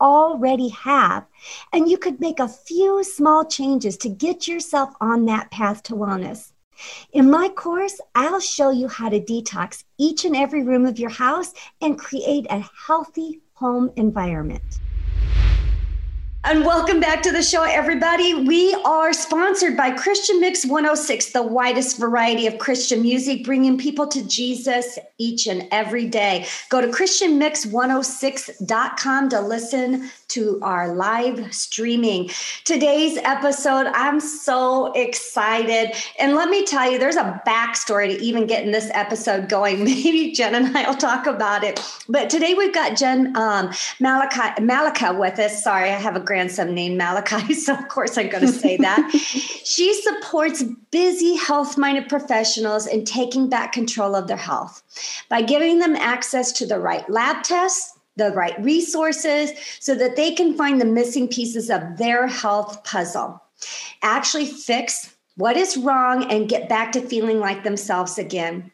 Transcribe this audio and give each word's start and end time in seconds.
already 0.00 0.68
have. 0.68 1.26
And 1.72 1.88
you 1.88 1.98
could 1.98 2.20
make 2.20 2.40
a 2.40 2.48
few 2.48 3.02
small 3.04 3.44
changes 3.44 3.96
to 3.98 4.08
get 4.08 4.48
yourself 4.48 4.94
on 5.00 5.26
that 5.26 5.50
path 5.50 5.82
to 5.84 5.94
wellness. 5.94 6.52
In 7.12 7.30
my 7.30 7.48
course, 7.48 8.00
I'll 8.14 8.40
show 8.40 8.70
you 8.70 8.88
how 8.88 9.08
to 9.08 9.20
detox 9.20 9.84
each 9.98 10.24
and 10.24 10.36
every 10.36 10.62
room 10.62 10.86
of 10.86 10.98
your 10.98 11.10
house 11.10 11.52
and 11.80 11.98
create 11.98 12.46
a 12.50 12.64
healthy 12.86 13.40
home 13.54 13.90
environment. 13.96 14.62
And 16.48 16.64
welcome 16.64 16.98
back 16.98 17.20
to 17.24 17.30
the 17.30 17.42
show, 17.42 17.64
everybody. 17.64 18.32
We 18.32 18.72
are 18.86 19.12
sponsored 19.12 19.76
by 19.76 19.90
Christian 19.90 20.40
Mix 20.40 20.64
106, 20.64 21.32
the 21.32 21.42
widest 21.42 21.98
variety 21.98 22.46
of 22.46 22.56
Christian 22.56 23.02
music, 23.02 23.44
bringing 23.44 23.76
people 23.76 24.06
to 24.06 24.26
Jesus 24.26 24.98
each 25.18 25.46
and 25.46 25.68
every 25.70 26.06
day. 26.06 26.46
Go 26.70 26.80
to 26.80 26.86
ChristianMix106.com 26.86 29.28
to 29.28 29.40
listen 29.42 30.10
to 30.28 30.58
our 30.60 30.94
live 30.94 31.54
streaming. 31.54 32.30
Today's 32.64 33.16
episode, 33.18 33.86
I'm 33.94 34.20
so 34.20 34.92
excited. 34.92 35.96
And 36.18 36.34
let 36.34 36.50
me 36.50 36.66
tell 36.66 36.90
you, 36.90 36.98
there's 36.98 37.16
a 37.16 37.40
backstory 37.46 38.14
to 38.14 38.22
even 38.22 38.46
getting 38.46 38.70
this 38.70 38.90
episode 38.92 39.48
going. 39.48 39.84
Maybe 39.88 40.32
Jenn 40.32 40.54
and 40.54 40.76
I 40.76 40.88
will 40.88 40.96
talk 40.96 41.26
about 41.26 41.64
it. 41.64 41.80
But 42.08 42.28
today 42.28 42.52
we've 42.54 42.74
got 42.74 42.96
Jenn 42.96 43.34
um, 43.36 43.70
Malika, 44.00 44.54
Malika 44.60 45.14
with 45.14 45.38
us. 45.38 45.64
Sorry, 45.64 45.90
I 45.90 45.98
have 45.98 46.16
a 46.16 46.20
grandson 46.20 46.74
named 46.74 46.98
Malachi, 46.98 47.54
so 47.54 47.74
of 47.74 47.88
course 47.88 48.18
I'm 48.18 48.28
going 48.28 48.46
to 48.46 48.52
say 48.52 48.76
that. 48.76 49.10
she 49.64 49.94
supports 49.94 50.62
busy, 50.90 51.36
health 51.36 51.78
minded 51.78 52.08
professionals 52.08 52.86
in 52.86 53.04
taking 53.04 53.48
back 53.48 53.72
control 53.72 54.14
of 54.14 54.28
their 54.28 54.36
health 54.36 54.82
by 55.30 55.40
giving 55.40 55.78
them 55.78 55.96
access 55.96 56.52
to 56.52 56.66
the 56.66 56.78
right 56.78 57.08
lab 57.08 57.42
tests 57.42 57.97
the 58.18 58.32
right 58.32 58.60
resources 58.62 59.52
so 59.80 59.94
that 59.94 60.16
they 60.16 60.34
can 60.34 60.54
find 60.54 60.80
the 60.80 60.84
missing 60.84 61.28
pieces 61.28 61.70
of 61.70 61.96
their 61.96 62.26
health 62.26 62.84
puzzle. 62.84 63.42
Actually, 64.02 64.46
fix 64.46 65.16
what 65.36 65.56
is 65.56 65.76
wrong 65.76 66.30
and 66.30 66.48
get 66.48 66.68
back 66.68 66.92
to 66.92 67.00
feeling 67.00 67.38
like 67.38 67.62
themselves 67.62 68.18
again. 68.18 68.70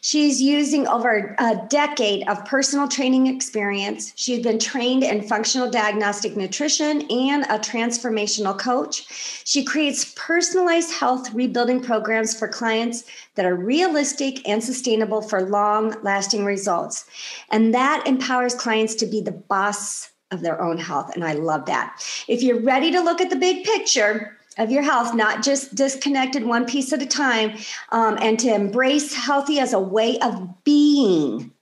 She's 0.00 0.40
using 0.40 0.86
over 0.86 1.34
a 1.38 1.66
decade 1.68 2.28
of 2.28 2.44
personal 2.44 2.88
training 2.88 3.26
experience. 3.26 4.12
She's 4.16 4.42
been 4.42 4.58
trained 4.58 5.02
in 5.02 5.26
functional 5.26 5.70
diagnostic 5.70 6.36
nutrition 6.36 7.02
and 7.10 7.44
a 7.44 7.58
transformational 7.58 8.58
coach. 8.58 9.06
She 9.44 9.64
creates 9.64 10.14
personalized 10.16 10.92
health 10.92 11.32
rebuilding 11.32 11.82
programs 11.82 12.38
for 12.38 12.48
clients 12.48 13.04
that 13.34 13.46
are 13.46 13.54
realistic 13.54 14.46
and 14.48 14.62
sustainable 14.62 15.22
for 15.22 15.42
long 15.42 15.94
lasting 16.02 16.44
results. 16.44 17.04
And 17.50 17.74
that 17.74 18.06
empowers 18.06 18.54
clients 18.54 18.94
to 18.96 19.06
be 19.06 19.20
the 19.20 19.32
boss 19.32 20.10
of 20.30 20.42
their 20.42 20.60
own 20.60 20.78
health. 20.78 21.14
And 21.14 21.24
I 21.24 21.32
love 21.34 21.66
that. 21.66 22.02
If 22.28 22.42
you're 22.42 22.60
ready 22.60 22.90
to 22.90 23.00
look 23.00 23.20
at 23.20 23.30
the 23.30 23.36
big 23.36 23.64
picture, 23.64 24.37
of 24.58 24.70
your 24.70 24.82
health, 24.82 25.14
not 25.14 25.42
just 25.42 25.74
disconnected 25.74 26.44
one 26.44 26.66
piece 26.66 26.92
at 26.92 27.02
a 27.02 27.06
time, 27.06 27.56
um, 27.90 28.18
and 28.20 28.38
to 28.40 28.54
embrace 28.54 29.14
healthy 29.14 29.60
as 29.60 29.72
a 29.72 29.80
way 29.80 30.18
of 30.18 30.64
being. 30.64 31.52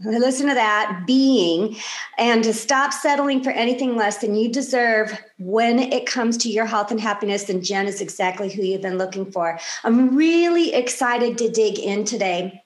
Listen 0.00 0.48
to 0.48 0.54
that 0.54 1.04
being, 1.06 1.74
and 2.18 2.44
to 2.44 2.52
stop 2.52 2.92
settling 2.92 3.42
for 3.42 3.50
anything 3.50 3.96
less 3.96 4.18
than 4.18 4.34
you 4.34 4.52
deserve 4.52 5.18
when 5.38 5.78
it 5.78 6.04
comes 6.04 6.36
to 6.36 6.50
your 6.50 6.66
health 6.66 6.90
and 6.90 7.00
happiness. 7.00 7.48
And 7.48 7.64
Jenn 7.64 7.86
is 7.86 8.02
exactly 8.02 8.52
who 8.52 8.62
you've 8.62 8.82
been 8.82 8.98
looking 8.98 9.30
for. 9.32 9.58
I'm 9.84 10.14
really 10.14 10.74
excited 10.74 11.38
to 11.38 11.48
dig 11.48 11.78
in 11.78 12.04
today 12.04 12.62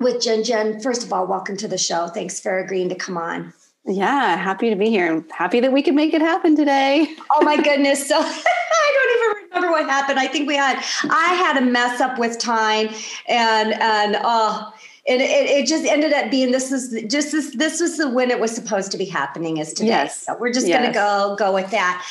with 0.00 0.22
Jenn. 0.22 0.42
Jenn, 0.42 0.80
first 0.80 1.04
of 1.04 1.12
all, 1.12 1.26
welcome 1.26 1.58
to 1.58 1.68
the 1.68 1.76
show. 1.76 2.08
Thanks 2.08 2.40
for 2.40 2.58
agreeing 2.58 2.88
to 2.88 2.94
come 2.94 3.18
on. 3.18 3.52
Yeah, 3.86 4.36
happy 4.36 4.70
to 4.70 4.76
be 4.76 4.88
here 4.88 5.12
and 5.12 5.30
happy 5.30 5.60
that 5.60 5.72
we 5.72 5.82
could 5.82 5.94
make 5.94 6.14
it 6.14 6.22
happen 6.22 6.56
today. 6.56 7.14
oh 7.30 7.44
my 7.44 7.60
goodness. 7.60 8.08
So 8.08 8.26
don't 8.94 9.34
even 9.34 9.48
remember 9.48 9.70
what 9.70 9.88
happened. 9.88 10.18
I 10.18 10.26
think 10.26 10.48
we 10.48 10.56
had 10.56 10.76
I 11.10 11.34
had 11.34 11.56
a 11.56 11.66
mess 11.66 12.00
up 12.00 12.18
with 12.18 12.38
time 12.38 12.88
and 13.28 13.74
and 13.74 14.16
oh 14.22 14.72
and 15.06 15.20
it, 15.20 15.24
it 15.24 15.66
just 15.66 15.84
ended 15.84 16.12
up 16.12 16.30
being 16.30 16.50
this 16.50 16.72
is 16.72 17.02
just 17.10 17.32
this 17.32 17.54
this 17.56 17.80
was 17.80 17.98
the 17.98 18.08
when 18.08 18.30
it 18.30 18.40
was 18.40 18.54
supposed 18.54 18.90
to 18.92 18.98
be 18.98 19.04
happening 19.04 19.58
is 19.58 19.72
today. 19.72 19.88
Yes. 19.88 20.22
So 20.22 20.36
we're 20.38 20.52
just 20.52 20.66
yes. 20.66 20.80
gonna 20.80 20.94
go 20.94 21.36
go 21.36 21.52
with 21.52 21.70
that. 21.70 22.06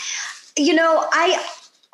You 0.55 0.75
know, 0.75 1.07
I 1.11 1.43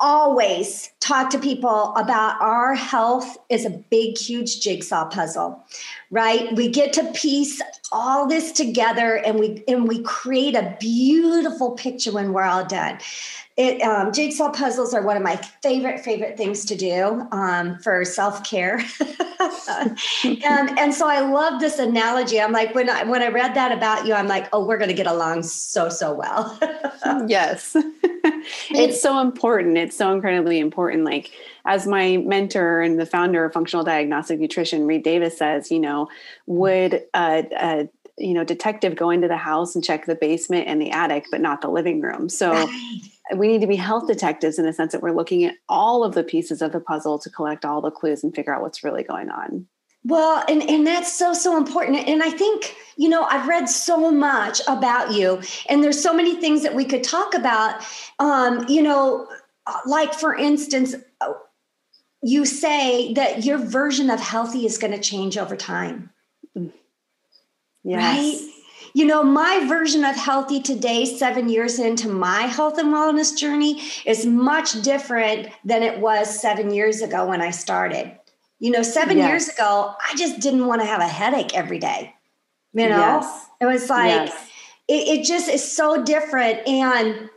always 0.00 0.90
talk 1.00 1.30
to 1.30 1.38
people 1.38 1.94
about 1.94 2.40
our 2.40 2.74
health 2.74 3.36
is 3.50 3.66
a 3.66 3.70
big, 3.70 4.16
huge 4.16 4.60
jigsaw 4.60 5.08
puzzle, 5.08 5.62
right? 6.10 6.54
We 6.56 6.68
get 6.68 6.92
to 6.94 7.12
piece 7.12 7.60
all 7.92 8.26
this 8.26 8.52
together 8.52 9.16
and 9.16 9.38
we 9.38 9.62
and 9.68 9.86
we 9.86 10.02
create 10.02 10.54
a 10.54 10.76
beautiful 10.80 11.72
picture 11.72 12.12
when 12.12 12.32
we're 12.32 12.44
all 12.44 12.64
done. 12.64 12.98
It, 13.60 13.82
um, 13.82 14.10
jigsaw 14.10 14.50
puzzles 14.52 14.94
are 14.94 15.02
one 15.02 15.18
of 15.18 15.22
my 15.22 15.36
favorite 15.62 16.00
favorite 16.00 16.38
things 16.38 16.64
to 16.64 16.74
do 16.74 17.28
um, 17.30 17.78
for 17.80 18.06
self 18.06 18.42
care, 18.42 18.82
and 19.76 19.98
and 20.78 20.94
so 20.94 21.06
I 21.06 21.20
love 21.20 21.60
this 21.60 21.78
analogy. 21.78 22.40
I'm 22.40 22.52
like 22.52 22.74
when 22.74 22.88
I 22.88 23.04
when 23.04 23.20
I 23.20 23.28
read 23.28 23.54
that 23.56 23.70
about 23.70 24.06
you, 24.06 24.14
I'm 24.14 24.28
like, 24.28 24.48
oh, 24.54 24.64
we're 24.64 24.78
going 24.78 24.88
to 24.88 24.94
get 24.94 25.06
along 25.06 25.42
so 25.42 25.90
so 25.90 26.14
well. 26.14 26.58
yes, 27.26 27.76
it's 28.70 29.02
so 29.02 29.20
important. 29.20 29.76
It's 29.76 29.94
so 29.94 30.10
incredibly 30.10 30.58
important. 30.58 31.04
Like 31.04 31.30
as 31.66 31.86
my 31.86 32.16
mentor 32.16 32.80
and 32.80 32.98
the 32.98 33.04
founder 33.04 33.44
of 33.44 33.52
Functional 33.52 33.84
Diagnostic 33.84 34.40
Nutrition, 34.40 34.86
Reed 34.86 35.02
Davis 35.02 35.36
says, 35.36 35.70
you 35.70 35.80
know, 35.80 36.08
would 36.46 37.02
a, 37.14 37.46
a 37.60 37.88
you 38.16 38.32
know 38.32 38.44
detective 38.44 38.96
go 38.96 39.10
into 39.10 39.28
the 39.28 39.36
house 39.36 39.74
and 39.74 39.84
check 39.84 40.06
the 40.06 40.14
basement 40.14 40.66
and 40.66 40.80
the 40.80 40.92
attic, 40.92 41.26
but 41.30 41.42
not 41.42 41.60
the 41.60 41.68
living 41.68 42.00
room? 42.00 42.30
So. 42.30 42.66
We 43.36 43.48
need 43.48 43.60
to 43.60 43.66
be 43.66 43.76
health 43.76 44.06
detectives 44.06 44.58
in 44.58 44.64
the 44.64 44.72
sense 44.72 44.92
that 44.92 45.02
we're 45.02 45.14
looking 45.14 45.44
at 45.44 45.54
all 45.68 46.04
of 46.04 46.14
the 46.14 46.24
pieces 46.24 46.62
of 46.62 46.72
the 46.72 46.80
puzzle 46.80 47.18
to 47.20 47.30
collect 47.30 47.64
all 47.64 47.80
the 47.80 47.90
clues 47.90 48.24
and 48.24 48.34
figure 48.34 48.54
out 48.54 48.62
what's 48.62 48.82
really 48.82 49.02
going 49.02 49.30
on. 49.30 49.66
Well, 50.04 50.42
and, 50.48 50.62
and 50.62 50.86
that's 50.86 51.12
so, 51.12 51.34
so 51.34 51.58
important. 51.58 52.08
And 52.08 52.22
I 52.22 52.30
think, 52.30 52.74
you 52.96 53.08
know, 53.08 53.24
I've 53.24 53.46
read 53.46 53.68
so 53.68 54.10
much 54.10 54.62
about 54.66 55.12
you, 55.12 55.42
and 55.68 55.84
there's 55.84 56.02
so 56.02 56.14
many 56.14 56.36
things 56.36 56.62
that 56.62 56.74
we 56.74 56.86
could 56.86 57.04
talk 57.04 57.34
about. 57.34 57.84
Um, 58.18 58.64
you 58.68 58.82
know, 58.82 59.28
like 59.86 60.14
for 60.14 60.34
instance, 60.34 60.94
you 62.22 62.44
say 62.44 63.12
that 63.14 63.44
your 63.44 63.58
version 63.58 64.10
of 64.10 64.20
healthy 64.20 64.66
is 64.66 64.78
going 64.78 64.92
to 64.92 65.00
change 65.00 65.36
over 65.36 65.56
time. 65.56 66.10
Mm. 66.56 66.72
Yes. 67.84 68.18
Right? 68.18 68.50
You 68.92 69.06
know, 69.06 69.22
my 69.22 69.66
version 69.68 70.04
of 70.04 70.16
healthy 70.16 70.60
today, 70.60 71.04
seven 71.04 71.48
years 71.48 71.78
into 71.78 72.08
my 72.08 72.42
health 72.42 72.78
and 72.78 72.92
wellness 72.92 73.36
journey, 73.36 73.82
is 74.04 74.26
much 74.26 74.82
different 74.82 75.48
than 75.64 75.82
it 75.82 76.00
was 76.00 76.40
seven 76.40 76.72
years 76.72 77.00
ago 77.00 77.26
when 77.26 77.40
I 77.40 77.50
started. 77.50 78.16
You 78.58 78.70
know, 78.70 78.82
seven 78.82 79.18
yes. 79.18 79.28
years 79.28 79.48
ago, 79.48 79.94
I 79.98 80.14
just 80.16 80.40
didn't 80.40 80.66
want 80.66 80.80
to 80.82 80.86
have 80.86 81.00
a 81.00 81.08
headache 81.08 81.56
every 81.56 81.78
day. 81.78 82.14
You 82.72 82.88
know, 82.88 82.98
yes. 82.98 83.46
it 83.60 83.66
was 83.66 83.88
like, 83.88 84.28
yes. 84.28 84.48
it, 84.86 85.20
it 85.20 85.24
just 85.24 85.48
is 85.48 85.76
so 85.76 86.04
different. 86.04 86.66
And 86.68 87.30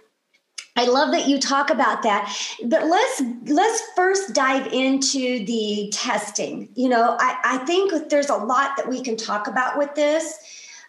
I 0.76 0.86
love 0.86 1.12
that 1.12 1.28
you 1.28 1.40
talk 1.40 1.70
about 1.70 2.04
that. 2.04 2.36
But 2.66 2.88
let's 2.88 3.22
let's 3.46 3.82
first 3.96 4.34
dive 4.34 4.68
into 4.74 5.46
the 5.46 5.90
testing. 5.94 6.70
You 6.76 6.90
know, 6.90 7.16
I, 7.20 7.38
I 7.44 7.58
think 7.66 8.10
there's 8.10 8.30
a 8.30 8.36
lot 8.36 8.76
that 8.78 8.88
we 8.88 9.02
can 9.02 9.16
talk 9.16 9.48
about 9.48 9.78
with 9.78 9.94
this 9.96 10.38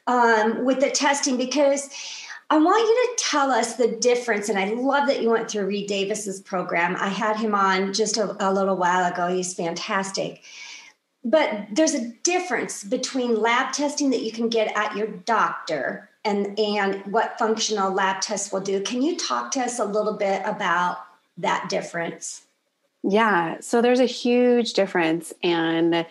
um, 0.06 0.64
with 0.64 0.80
the 0.80 0.90
testing 0.90 1.36
because 1.36 1.90
I 2.50 2.58
want 2.58 2.86
you 2.86 3.16
to 3.16 3.24
tell 3.24 3.50
us 3.50 3.74
the 3.74 3.88
difference. 3.88 4.48
And 4.48 4.58
I 4.58 4.66
love 4.66 5.08
that 5.08 5.22
you 5.22 5.30
went 5.30 5.50
through 5.50 5.66
Reed 5.66 5.88
Davis's 5.88 6.40
program. 6.40 6.96
I 6.96 7.08
had 7.08 7.36
him 7.36 7.54
on 7.54 7.92
just 7.92 8.16
a, 8.16 8.36
a 8.46 8.52
little 8.52 8.76
while 8.76 9.10
ago. 9.10 9.28
He's 9.28 9.54
fantastic. 9.54 10.42
But 11.24 11.68
there's 11.72 11.94
a 11.94 12.10
difference 12.22 12.84
between 12.84 13.40
lab 13.40 13.72
testing 13.72 14.10
that 14.10 14.22
you 14.22 14.30
can 14.30 14.50
get 14.50 14.76
at 14.76 14.94
your 14.94 15.06
doctor 15.06 16.10
and, 16.24 16.58
and 16.58 17.00
what 17.06 17.38
functional 17.38 17.92
lab 17.92 18.20
tests 18.20 18.52
will 18.52 18.60
do. 18.60 18.80
Can 18.82 19.00
you 19.00 19.16
talk 19.16 19.50
to 19.52 19.60
us 19.60 19.78
a 19.78 19.84
little 19.84 20.12
bit 20.12 20.42
about 20.44 20.98
that 21.38 21.68
difference? 21.70 22.42
Yeah, 23.02 23.58
so 23.60 23.82
there's 23.82 24.00
a 24.00 24.06
huge 24.06 24.74
difference. 24.74 25.32
And 25.42 26.06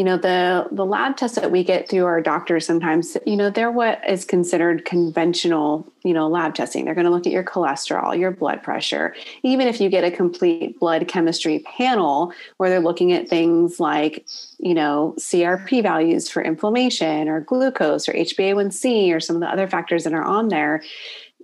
you 0.00 0.04
know 0.04 0.16
the 0.16 0.66
the 0.72 0.86
lab 0.86 1.18
tests 1.18 1.38
that 1.38 1.50
we 1.50 1.62
get 1.62 1.86
through 1.86 2.06
our 2.06 2.22
doctors 2.22 2.64
sometimes 2.64 3.18
you 3.26 3.36
know 3.36 3.50
they're 3.50 3.70
what 3.70 4.00
is 4.08 4.24
considered 4.24 4.86
conventional 4.86 5.86
you 6.04 6.14
know 6.14 6.26
lab 6.26 6.54
testing. 6.54 6.86
They're 6.86 6.94
going 6.94 7.04
to 7.04 7.10
look 7.10 7.26
at 7.26 7.32
your 7.34 7.44
cholesterol 7.44 8.18
your 8.18 8.30
blood 8.30 8.62
pressure. 8.62 9.14
Even 9.42 9.68
if 9.68 9.78
you 9.78 9.90
get 9.90 10.02
a 10.02 10.10
complete 10.10 10.80
blood 10.80 11.06
chemistry 11.06 11.58
panel 11.58 12.32
where 12.56 12.70
they're 12.70 12.80
looking 12.80 13.12
at 13.12 13.28
things 13.28 13.78
like 13.78 14.24
you 14.58 14.72
know 14.72 15.14
crp 15.18 15.82
values 15.82 16.30
for 16.30 16.40
inflammation 16.42 17.28
or 17.28 17.42
glucose 17.42 18.08
or 18.08 18.14
hba1c 18.14 19.14
or 19.14 19.20
some 19.20 19.36
of 19.36 19.42
the 19.42 19.48
other 19.48 19.68
factors 19.68 20.04
that 20.04 20.14
are 20.14 20.24
on 20.24 20.48
there 20.48 20.82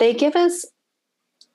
they 0.01 0.15
give 0.15 0.35
us 0.35 0.65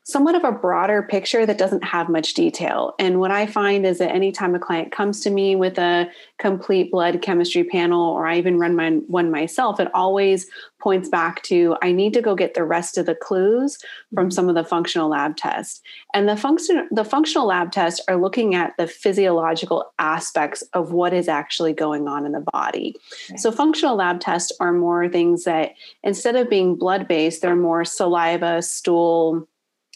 somewhat 0.03 0.35
of 0.35 0.43
a 0.43 0.51
broader 0.51 1.03
picture 1.03 1.45
that 1.45 1.57
doesn't 1.57 1.83
have 1.83 2.09
much 2.09 2.33
detail. 2.33 2.95
And 2.97 3.19
what 3.19 3.31
I 3.31 3.45
find 3.45 3.85
is 3.85 3.99
that 3.99 4.11
anytime 4.11 4.55
a 4.55 4.59
client 4.59 4.91
comes 4.91 5.21
to 5.21 5.29
me 5.29 5.55
with 5.55 5.77
a 5.77 6.09
complete 6.39 6.91
blood 6.91 7.21
chemistry 7.21 7.63
panel, 7.63 8.01
or 8.01 8.25
I 8.25 8.37
even 8.37 8.57
run 8.57 8.75
my, 8.75 8.89
one 9.07 9.29
myself, 9.29 9.79
it 9.79 9.93
always 9.93 10.47
points 10.81 11.07
back 11.07 11.43
to 11.43 11.77
I 11.83 11.91
need 11.91 12.13
to 12.13 12.21
go 12.21 12.33
get 12.35 12.55
the 12.55 12.63
rest 12.63 12.97
of 12.97 13.05
the 13.05 13.13
clues 13.13 13.77
from 14.13 14.25
mm-hmm. 14.25 14.31
some 14.31 14.49
of 14.49 14.55
the 14.55 14.63
functional 14.63 15.09
lab 15.09 15.37
tests. 15.37 15.81
And 16.13 16.27
the 16.27 16.35
function 16.35 16.87
the 16.89 17.05
functional 17.05 17.47
lab 17.47 17.71
tests 17.71 18.01
are 18.07 18.17
looking 18.17 18.55
at 18.55 18.75
the 18.77 18.87
physiological 18.87 19.93
aspects 19.99 20.63
of 20.73 20.91
what 20.91 21.13
is 21.13 21.27
actually 21.27 21.73
going 21.73 22.07
on 22.07 22.25
in 22.25 22.31
the 22.31 22.45
body. 22.51 22.95
Okay. 23.29 23.37
So 23.37 23.51
functional 23.51 23.95
lab 23.95 24.19
tests 24.19 24.51
are 24.59 24.73
more 24.73 25.07
things 25.07 25.43
that 25.43 25.73
instead 26.03 26.35
of 26.35 26.49
being 26.49 26.75
blood 26.75 27.07
based, 27.07 27.43
they're 27.43 27.55
more 27.55 27.85
saliva, 27.85 28.63
stool, 28.63 29.47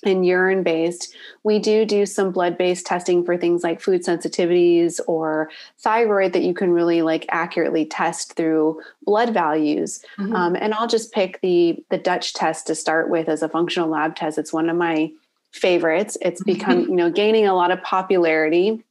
and 0.06 0.26
urine 0.26 0.64
based. 0.64 1.16
We 1.44 1.60
do 1.60 1.86
do 1.86 2.06
some 2.06 2.32
blood 2.32 2.58
based 2.58 2.86
testing 2.86 3.24
for 3.24 3.38
things 3.38 3.64
like 3.64 3.82
food 3.82 4.04
sensitivities 4.04 5.00
or 5.08 5.50
thyroid 5.80 6.34
that 6.34 6.44
you 6.44 6.54
can 6.54 6.72
really 6.72 7.02
like 7.02 7.26
accurately 7.30 7.86
test 7.86 8.34
through 8.34 8.82
blood 9.04 9.34
values. 9.34 10.02
Mm-hmm. 10.18 10.36
Um, 10.36 10.56
and 10.56 10.74
I'll 10.74 10.88
just 10.88 11.12
pick 11.12 11.42
the 11.42 11.84
the 11.90 11.98
Dutch 11.98 12.34
test 12.34 12.68
to 12.68 12.76
start 12.76 13.10
with 13.10 13.30
as 13.30 13.42
a 13.42 13.50
functional 13.50 13.90
lab 13.90 14.16
test. 14.16 14.38
It's 14.38 14.54
one 14.54 14.70
of 14.70 14.78
my 14.78 15.12
favorites. 15.52 16.18
It's 16.22 16.44
become 16.44 16.82
you 16.90 16.96
know 16.96 17.10
gaining 17.10 17.48
a 17.48 17.56
lot 17.56 17.72
of 17.72 17.82
popularity 17.82 18.84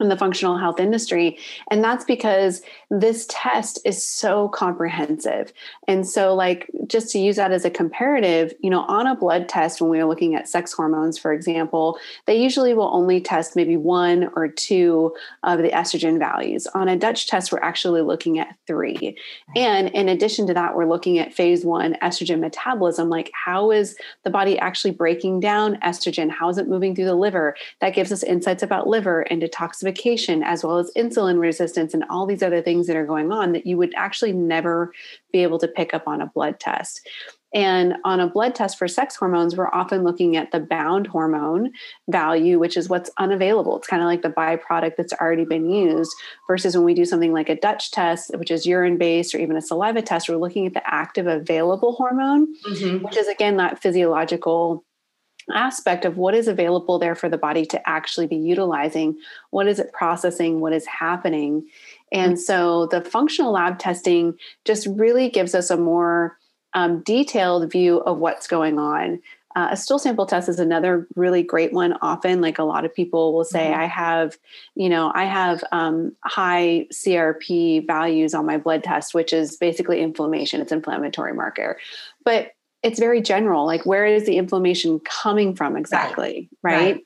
in 0.00 0.08
the 0.08 0.16
functional 0.16 0.56
health 0.56 0.80
industry. 0.80 1.38
And 1.70 1.84
that's 1.84 2.04
because 2.04 2.62
this 2.90 3.26
test 3.28 3.78
is 3.84 4.04
so 4.04 4.48
comprehensive. 4.48 5.52
And 5.86 6.08
so, 6.08 6.34
like, 6.34 6.70
just 6.86 7.10
to 7.10 7.18
use 7.18 7.36
that 7.36 7.52
as 7.52 7.64
a 7.64 7.70
comparative, 7.70 8.54
you 8.60 8.70
know, 8.70 8.80
on 8.82 9.06
a 9.06 9.14
blood 9.14 9.48
test, 9.48 9.80
when 9.80 9.90
we 9.90 10.00
are 10.00 10.06
looking 10.06 10.34
at 10.34 10.48
sex 10.48 10.72
hormones, 10.72 11.18
for 11.18 11.32
example, 11.32 11.98
they 12.26 12.40
usually 12.40 12.74
will 12.74 12.90
only 12.92 13.20
test 13.20 13.54
maybe 13.54 13.76
one 13.76 14.30
or 14.34 14.48
two 14.48 15.14
of 15.42 15.58
the 15.60 15.68
estrogen 15.68 16.18
values. 16.18 16.66
On 16.68 16.88
a 16.88 16.96
Dutch 16.96 17.26
test, 17.26 17.52
we're 17.52 17.60
actually 17.60 18.02
looking 18.02 18.38
at 18.38 18.56
three. 18.66 19.16
And 19.54 19.88
in 19.88 20.08
addition 20.08 20.46
to 20.46 20.54
that, 20.54 20.74
we're 20.74 20.86
looking 20.86 21.18
at 21.18 21.34
phase 21.34 21.64
one 21.64 21.96
estrogen 22.02 22.40
metabolism 22.40 23.10
like, 23.10 23.30
how 23.34 23.70
is 23.70 23.96
the 24.24 24.30
body 24.30 24.58
actually 24.58 24.92
breaking 24.92 25.40
down 25.40 25.76
estrogen? 25.76 26.30
How 26.30 26.48
is 26.48 26.58
it 26.58 26.68
moving 26.68 26.94
through 26.94 27.04
the 27.04 27.14
liver? 27.14 27.54
That 27.80 27.94
gives 27.94 28.10
us 28.10 28.22
insights 28.22 28.62
about 28.62 28.88
liver 28.88 29.20
and 29.22 29.42
detoxification 29.42 29.89
as 30.42 30.64
well 30.64 30.78
as 30.78 30.92
insulin 30.96 31.38
resistance 31.40 31.94
and 31.94 32.04
all 32.10 32.26
these 32.26 32.42
other 32.42 32.62
things 32.62 32.86
that 32.86 32.96
are 32.96 33.06
going 33.06 33.32
on 33.32 33.52
that 33.52 33.66
you 33.66 33.76
would 33.76 33.92
actually 33.96 34.32
never 34.32 34.92
be 35.32 35.42
able 35.42 35.58
to 35.58 35.68
pick 35.68 35.94
up 35.94 36.06
on 36.06 36.20
a 36.20 36.26
blood 36.26 36.58
test. 36.60 37.06
And 37.52 37.96
on 38.04 38.20
a 38.20 38.28
blood 38.28 38.54
test 38.54 38.78
for 38.78 38.86
sex 38.86 39.16
hormones, 39.16 39.56
we're 39.56 39.74
often 39.74 40.04
looking 40.04 40.36
at 40.36 40.52
the 40.52 40.60
bound 40.60 41.08
hormone 41.08 41.72
value, 42.08 42.60
which 42.60 42.76
is 42.76 42.88
what's 42.88 43.10
unavailable. 43.18 43.76
It's 43.76 43.88
kind 43.88 44.02
of 44.02 44.06
like 44.06 44.22
the 44.22 44.30
byproduct 44.30 44.94
that's 44.96 45.12
already 45.14 45.44
been 45.44 45.68
used, 45.68 46.12
versus 46.48 46.76
when 46.76 46.84
we 46.84 46.94
do 46.94 47.04
something 47.04 47.32
like 47.32 47.48
a 47.48 47.56
Dutch 47.56 47.90
test, 47.90 48.30
which 48.36 48.52
is 48.52 48.66
urine 48.66 48.98
based, 48.98 49.34
or 49.34 49.38
even 49.38 49.56
a 49.56 49.62
saliva 49.62 50.00
test, 50.00 50.28
we're 50.28 50.36
looking 50.36 50.64
at 50.64 50.74
the 50.74 50.82
active 50.86 51.26
available 51.26 51.92
hormone, 51.94 52.54
mm-hmm. 52.68 53.04
which 53.04 53.16
is 53.16 53.26
again 53.26 53.56
that 53.56 53.82
physiological 53.82 54.84
aspect 55.52 56.04
of 56.04 56.16
what 56.16 56.34
is 56.34 56.48
available 56.48 56.98
there 56.98 57.14
for 57.14 57.28
the 57.28 57.38
body 57.38 57.64
to 57.66 57.88
actually 57.88 58.26
be 58.26 58.36
utilizing 58.36 59.16
what 59.50 59.66
is 59.66 59.78
it 59.78 59.92
processing 59.92 60.60
what 60.60 60.72
is 60.72 60.86
happening. 60.86 61.66
And 62.12 62.38
so 62.38 62.86
the 62.86 63.02
functional 63.02 63.52
lab 63.52 63.78
testing 63.78 64.38
just 64.64 64.86
really 64.86 65.28
gives 65.28 65.54
us 65.54 65.70
a 65.70 65.76
more 65.76 66.38
um, 66.74 67.02
detailed 67.02 67.70
view 67.70 67.98
of 67.98 68.18
what's 68.18 68.46
going 68.46 68.78
on. 68.78 69.20
Uh, 69.56 69.68
a 69.72 69.76
stool 69.76 69.98
sample 69.98 70.26
test 70.26 70.48
is 70.48 70.60
another 70.60 71.08
really 71.16 71.42
great 71.42 71.72
one 71.72 71.94
often 72.02 72.40
like 72.40 72.60
a 72.60 72.62
lot 72.62 72.84
of 72.84 72.94
people 72.94 73.32
will 73.32 73.44
say 73.44 73.64
mm-hmm. 73.64 73.80
i 73.80 73.84
have 73.84 74.38
you 74.76 74.88
know 74.88 75.10
i 75.16 75.24
have 75.24 75.64
um, 75.72 76.14
high 76.24 76.86
crp 76.92 77.84
values 77.84 78.32
on 78.32 78.46
my 78.46 78.56
blood 78.56 78.84
test 78.84 79.12
which 79.12 79.32
is 79.32 79.56
basically 79.56 80.00
inflammation. 80.00 80.60
It's 80.60 80.70
inflammatory 80.70 81.34
marker. 81.34 81.78
But 82.24 82.52
it's 82.82 82.98
very 82.98 83.20
general 83.20 83.66
like 83.66 83.84
where 83.84 84.06
is 84.06 84.26
the 84.26 84.36
inflammation 84.36 85.00
coming 85.00 85.54
from 85.54 85.76
exactly 85.76 86.48
right, 86.62 86.72
right? 86.72 86.94
right. 86.94 87.04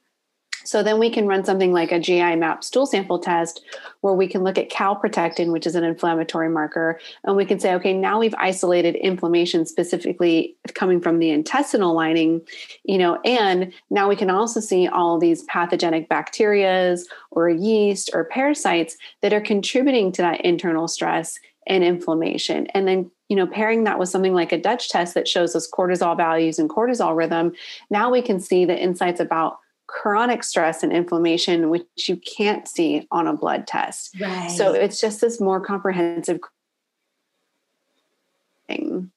So 0.64 0.82
then 0.82 0.98
we 0.98 1.10
can 1.10 1.26
run 1.26 1.44
something 1.44 1.72
like 1.72 1.92
a 1.92 2.00
GI 2.00 2.36
map 2.36 2.64
stool 2.64 2.86
sample 2.86 3.18
test 3.18 3.62
where 4.00 4.14
we 4.14 4.26
can 4.26 4.42
look 4.42 4.58
at 4.58 4.70
calprotectin, 4.70 5.52
which 5.52 5.66
is 5.66 5.74
an 5.74 5.84
inflammatory 5.84 6.48
marker, 6.48 6.98
and 7.22 7.36
we 7.36 7.44
can 7.44 7.60
say, 7.60 7.74
okay, 7.74 7.92
now 7.92 8.18
we've 8.18 8.34
isolated 8.38 8.96
inflammation 8.96 9.66
specifically 9.66 10.56
coming 10.74 11.00
from 11.00 11.18
the 11.18 11.30
intestinal 11.30 11.94
lining, 11.94 12.40
you 12.84 12.98
know, 12.98 13.20
and 13.24 13.72
now 13.90 14.08
we 14.08 14.16
can 14.16 14.30
also 14.30 14.58
see 14.58 14.88
all 14.88 15.18
these 15.18 15.42
pathogenic 15.44 16.08
bacterias 16.08 17.02
or 17.30 17.48
yeast 17.48 18.10
or 18.14 18.24
parasites 18.24 18.96
that 19.20 19.32
are 19.32 19.40
contributing 19.40 20.10
to 20.12 20.22
that 20.22 20.40
internal 20.40 20.88
stress 20.88 21.38
and 21.66 21.84
inflammation. 21.84 22.66
And 22.68 22.88
then 22.88 23.10
you 23.28 23.36
know, 23.36 23.46
pairing 23.46 23.84
that 23.84 23.98
with 23.98 24.08
something 24.08 24.34
like 24.34 24.52
a 24.52 24.60
Dutch 24.60 24.88
test 24.88 25.14
that 25.14 25.26
shows 25.26 25.56
us 25.56 25.70
cortisol 25.70 26.16
values 26.16 26.58
and 26.58 26.68
cortisol 26.68 27.16
rhythm, 27.16 27.52
now 27.90 28.10
we 28.10 28.22
can 28.22 28.38
see 28.38 28.64
the 28.64 28.78
insights 28.78 29.20
about 29.20 29.58
chronic 29.86 30.42
stress 30.42 30.82
and 30.82 30.92
inflammation, 30.92 31.70
which 31.70 32.08
you 32.08 32.16
can't 32.16 32.66
see 32.66 33.06
on 33.10 33.26
a 33.26 33.36
blood 33.36 33.66
test. 33.66 34.16
Right. 34.20 34.50
So 34.50 34.72
it's 34.72 35.00
just 35.00 35.20
this 35.20 35.40
more 35.40 35.60
comprehensive 35.60 36.40
thing. 38.66 39.10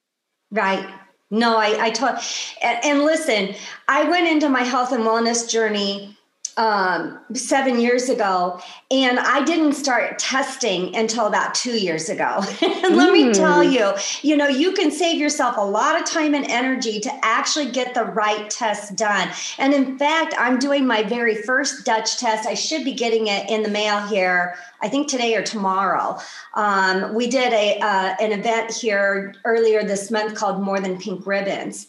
Right. 0.50 0.88
No, 1.30 1.58
I, 1.58 1.86
I 1.86 1.90
taught, 1.90 2.24
and, 2.62 2.84
and 2.84 3.02
listen, 3.02 3.54
I 3.86 4.08
went 4.08 4.28
into 4.28 4.48
my 4.48 4.62
health 4.62 4.92
and 4.92 5.04
wellness 5.04 5.48
journey 5.48 6.17
um, 6.58 7.20
seven 7.34 7.80
years 7.80 8.08
ago, 8.08 8.60
and 8.90 9.20
I 9.20 9.44
didn't 9.44 9.74
start 9.74 10.18
testing 10.18 10.94
until 10.96 11.26
about 11.26 11.54
two 11.54 11.78
years 11.78 12.08
ago. 12.08 12.24
and 12.60 12.96
let 12.96 13.10
mm. 13.10 13.12
me 13.12 13.32
tell 13.32 13.62
you, 13.62 13.92
you 14.22 14.36
know, 14.36 14.48
you 14.48 14.72
can 14.72 14.90
save 14.90 15.20
yourself 15.20 15.56
a 15.56 15.64
lot 15.64 16.00
of 16.00 16.04
time 16.04 16.34
and 16.34 16.44
energy 16.46 16.98
to 16.98 17.10
actually 17.22 17.70
get 17.70 17.94
the 17.94 18.04
right 18.04 18.50
test 18.50 18.96
done. 18.96 19.30
And 19.58 19.72
in 19.72 19.96
fact, 19.98 20.34
I'm 20.36 20.58
doing 20.58 20.84
my 20.84 21.04
very 21.04 21.36
first 21.36 21.86
Dutch 21.86 22.18
test. 22.18 22.48
I 22.48 22.54
should 22.54 22.84
be 22.84 22.92
getting 22.92 23.28
it 23.28 23.48
in 23.48 23.62
the 23.62 23.70
mail 23.70 24.04
here. 24.08 24.56
I 24.82 24.88
think 24.88 25.08
today 25.08 25.36
or 25.36 25.42
tomorrow. 25.42 26.18
Um, 26.54 27.14
we 27.14 27.28
did 27.28 27.52
a 27.52 27.78
uh, 27.78 28.16
an 28.20 28.32
event 28.32 28.74
here 28.74 29.34
earlier 29.44 29.84
this 29.84 30.10
month 30.10 30.34
called 30.34 30.60
More 30.60 30.80
Than 30.80 30.98
Pink 30.98 31.24
Ribbons, 31.24 31.86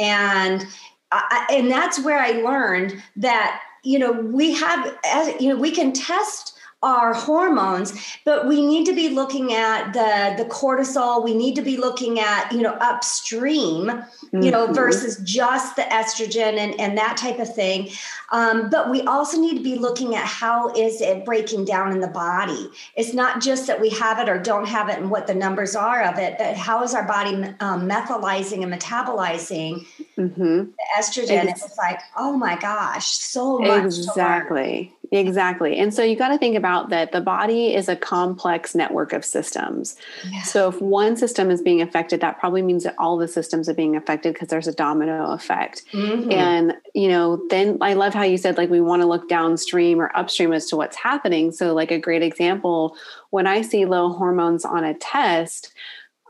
and 0.00 0.66
I, 1.12 1.46
and 1.50 1.70
that's 1.70 2.02
where 2.04 2.18
I 2.18 2.32
learned 2.32 3.02
that 3.16 3.62
you 3.82 3.98
know 3.98 4.12
we 4.12 4.52
have 4.52 4.96
as 5.04 5.40
you 5.40 5.48
know 5.48 5.56
we 5.56 5.70
can 5.70 5.92
test 5.92 6.57
our 6.82 7.12
hormones 7.12 7.92
but 8.24 8.46
we 8.46 8.64
need 8.64 8.86
to 8.86 8.94
be 8.94 9.08
looking 9.08 9.52
at 9.52 9.92
the 9.92 10.40
the 10.42 10.48
cortisol 10.48 11.24
we 11.24 11.34
need 11.34 11.56
to 11.56 11.62
be 11.62 11.76
looking 11.76 12.20
at 12.20 12.52
you 12.52 12.62
know 12.62 12.74
upstream 12.74 13.86
mm-hmm. 13.86 14.42
you 14.42 14.50
know 14.50 14.64
mm-hmm. 14.64 14.74
versus 14.74 15.16
just 15.24 15.74
the 15.74 15.82
estrogen 15.82 16.56
and, 16.56 16.78
and 16.78 16.96
that 16.96 17.16
type 17.16 17.40
of 17.40 17.52
thing 17.52 17.88
um, 18.30 18.70
but 18.70 18.90
we 18.90 19.02
also 19.02 19.40
need 19.40 19.56
to 19.56 19.62
be 19.62 19.74
looking 19.74 20.14
at 20.14 20.24
how 20.24 20.72
is 20.74 21.00
it 21.00 21.24
breaking 21.24 21.64
down 21.64 21.90
in 21.90 21.98
the 21.98 22.08
body 22.08 22.68
it's 22.94 23.12
not 23.12 23.42
just 23.42 23.66
that 23.66 23.80
we 23.80 23.88
have 23.90 24.20
it 24.20 24.28
or 24.28 24.38
don't 24.38 24.68
have 24.68 24.88
it 24.88 24.98
and 24.98 25.10
what 25.10 25.26
the 25.26 25.34
numbers 25.34 25.74
are 25.74 26.04
of 26.04 26.16
it 26.16 26.36
but 26.38 26.56
how 26.56 26.84
is 26.84 26.94
our 26.94 27.06
body 27.08 27.34
um, 27.58 27.88
methylizing 27.88 28.62
and 28.62 28.72
metabolizing 28.72 29.84
mm-hmm. 30.18 30.64
estrogen, 30.98 31.44
it 31.44 31.58
was 31.62 31.76
like, 31.78 32.00
oh 32.16 32.36
my 32.36 32.56
gosh, 32.56 33.06
so 33.06 33.58
much. 33.58 33.84
Exactly. 33.84 34.92
Exactly. 35.10 35.78
And 35.78 35.92
so 35.92 36.02
you 36.02 36.16
got 36.16 36.28
to 36.28 36.38
think 36.38 36.56
about 36.56 36.90
that 36.90 37.12
the 37.12 37.20
body 37.20 37.74
is 37.74 37.88
a 37.88 37.96
complex 37.96 38.74
network 38.74 39.12
of 39.12 39.24
systems. 39.24 39.96
Yeah. 40.30 40.42
So 40.42 40.68
if 40.68 40.80
one 40.80 41.16
system 41.16 41.50
is 41.50 41.62
being 41.62 41.80
affected, 41.80 42.20
that 42.20 42.38
probably 42.38 42.62
means 42.62 42.84
that 42.84 42.94
all 42.98 43.16
the 43.16 43.28
systems 43.28 43.68
are 43.68 43.74
being 43.74 43.96
affected 43.96 44.34
because 44.34 44.48
there's 44.48 44.68
a 44.68 44.74
domino 44.74 45.32
effect. 45.32 45.84
Mm-hmm. 45.92 46.32
And, 46.32 46.74
you 46.94 47.08
know, 47.08 47.42
then 47.48 47.78
I 47.80 47.94
love 47.94 48.12
how 48.12 48.24
you 48.24 48.36
said 48.36 48.58
like 48.58 48.70
we 48.70 48.80
want 48.80 49.02
to 49.02 49.06
look 49.06 49.28
downstream 49.28 50.00
or 50.00 50.16
upstream 50.16 50.52
as 50.52 50.66
to 50.66 50.76
what's 50.76 50.96
happening. 50.96 51.52
So, 51.52 51.74
like 51.74 51.90
a 51.90 51.98
great 51.98 52.22
example, 52.22 52.96
when 53.30 53.46
I 53.46 53.62
see 53.62 53.84
low 53.84 54.12
hormones 54.12 54.64
on 54.64 54.84
a 54.84 54.94
test, 54.94 55.72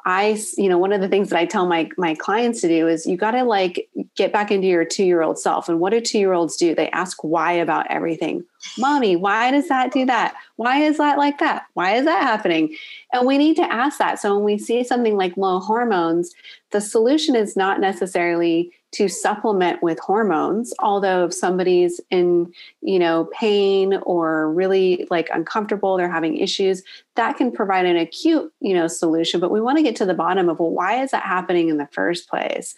I, 0.04 0.40
you 0.56 0.68
know, 0.68 0.78
one 0.78 0.92
of 0.92 1.00
the 1.00 1.08
things 1.08 1.30
that 1.30 1.38
I 1.38 1.44
tell 1.44 1.66
my 1.66 1.90
my 1.96 2.14
clients 2.14 2.60
to 2.62 2.68
do 2.68 2.88
is 2.88 3.06
you 3.06 3.16
got 3.16 3.32
to 3.32 3.44
like 3.44 3.88
get 4.16 4.32
back 4.32 4.50
into 4.50 4.66
your 4.66 4.84
two 4.84 5.04
year 5.04 5.22
old 5.22 5.38
self. 5.38 5.68
And 5.68 5.80
what 5.80 5.90
do 5.90 6.00
two 6.00 6.18
year 6.18 6.32
olds 6.32 6.56
do? 6.56 6.74
They 6.74 6.90
ask 6.90 7.22
why 7.22 7.52
about 7.52 7.90
everything. 7.90 8.44
Mommy, 8.78 9.16
why 9.16 9.50
does 9.50 9.68
that 9.68 9.92
do 9.92 10.06
that? 10.06 10.34
Why 10.56 10.82
is 10.82 10.98
that 10.98 11.18
like 11.18 11.38
that? 11.38 11.66
Why 11.74 11.96
is 11.96 12.04
that 12.04 12.22
happening? 12.22 12.74
And 13.12 13.26
we 13.26 13.38
need 13.38 13.56
to 13.56 13.72
ask 13.72 13.98
that. 13.98 14.18
So 14.18 14.34
when 14.34 14.44
we 14.44 14.58
see 14.58 14.82
something 14.84 15.16
like 15.16 15.36
low 15.36 15.60
hormones, 15.60 16.34
the 16.70 16.80
solution 16.80 17.34
is 17.34 17.56
not 17.56 17.80
necessarily 17.80 18.72
to 18.90 19.08
supplement 19.08 19.82
with 19.82 19.98
hormones 19.98 20.72
although 20.78 21.24
if 21.24 21.34
somebody's 21.34 22.00
in 22.10 22.52
you 22.80 22.98
know 22.98 23.28
pain 23.32 23.94
or 24.02 24.52
really 24.52 25.06
like 25.10 25.28
uncomfortable 25.32 25.96
they're 25.96 26.10
having 26.10 26.36
issues 26.36 26.82
that 27.18 27.36
can 27.36 27.50
provide 27.50 27.84
an 27.84 27.96
acute 27.96 28.52
you 28.60 28.72
know 28.72 28.86
solution. 28.86 29.40
But 29.40 29.50
we 29.50 29.60
want 29.60 29.76
to 29.76 29.82
get 29.82 29.96
to 29.96 30.06
the 30.06 30.14
bottom 30.14 30.48
of 30.48 30.60
well 30.60 30.70
why 30.70 31.02
is 31.02 31.10
that 31.10 31.22
happening 31.22 31.68
in 31.68 31.76
the 31.76 31.88
first 31.88 32.28
place 32.28 32.74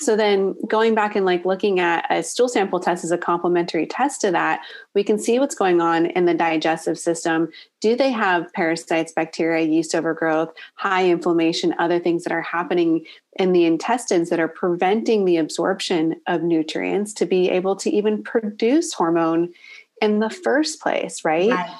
so 0.00 0.16
then 0.16 0.56
going 0.66 0.94
back 0.94 1.14
and 1.14 1.26
like 1.26 1.44
looking 1.44 1.78
at 1.78 2.06
a 2.10 2.22
stool 2.22 2.48
sample 2.48 2.80
test 2.80 3.04
as 3.04 3.10
a 3.10 3.18
complementary 3.18 3.86
test 3.86 4.22
to 4.22 4.30
that, 4.30 4.62
we 4.94 5.04
can 5.04 5.18
see 5.18 5.38
what's 5.38 5.54
going 5.54 5.80
on 5.80 6.06
in 6.06 6.24
the 6.24 6.32
digestive 6.32 6.98
system. 6.98 7.50
Do 7.82 7.94
they 7.94 8.10
have 8.10 8.52
parasites, 8.54 9.12
bacteria, 9.12 9.66
yeast 9.66 9.94
overgrowth, 9.94 10.52
high 10.74 11.06
inflammation, 11.08 11.74
other 11.78 12.00
things 12.00 12.24
that 12.24 12.32
are 12.32 12.40
happening 12.40 13.04
in 13.38 13.52
the 13.52 13.66
intestines 13.66 14.30
that 14.30 14.40
are 14.40 14.48
preventing 14.48 15.26
the 15.26 15.36
absorption 15.36 16.16
of 16.26 16.42
nutrients 16.42 17.12
to 17.14 17.26
be 17.26 17.50
able 17.50 17.76
to 17.76 17.90
even 17.90 18.22
produce 18.22 18.94
hormone 18.94 19.52
in 20.00 20.20
the 20.20 20.30
first 20.30 20.80
place, 20.80 21.24
right? 21.24 21.50
right 21.50 21.70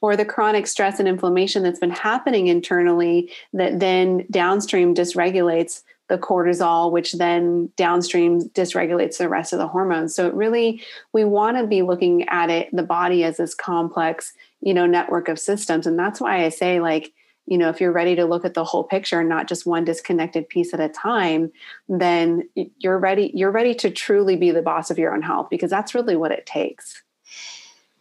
or 0.00 0.16
the 0.16 0.24
chronic 0.24 0.66
stress 0.66 0.98
and 0.98 1.08
inflammation 1.08 1.62
that's 1.62 1.78
been 1.78 1.88
happening 1.88 2.48
internally 2.48 3.32
that 3.54 3.80
then 3.80 4.26
downstream 4.30 4.94
dysregulates 4.94 5.82
the 6.14 6.26
cortisol, 6.26 6.92
which 6.92 7.14
then 7.14 7.68
downstream 7.76 8.48
dysregulates 8.50 9.18
the 9.18 9.28
rest 9.28 9.52
of 9.52 9.58
the 9.58 9.66
hormones. 9.66 10.14
So 10.14 10.28
it 10.28 10.34
really, 10.34 10.82
we 11.12 11.24
want 11.24 11.56
to 11.56 11.66
be 11.66 11.82
looking 11.82 12.28
at 12.28 12.50
it, 12.50 12.68
the 12.72 12.84
body 12.84 13.24
as 13.24 13.38
this 13.38 13.54
complex, 13.54 14.32
you 14.60 14.72
know, 14.72 14.86
network 14.86 15.28
of 15.28 15.40
systems. 15.40 15.86
And 15.86 15.98
that's 15.98 16.20
why 16.20 16.44
I 16.44 16.50
say, 16.50 16.80
like, 16.80 17.12
you 17.46 17.58
know, 17.58 17.68
if 17.68 17.80
you're 17.80 17.92
ready 17.92 18.14
to 18.14 18.24
look 18.24 18.44
at 18.44 18.54
the 18.54 18.64
whole 18.64 18.84
picture, 18.84 19.20
and 19.20 19.28
not 19.28 19.48
just 19.48 19.66
one 19.66 19.84
disconnected 19.84 20.48
piece 20.48 20.72
at 20.72 20.80
a 20.80 20.88
time, 20.88 21.50
then 21.88 22.48
you're 22.78 22.98
ready, 22.98 23.32
you're 23.34 23.50
ready 23.50 23.74
to 23.74 23.90
truly 23.90 24.36
be 24.36 24.52
the 24.52 24.62
boss 24.62 24.90
of 24.90 24.98
your 24.98 25.12
own 25.12 25.22
health 25.22 25.48
because 25.50 25.70
that's 25.70 25.94
really 25.94 26.16
what 26.16 26.32
it 26.32 26.46
takes. 26.46 27.02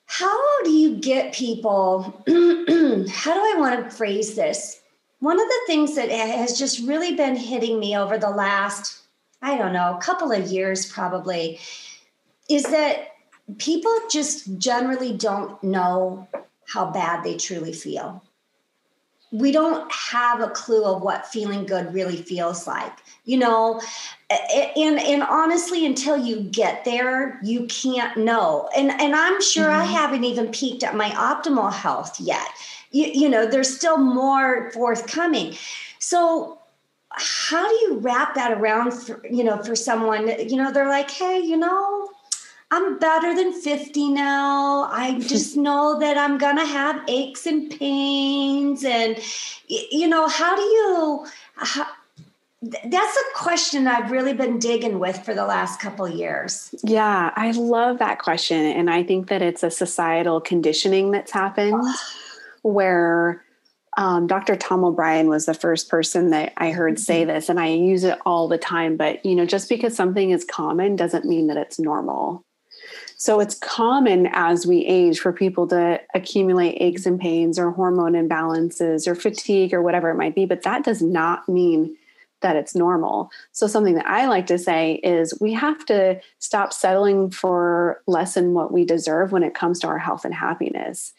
How 0.05 0.63
do 0.63 0.70
you 0.70 0.98
get 0.98 1.34
people? 1.34 2.03
how 2.27 3.34
do 3.34 3.41
I 3.41 3.55
want 3.58 3.84
to 3.84 3.89
phrase 3.89 4.36
this? 4.36 4.83
One 5.24 5.39
of 5.39 5.48
the 5.48 5.62
things 5.68 5.96
that 5.96 6.10
has 6.10 6.60
just 6.60 6.86
really 6.86 7.15
been 7.15 7.38
hitting 7.38 7.80
me 7.80 7.96
over 7.96 8.18
the 8.18 8.30
last, 8.30 9.03
I 9.42 9.58
don't 9.58 9.72
know, 9.72 9.98
couple 10.01 10.34
of 10.34 10.51
years 10.51 10.86
probably, 10.86 11.62
is 12.50 12.63
that 12.63 13.15
people 13.58 13.98
just 14.12 14.58
generally 14.58 15.15
don't 15.15 15.63
know 15.63 16.27
how 16.68 16.92
bad 16.92 17.24
they 17.24 17.38
truly 17.38 17.72
feel. 17.72 18.22
We 19.34 19.52
don't 19.52 19.92
have 19.92 20.40
a 20.40 20.50
clue 20.50 20.86
of 20.86 21.02
what 21.02 21.25
feeling 21.28 21.66
good 21.66 21.94
really 21.94 22.18
feels 22.18 22.66
like. 22.68 22.94
You 23.25 23.38
know, 23.38 23.82
and 24.30 25.00
and 25.00 25.24
honestly 25.24 25.86
until 25.86 26.18
you 26.18 26.42
get 26.42 26.86
there 26.86 27.40
you 27.44 27.66
can't 27.68 28.18
know 28.18 28.70
and 28.75 28.92
and 28.92 29.16
i'm 29.16 29.42
sure 29.42 29.68
mm-hmm. 29.68 29.82
i 29.82 29.86
haven't 29.86 30.24
even 30.24 30.52
peaked 30.52 30.84
at 30.84 30.96
my 30.96 31.10
optimal 31.12 31.72
health 31.72 32.20
yet 32.20 32.48
you, 32.92 33.06
you 33.08 33.30
know 33.30 33.46
there's 33.46 33.74
still 33.74 33.98
more 33.98 34.72
forthcoming 34.72 35.56
so 36.00 36.58
how 37.12 37.68
do 37.68 37.75
you 37.86 37.98
wrap 38.00 38.34
that 38.36 38.52
around 38.52 38.92
for, 38.92 39.22
you 39.30 39.44
know 39.44 39.62
for 39.63 39.75
someone 39.75 40.28
you 40.50 40.56
know 40.56 40.72
they're 40.72 40.90
like 40.90 41.12
hey 41.12 41.40
you 41.40 41.58
know 41.58 42.02
i'm 42.74 42.98
better 43.00 43.36
than 43.36 43.53
50 43.53 44.10
now 44.10 44.89
i 44.92 45.18
just 45.34 45.56
know 45.56 46.00
that 46.00 46.18
i'm 46.18 46.38
gonna 46.38 46.65
have 46.65 47.03
aches 47.08 47.46
and 47.46 47.72
pains 47.72 48.84
and 48.84 49.18
you 49.68 50.08
know 50.08 50.27
how 50.27 50.56
do 50.56 50.62
you 50.62 51.25
how, 51.56 51.88
that's 52.86 53.18
a 53.18 53.24
question 53.36 53.88
I've 53.88 54.12
really 54.12 54.34
been 54.34 54.60
digging 54.60 55.00
with 55.00 55.24
for 55.25 55.34
the 55.34 55.46
last 55.46 55.82
couple 55.82 56.08
years. 56.08 56.74
Yeah, 56.84 57.32
I 57.36 57.51
love 57.51 58.00
that 58.00 58.20
question. 58.20 58.58
And 58.58 58.89
I 58.89 59.03
think 59.03 59.27
that 59.27 59.42
it's 59.42 59.63
a 59.63 59.72
societal 59.72 60.39
conditioning 60.39 61.12
that's 61.12 61.32
happened 61.32 61.84
where 62.62 63.44
um, 63.98 64.27
Dr. 64.27 64.56
Tom 64.56 64.84
O'Bryan 64.84 65.27
was 65.27 65.46
the 65.46 65.53
first 65.53 65.89
person 65.89 66.30
that 66.30 66.53
I 66.58 66.72
heard 66.72 67.00
say 67.00 67.22
mm-hmm. 67.22 67.32
this, 67.32 67.50
and 67.50 67.60
I 67.60 67.68
use 67.68 68.03
it 68.03 68.18
all 68.25 68.48
the 68.48 68.58
time. 68.58 68.98
But, 68.98 69.25
you 69.25 69.36
know, 69.36 69.46
just 69.46 69.70
because 69.70 69.96
something 69.96 70.32
is 70.32 70.46
common 70.46 70.96
doesn't 70.96 71.25
mean 71.25 71.48
that 71.48 71.58
it's 71.58 71.80
normal. 71.80 72.44
So 73.24 73.39
it's 73.39 73.56
common 73.56 74.27
as 74.34 74.68
we 74.68 74.86
age 74.86 75.22
for 75.22 75.32
people 75.32 75.65
to 75.70 76.01
accumulate 76.13 76.75
aches 76.82 77.06
and 77.06 77.18
pains 77.18 77.58
or 77.58 77.72
hormone 77.72 78.15
imbalances 78.15 79.08
or 79.08 79.15
fatigue 79.15 79.74
or 79.74 79.82
whatever 79.82 80.10
it 80.10 80.18
might 80.18 80.36
be, 80.36 80.46
but 80.46 80.63
that 80.63 80.84
does 80.84 81.01
not 81.01 81.48
mean 81.48 81.96
that 82.42 82.58
it's 82.58 82.75
normal. 82.75 83.32
So, 83.53 83.65
something 83.65 83.96
that 83.96 84.08
I 84.08 84.27
like 84.27 84.48
to 84.48 84.58
say 84.58 84.96
is 84.96 85.39
we 85.39 85.53
have 85.53 85.86
to 85.86 86.20
stop 86.39 86.74
settling 86.74 87.32
for 87.32 88.01
less 88.08 88.34
than 88.34 88.53
what 88.53 88.74
we 88.74 88.84
deserve 88.84 89.32
when 89.32 89.44
it 89.44 89.56
comes 89.56 89.80
to 89.80 89.88
our 89.88 90.00
health 90.00 90.25
and 90.25 90.34
happiness 90.34 91.13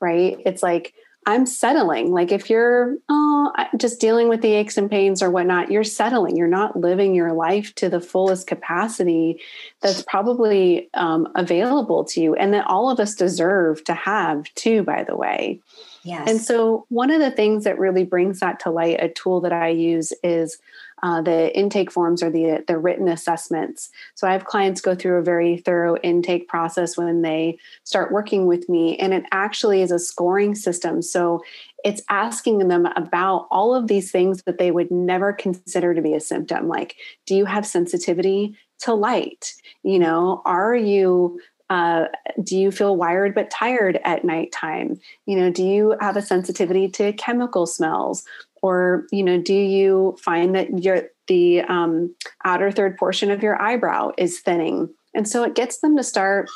right? 0.00 0.38
It's 0.44 0.62
like, 0.62 0.94
I'm 1.26 1.44
settling. 1.44 2.12
Like 2.12 2.30
if 2.30 2.48
you're 2.48 2.96
oh, 3.08 3.52
just 3.76 4.00
dealing 4.00 4.28
with 4.28 4.42
the 4.42 4.52
aches 4.52 4.78
and 4.78 4.88
pains 4.88 5.22
or 5.22 5.30
whatnot, 5.30 5.72
you're 5.72 5.82
settling. 5.82 6.36
You're 6.36 6.46
not 6.46 6.78
living 6.78 7.16
your 7.16 7.32
life 7.32 7.74
to 7.76 7.88
the 7.88 8.00
fullest 8.00 8.46
capacity 8.46 9.40
that's 9.80 10.02
probably 10.02 10.88
um, 10.94 11.26
available 11.34 12.04
to 12.04 12.20
you, 12.20 12.34
and 12.36 12.54
that 12.54 12.66
all 12.68 12.90
of 12.90 13.00
us 13.00 13.16
deserve 13.16 13.82
to 13.84 13.94
have 13.94 14.44
too. 14.54 14.84
By 14.84 15.02
the 15.02 15.16
way, 15.16 15.60
yes. 16.04 16.30
And 16.30 16.40
so 16.40 16.86
one 16.90 17.10
of 17.10 17.20
the 17.20 17.32
things 17.32 17.64
that 17.64 17.78
really 17.78 18.04
brings 18.04 18.38
that 18.38 18.60
to 18.60 18.70
light, 18.70 19.02
a 19.02 19.08
tool 19.08 19.40
that 19.40 19.52
I 19.52 19.68
use 19.68 20.12
is 20.22 20.58
uh, 21.02 21.20
the 21.20 21.56
intake 21.56 21.90
forms 21.90 22.22
or 22.22 22.30
the 22.30 22.64
the 22.66 22.78
written 22.78 23.08
assessments. 23.08 23.90
So 24.14 24.26
I 24.26 24.32
have 24.32 24.44
clients 24.44 24.80
go 24.80 24.94
through 24.94 25.18
a 25.18 25.22
very 25.22 25.58
thorough 25.58 25.96
intake 25.98 26.48
process 26.48 26.96
when 26.96 27.22
they 27.22 27.58
start 27.84 28.12
working 28.12 28.46
with 28.46 28.68
me, 28.68 28.96
and 28.98 29.12
it 29.12 29.24
actually 29.30 29.82
is 29.82 29.90
a 29.90 29.98
scoring 29.98 30.54
system. 30.54 31.02
So 31.02 31.42
it's 31.84 32.02
asking 32.08 32.68
them 32.68 32.86
about 32.96 33.46
all 33.50 33.74
of 33.74 33.86
these 33.86 34.10
things 34.10 34.42
that 34.42 34.58
they 34.58 34.70
would 34.70 34.90
never 34.90 35.32
consider 35.32 35.94
to 35.94 36.02
be 36.02 36.14
a 36.14 36.20
symptom. 36.20 36.68
Like, 36.68 36.96
do 37.26 37.34
you 37.34 37.44
have 37.44 37.66
sensitivity 37.66 38.56
to 38.80 38.94
light? 38.94 39.54
You 39.82 39.98
know, 39.98 40.42
are 40.44 40.74
you 40.74 41.40
uh, 41.68 42.04
do 42.42 42.56
you 42.56 42.70
feel 42.70 42.96
wired 42.96 43.34
but 43.34 43.50
tired 43.50 44.00
at 44.04 44.24
nighttime? 44.24 45.00
You 45.26 45.36
know, 45.36 45.50
do 45.50 45.64
you 45.64 45.96
have 46.00 46.16
a 46.16 46.22
sensitivity 46.22 46.88
to 46.90 47.12
chemical 47.14 47.66
smells? 47.66 48.24
Or 48.66 49.06
you 49.12 49.22
know 49.22 49.40
do 49.40 49.54
you 49.54 50.16
find 50.22 50.54
that 50.54 50.82
your 50.82 51.02
the 51.28 51.62
um, 51.62 52.14
outer 52.44 52.70
third 52.70 52.96
portion 52.96 53.30
of 53.30 53.42
your 53.42 53.60
eyebrow 53.60 54.12
is 54.18 54.40
thinning? 54.40 54.92
And 55.14 55.28
so 55.28 55.42
it 55.44 55.54
gets 55.54 55.80
them 55.80 55.96
to 55.96 56.02
start 56.02 56.48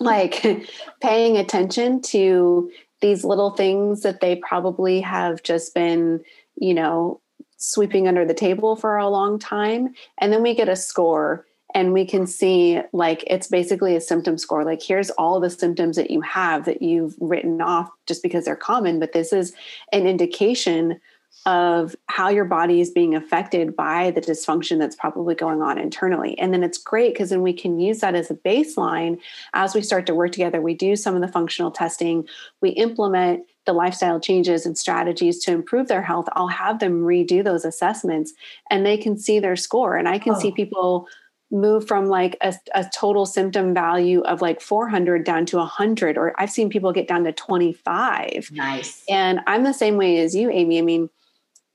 like 0.00 0.44
paying 1.02 1.36
attention 1.36 2.00
to 2.02 2.70
these 3.00 3.24
little 3.24 3.50
things 3.50 4.02
that 4.02 4.20
they 4.20 4.36
probably 4.36 5.00
have 5.00 5.42
just 5.42 5.74
been 5.74 6.22
you 6.56 6.74
know 6.74 7.20
sweeping 7.58 8.06
under 8.06 8.24
the 8.24 8.34
table 8.34 8.76
for 8.76 8.96
a 8.96 9.08
long 9.08 9.38
time. 9.38 9.92
And 10.18 10.32
then 10.32 10.42
we 10.42 10.54
get 10.54 10.68
a 10.68 10.76
score 10.76 11.44
and 11.74 11.92
we 11.92 12.06
can 12.06 12.26
see 12.26 12.80
like 12.92 13.24
it's 13.26 13.48
basically 13.48 13.94
a 13.94 14.00
symptom 14.00 14.38
score. 14.38 14.64
Like 14.64 14.82
here's 14.82 15.10
all 15.10 15.40
the 15.40 15.50
symptoms 15.50 15.96
that 15.96 16.10
you 16.10 16.20
have 16.22 16.64
that 16.64 16.82
you've 16.82 17.14
written 17.20 17.60
off 17.60 17.90
just 18.06 18.22
because 18.22 18.44
they're 18.44 18.56
common 18.56 18.98
but 18.98 19.12
this 19.12 19.32
is 19.32 19.52
an 19.92 20.06
indication 20.06 21.00
of 21.46 21.96
how 22.06 22.28
your 22.28 22.44
body 22.44 22.80
is 22.80 22.90
being 22.90 23.14
affected 23.14 23.74
by 23.74 24.10
the 24.10 24.20
dysfunction 24.20 24.78
that's 24.78 24.96
probably 24.96 25.34
going 25.34 25.62
on 25.62 25.78
internally. 25.78 26.38
And 26.38 26.52
then 26.52 26.62
it's 26.62 26.78
great 26.78 27.14
because 27.14 27.30
then 27.30 27.42
we 27.42 27.52
can 27.52 27.80
use 27.80 28.00
that 28.00 28.14
as 28.14 28.30
a 28.30 28.34
baseline 28.34 29.18
as 29.54 29.74
we 29.74 29.80
start 29.80 30.04
to 30.06 30.14
work 30.14 30.32
together. 30.32 30.60
We 30.60 30.74
do 30.74 30.94
some 30.94 31.14
of 31.14 31.22
the 31.22 31.28
functional 31.28 31.70
testing, 31.70 32.28
we 32.60 32.70
implement 32.70 33.44
the 33.64 33.72
lifestyle 33.72 34.20
changes 34.20 34.66
and 34.66 34.76
strategies 34.76 35.42
to 35.44 35.52
improve 35.52 35.88
their 35.88 36.02
health. 36.02 36.26
I'll 36.32 36.48
have 36.48 36.80
them 36.80 37.02
redo 37.02 37.44
those 37.44 37.64
assessments 37.64 38.32
and 38.70 38.84
they 38.84 38.96
can 38.96 39.16
see 39.16 39.40
their 39.40 39.56
score. 39.56 39.96
And 39.96 40.08
I 40.08 40.18
can 40.18 40.34
oh. 40.34 40.38
see 40.38 40.52
people 40.52 41.06
move 41.50 41.86
from 41.86 42.06
like 42.06 42.36
a, 42.42 42.54
a 42.74 42.84
total 42.94 43.24
symptom 43.24 43.72
value 43.72 44.20
of 44.22 44.42
like 44.42 44.60
400 44.60 45.24
down 45.24 45.46
to 45.46 45.56
100 45.56 46.18
or 46.18 46.34
i've 46.38 46.50
seen 46.50 46.68
people 46.68 46.92
get 46.92 47.08
down 47.08 47.24
to 47.24 47.32
25 47.32 48.50
nice 48.52 49.02
and 49.08 49.40
i'm 49.46 49.64
the 49.64 49.72
same 49.72 49.96
way 49.96 50.18
as 50.18 50.34
you 50.34 50.50
aimee 50.50 50.78
i 50.78 50.82
mean 50.82 51.08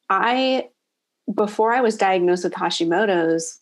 i 0.10 0.68
before 1.34 1.74
i 1.74 1.82
was 1.82 1.98
diagnosed 1.98 2.44
with 2.44 2.54
hashimoto's 2.54 3.60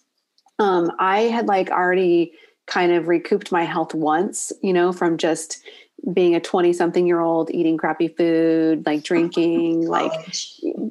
um, 0.60 0.92
i 1.00 1.22
had 1.22 1.48
like 1.48 1.70
already 1.70 2.34
kind 2.68 2.92
of 2.92 3.08
recouped 3.08 3.52
my 3.52 3.64
health 3.64 3.94
once 3.94 4.52
you 4.62 4.74
know 4.74 4.92
from 4.92 5.18
just 5.18 5.62
being 6.14 6.36
a 6.36 6.40
20 6.40 6.74
something 6.74 7.06
year 7.06 7.20
old 7.20 7.52
eating 7.52 7.78
crappy 7.78 8.08
food 8.08 8.86
like 8.86 9.04
drinking 9.04 9.88
like 9.88 10.12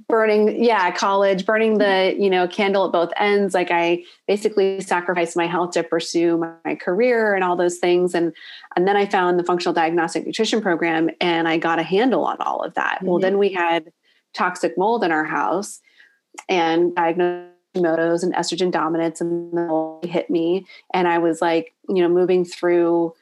burning 0.08 0.62
yeah 0.62 0.90
college 0.92 1.44
burning 1.44 1.78
the 1.78 2.14
you 2.18 2.30
know 2.30 2.46
candle 2.46 2.86
at 2.86 2.92
both 2.92 3.10
ends. 3.16 3.54
Like 3.54 3.70
i 3.70 4.04
basically 4.28 4.80
sacrificed 4.80 5.36
my 5.36 5.46
health 5.46 5.72
to 5.72 5.82
pursue 5.82 6.38
my, 6.38 6.52
my 6.64 6.74
career 6.74 7.34
and 7.34 7.42
all 7.42 7.56
those 7.56 7.78
things. 7.78 8.14
And 8.14 8.32
and 8.76 8.86
then 8.86 8.96
i 8.96 9.04
found 9.06 9.38
the 9.38 9.44
functional 9.44 9.74
diagnostic 9.74 10.24
nutrition 10.24 10.60
program 10.60 11.10
and 11.20 11.48
i 11.48 11.58
got 11.58 11.78
a 11.78 11.84
handle 11.84 12.24
on 12.24 12.36
all 12.40 12.62
of 12.62 12.74
that. 12.74 12.96
Mm-hmm. 12.98 13.06
well 13.06 13.18
then 13.18 13.38
we 13.38 13.52
had 13.52 13.92
toxic 14.34 14.76
mold 14.76 15.04
in 15.04 15.10
our 15.10 15.24
house 15.24 15.80
and 16.48 16.94
diagnosed 16.94 17.48
Hashimoto's 17.76 18.24
and 18.24 18.34
estrogen 18.34 18.72
dominance 18.72 19.20
and 19.20 19.52
the 19.52 19.60
mold 19.60 20.04
hit 20.04 20.28
me 20.28 20.66
and 20.92 21.06
i 21.06 21.18
was 21.18 21.40
like 21.40 21.72
you 21.88 22.02
know 22.02 22.08
moving 22.08 22.44
through 22.44 23.14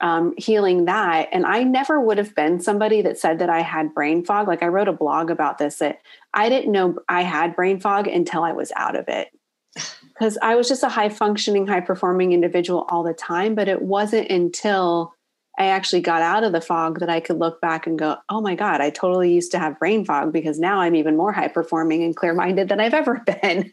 um, 0.00 0.34
healing 0.36 0.84
that. 0.84 1.28
And 1.32 1.46
I 1.46 1.62
never 1.62 2.00
would 2.00 2.18
have 2.18 2.34
been 2.34 2.60
somebody 2.60 3.02
that 3.02 3.18
said 3.18 3.38
that 3.38 3.50
I 3.50 3.62
had 3.62 3.94
brain 3.94 4.24
fog. 4.24 4.46
Like 4.46 4.62
I 4.62 4.68
wrote 4.68 4.88
a 4.88 4.92
blog 4.92 5.30
about 5.30 5.58
this 5.58 5.76
that 5.76 6.00
I 6.34 6.48
didn't 6.48 6.72
know 6.72 6.98
I 7.08 7.22
had 7.22 7.56
brain 7.56 7.80
fog 7.80 8.06
until 8.06 8.44
I 8.44 8.52
was 8.52 8.72
out 8.76 8.96
of 8.96 9.08
it. 9.08 9.28
Because 10.18 10.36
I 10.42 10.56
was 10.56 10.66
just 10.66 10.82
a 10.82 10.88
high 10.88 11.10
functioning, 11.10 11.68
high 11.68 11.80
performing 11.80 12.32
individual 12.32 12.86
all 12.88 13.04
the 13.04 13.14
time. 13.14 13.54
But 13.54 13.68
it 13.68 13.82
wasn't 13.82 14.28
until 14.28 15.14
I 15.58 15.66
actually 15.66 16.02
got 16.02 16.22
out 16.22 16.44
of 16.44 16.52
the 16.52 16.60
fog 16.60 17.00
that 17.00 17.10
I 17.10 17.18
could 17.18 17.40
look 17.40 17.60
back 17.60 17.86
and 17.88 17.98
go, 17.98 18.16
oh 18.28 18.40
my 18.40 18.54
God, 18.54 18.80
I 18.80 18.90
totally 18.90 19.32
used 19.32 19.50
to 19.50 19.58
have 19.58 19.76
brain 19.80 20.04
fog 20.04 20.32
because 20.32 20.60
now 20.60 20.80
I'm 20.80 20.94
even 20.94 21.16
more 21.16 21.32
high 21.32 21.48
performing 21.48 22.04
and 22.04 22.14
clear 22.14 22.32
minded 22.32 22.68
than 22.68 22.78
I've 22.78 22.94
ever 22.94 23.18
been. 23.42 23.68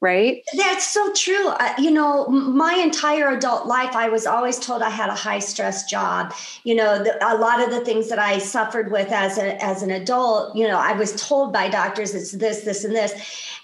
right? 0.00 0.42
That's 0.56 0.86
so 0.86 1.12
true. 1.12 1.48
Uh, 1.48 1.74
you 1.78 1.90
know, 1.90 2.26
my 2.28 2.72
entire 2.74 3.28
adult 3.28 3.66
life, 3.66 3.94
I 3.94 4.08
was 4.08 4.26
always 4.26 4.58
told 4.58 4.80
I 4.80 4.88
had 4.88 5.10
a 5.10 5.14
high 5.14 5.40
stress 5.40 5.84
job. 5.84 6.32
You 6.64 6.76
know, 6.76 7.04
the, 7.04 7.18
a 7.22 7.36
lot 7.36 7.60
of 7.60 7.70
the 7.70 7.84
things 7.84 8.08
that 8.08 8.18
I 8.18 8.38
suffered 8.38 8.90
with 8.90 9.12
as, 9.12 9.36
a, 9.36 9.62
as 9.62 9.82
an 9.82 9.90
adult, 9.90 10.56
you 10.56 10.66
know, 10.66 10.78
I 10.78 10.92
was 10.92 11.14
told 11.20 11.52
by 11.52 11.68
doctors 11.68 12.14
it's 12.14 12.32
this, 12.32 12.62
this, 12.62 12.84
and 12.84 12.96
this. 12.96 13.12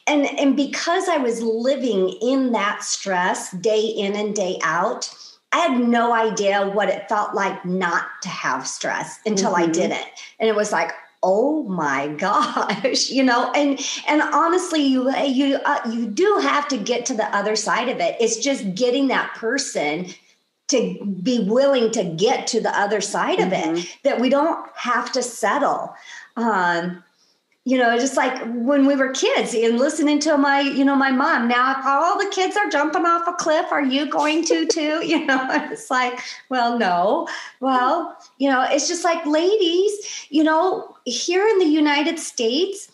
And, 0.07 0.27
and 0.39 0.55
because 0.55 1.09
I 1.09 1.17
was 1.17 1.41
living 1.41 2.11
in 2.21 2.53
that 2.53 2.83
stress 2.83 3.51
day 3.53 3.81
in 3.81 4.15
and 4.15 4.35
day 4.35 4.59
out, 4.63 5.09
I 5.55 5.59
had 5.59 5.79
no 5.79 6.13
idea 6.13 6.69
what 6.69 6.89
it 6.89 7.09
felt 7.09 7.33
like 7.33 7.65
not 7.65 8.07
to 8.23 8.29
have 8.29 8.67
stress 8.67 9.21
until 9.25 9.53
mm-hmm. 9.53 9.71
I 9.71 9.73
did 9.73 9.93
it. 9.93 10.05
And 10.41 10.49
it 10.49 10.57
was 10.57 10.73
like, 10.73 10.91
oh 11.23 11.63
my 11.63 12.09
gosh, 12.19 13.09
you 13.09 13.23
know, 13.23 13.53
and 13.53 13.79
and 14.09 14.21
honestly, 14.21 14.83
you 14.83 15.17
you 15.25 15.61
uh, 15.65 15.81
you 15.89 16.07
do 16.09 16.41
have 16.43 16.67
to 16.69 16.77
get 16.77 17.07
to 17.07 17.15
the 17.15 17.27
other 17.27 17.55
side 17.55 17.89
of 17.89 18.01
it. 18.01 18.17
It's 18.19 18.39
just 18.39 18.75
getting 18.75 19.07
that 19.09 19.33
person 19.37 20.09
to 20.67 21.19
be 21.23 21.45
willing 21.49 21.93
to 21.93 22.03
get 22.03 22.49
to 22.49 22.61
the 22.61 22.77
other 22.77 23.01
side 23.01 23.39
mm-hmm. 23.39 23.47
of 23.47 23.53
it 23.53 23.67
mm-hmm. 23.67 23.99
that 24.03 24.21
we 24.21 24.29
don't 24.29 24.69
have 24.75 25.13
to 25.13 25.23
settle. 25.23 25.95
Um, 26.37 27.05
you 27.67 27.79
know, 27.79 27.99
just 27.99 28.17
like 28.17 28.43
when 28.47 28.87
we 28.87 28.95
were 28.95 29.11
kids 29.11 29.55
and 29.55 29.79
listening 29.79 30.19
to 30.21 30.37
my, 30.37 30.61
you 30.61 30.85
know, 30.85 30.95
my 30.95 31.11
mom. 31.11 31.49
Now, 31.49 31.79
if 31.79 31.87
all 31.87 32.19
the 32.19 32.31
kids 32.31 32.57
are 32.57 32.69
jumping 32.69 33.07
off 33.07 33.27
a 33.27 33.33
cliff, 33.33 33.73
are 33.73 33.83
you 33.83 34.07
going 34.07 34.45
to 34.47 34.67
too? 34.71 35.05
You 35.05 35.25
know, 35.25 35.47
it's 35.71 35.91
like, 35.91 36.21
well, 36.51 36.79
no. 36.79 37.27
Well, 37.61 38.17
you 38.39 38.51
know, 38.51 38.67
it's 38.69 38.87
just 38.87 39.03
like 39.03 39.25
ladies, 39.25 40.27
you 40.29 40.45
know, 40.45 40.95
here 41.07 41.47
in 41.47 41.59
the 41.59 41.65
United 41.65 42.19
States, 42.19 42.91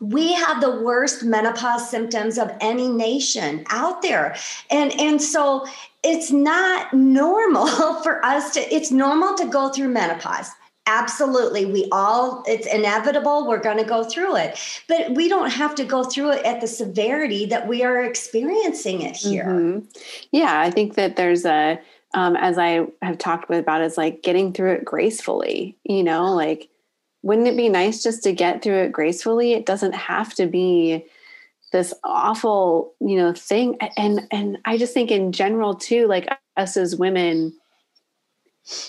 we 0.00 0.32
have 0.32 0.60
the 0.60 0.82
worst 0.82 1.22
menopause 1.22 1.88
symptoms 1.88 2.36
of 2.36 2.50
any 2.60 2.88
nation 2.88 3.64
out 3.68 4.02
there. 4.02 4.34
And 4.70 4.92
and 5.00 5.22
so 5.22 5.66
it's 6.02 6.32
not 6.32 6.92
normal 6.92 7.66
for 8.02 8.24
us 8.24 8.52
to 8.54 8.74
it's 8.74 8.90
normal 8.90 9.34
to 9.34 9.46
go 9.46 9.68
through 9.68 9.88
menopause 9.88 10.50
Absolutely. 10.86 11.64
We 11.64 11.88
all, 11.92 12.44
it's 12.46 12.66
inevitable. 12.66 13.48
We're 13.48 13.60
going 13.60 13.78
to 13.78 13.84
go 13.84 14.04
through 14.04 14.36
it. 14.36 14.58
But 14.86 15.12
we 15.12 15.28
don't 15.28 15.50
have 15.50 15.74
to 15.76 15.84
go 15.84 16.04
through 16.04 16.32
it 16.32 16.44
at 16.44 16.60
the 16.60 16.66
severity 16.66 17.46
that 17.46 17.66
we 17.66 17.82
are 17.82 18.04
experiencing 18.04 19.00
it 19.00 19.16
here. 19.16 19.46
Mm-hmm. 19.46 19.86
Yeah. 20.30 20.60
I 20.60 20.70
think 20.70 20.94
that 20.96 21.16
there's 21.16 21.46
a, 21.46 21.80
um, 22.12 22.36
as 22.36 22.58
I 22.58 22.86
have 23.00 23.16
talked 23.16 23.50
about, 23.50 23.80
is 23.80 23.96
like 23.96 24.22
getting 24.22 24.52
through 24.52 24.72
it 24.72 24.84
gracefully, 24.84 25.76
you 25.84 26.04
know, 26.04 26.34
like, 26.34 26.68
wouldn't 27.22 27.48
it 27.48 27.56
be 27.56 27.70
nice 27.70 28.02
just 28.02 28.22
to 28.24 28.34
get 28.34 28.62
through 28.62 28.82
it 28.82 28.92
gracefully? 28.92 29.54
It 29.54 29.64
doesn't 29.64 29.94
have 29.94 30.34
to 30.34 30.46
be 30.46 31.06
this 31.72 31.94
awful, 32.04 32.92
you 33.00 33.16
know, 33.16 33.32
thing. 33.32 33.78
And, 33.96 34.28
and 34.30 34.58
I 34.66 34.76
just 34.76 34.92
think 34.92 35.10
in 35.10 35.32
general 35.32 35.74
too, 35.74 36.06
like 36.06 36.28
us 36.58 36.76
as 36.76 36.94
women, 36.94 37.54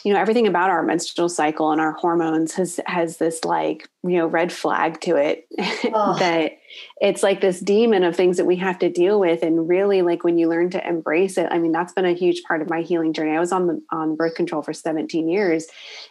you 0.04 0.14
know 0.14 0.20
everything 0.20 0.48
about 0.48 0.70
our 0.70 0.84
menstrual 0.84 1.28
cycle 1.28 1.72
and 1.72 1.82
our 1.82 1.92
hormones 1.94 2.54
has 2.54 2.80
has 2.86 3.18
this 3.18 3.44
like 3.44 3.90
you 4.04 4.18
know 4.18 4.26
red 4.26 4.52
flag 4.52 5.02
to 5.02 5.18
it 5.18 5.48
oh. 5.94 6.16
that 6.18 6.54
it's 7.02 7.22
like 7.22 7.42
this 7.42 7.60
demon 7.60 8.04
of 8.04 8.16
things 8.16 8.38
that 8.38 8.46
we 8.46 8.56
have 8.56 8.80
to 8.80 8.90
deal 8.90 9.20
with 9.20 9.44
and 9.44 9.68
really 9.68 10.02
like 10.02 10.24
when 10.24 10.38
you 10.38 10.48
learn 10.48 10.70
to 10.70 10.88
embrace 10.88 11.38
it 11.38 11.48
i 11.52 11.58
mean 11.58 11.74
that's 11.74 11.92
been 11.92 12.06
a 12.06 12.14
huge 12.14 12.42
part 12.44 12.62
of 12.62 12.70
my 12.70 12.82
healing 12.82 13.12
journey 13.12 13.36
i 13.36 13.40
was 13.40 13.52
on 13.52 13.68
the 13.68 13.82
on 13.92 14.16
birth 14.16 14.36
control 14.36 14.62
for 14.62 14.74
17 14.74 15.28
years 15.28 15.68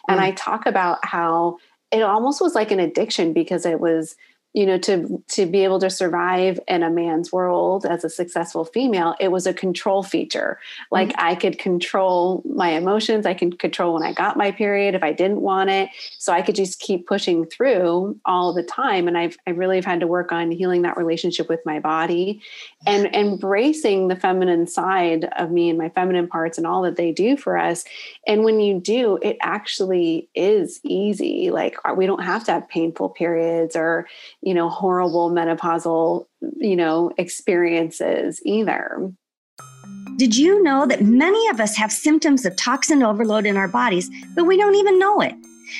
and 0.08 0.20
mm. 0.20 0.22
i 0.22 0.32
talk 0.32 0.66
about 0.66 1.02
how 1.02 1.56
it 1.90 2.02
almost 2.02 2.42
was 2.42 2.54
like 2.54 2.70
an 2.70 2.80
addiction 2.80 3.32
because 3.32 3.64
it 3.64 3.80
was 3.80 4.16
you 4.54 4.64
know 4.64 4.78
to 4.78 5.22
to 5.28 5.46
be 5.46 5.64
able 5.64 5.78
to 5.80 5.90
survive 5.90 6.58
in 6.66 6.82
a 6.82 6.90
man's 6.90 7.30
world 7.30 7.84
as 7.84 8.04
a 8.04 8.10
successful 8.10 8.64
female 8.64 9.14
it 9.20 9.28
was 9.28 9.46
a 9.46 9.54
control 9.54 10.02
feature. 10.02 10.58
Like 10.90 11.10
mm-hmm. 11.10 11.26
i 11.26 11.34
could 11.34 11.58
control 11.58 12.42
my 12.46 12.70
emotions 12.70 13.26
i 13.26 13.34
can 13.34 13.52
control 13.52 13.94
when 13.94 14.02
i 14.02 14.12
got 14.12 14.36
my 14.36 14.50
period 14.50 14.94
if 14.94 15.02
i 15.02 15.12
didn't 15.12 15.40
want 15.40 15.70
it. 15.70 15.90
So 16.18 16.32
i 16.32 16.40
could 16.40 16.54
just 16.54 16.80
keep 16.80 17.06
pushing 17.06 17.44
through 17.44 18.18
all 18.24 18.52
the 18.54 18.62
time 18.62 19.08
and 19.08 19.18
i've 19.18 19.36
i 19.46 19.50
really 19.50 19.76
have 19.76 19.84
had 19.84 20.00
to 20.00 20.06
work 20.06 20.32
on 20.32 20.50
healing 20.50 20.82
that 20.82 20.96
relationship 20.96 21.48
with 21.48 21.60
my 21.66 21.80
body 21.80 22.40
and 22.86 23.06
embracing 23.14 24.08
the 24.08 24.16
feminine 24.16 24.66
side 24.66 25.24
of 25.36 25.50
me 25.50 25.68
and 25.68 25.78
my 25.78 25.88
feminine 25.88 26.28
parts 26.28 26.58
and 26.58 26.66
all 26.66 26.82
that 26.82 26.96
they 26.96 27.12
do 27.12 27.36
for 27.36 27.56
us. 27.56 27.84
And 28.26 28.44
when 28.44 28.60
you 28.60 28.80
do 28.80 29.18
it 29.22 29.36
actually 29.40 30.28
is 30.34 30.80
easy. 30.82 31.50
Like 31.50 31.76
we 31.96 32.06
don't 32.06 32.22
have 32.22 32.44
to 32.44 32.52
have 32.52 32.68
painful 32.68 33.10
periods 33.10 33.74
or 33.76 34.06
you 34.44 34.52
know, 34.52 34.68
horrible 34.68 35.30
menopausal, 35.30 36.26
you 36.58 36.76
know, 36.76 37.10
experiences 37.16 38.40
either. 38.44 39.10
Did 40.16 40.36
you 40.36 40.62
know 40.62 40.86
that 40.86 41.02
many 41.02 41.48
of 41.48 41.60
us 41.60 41.76
have 41.76 41.90
symptoms 41.90 42.44
of 42.44 42.54
toxin 42.54 43.02
overload 43.02 43.46
in 43.46 43.56
our 43.56 43.66
bodies, 43.66 44.10
but 44.36 44.44
we 44.44 44.56
don't 44.58 44.74
even 44.74 44.98
know 44.98 45.20
it? 45.20 45.34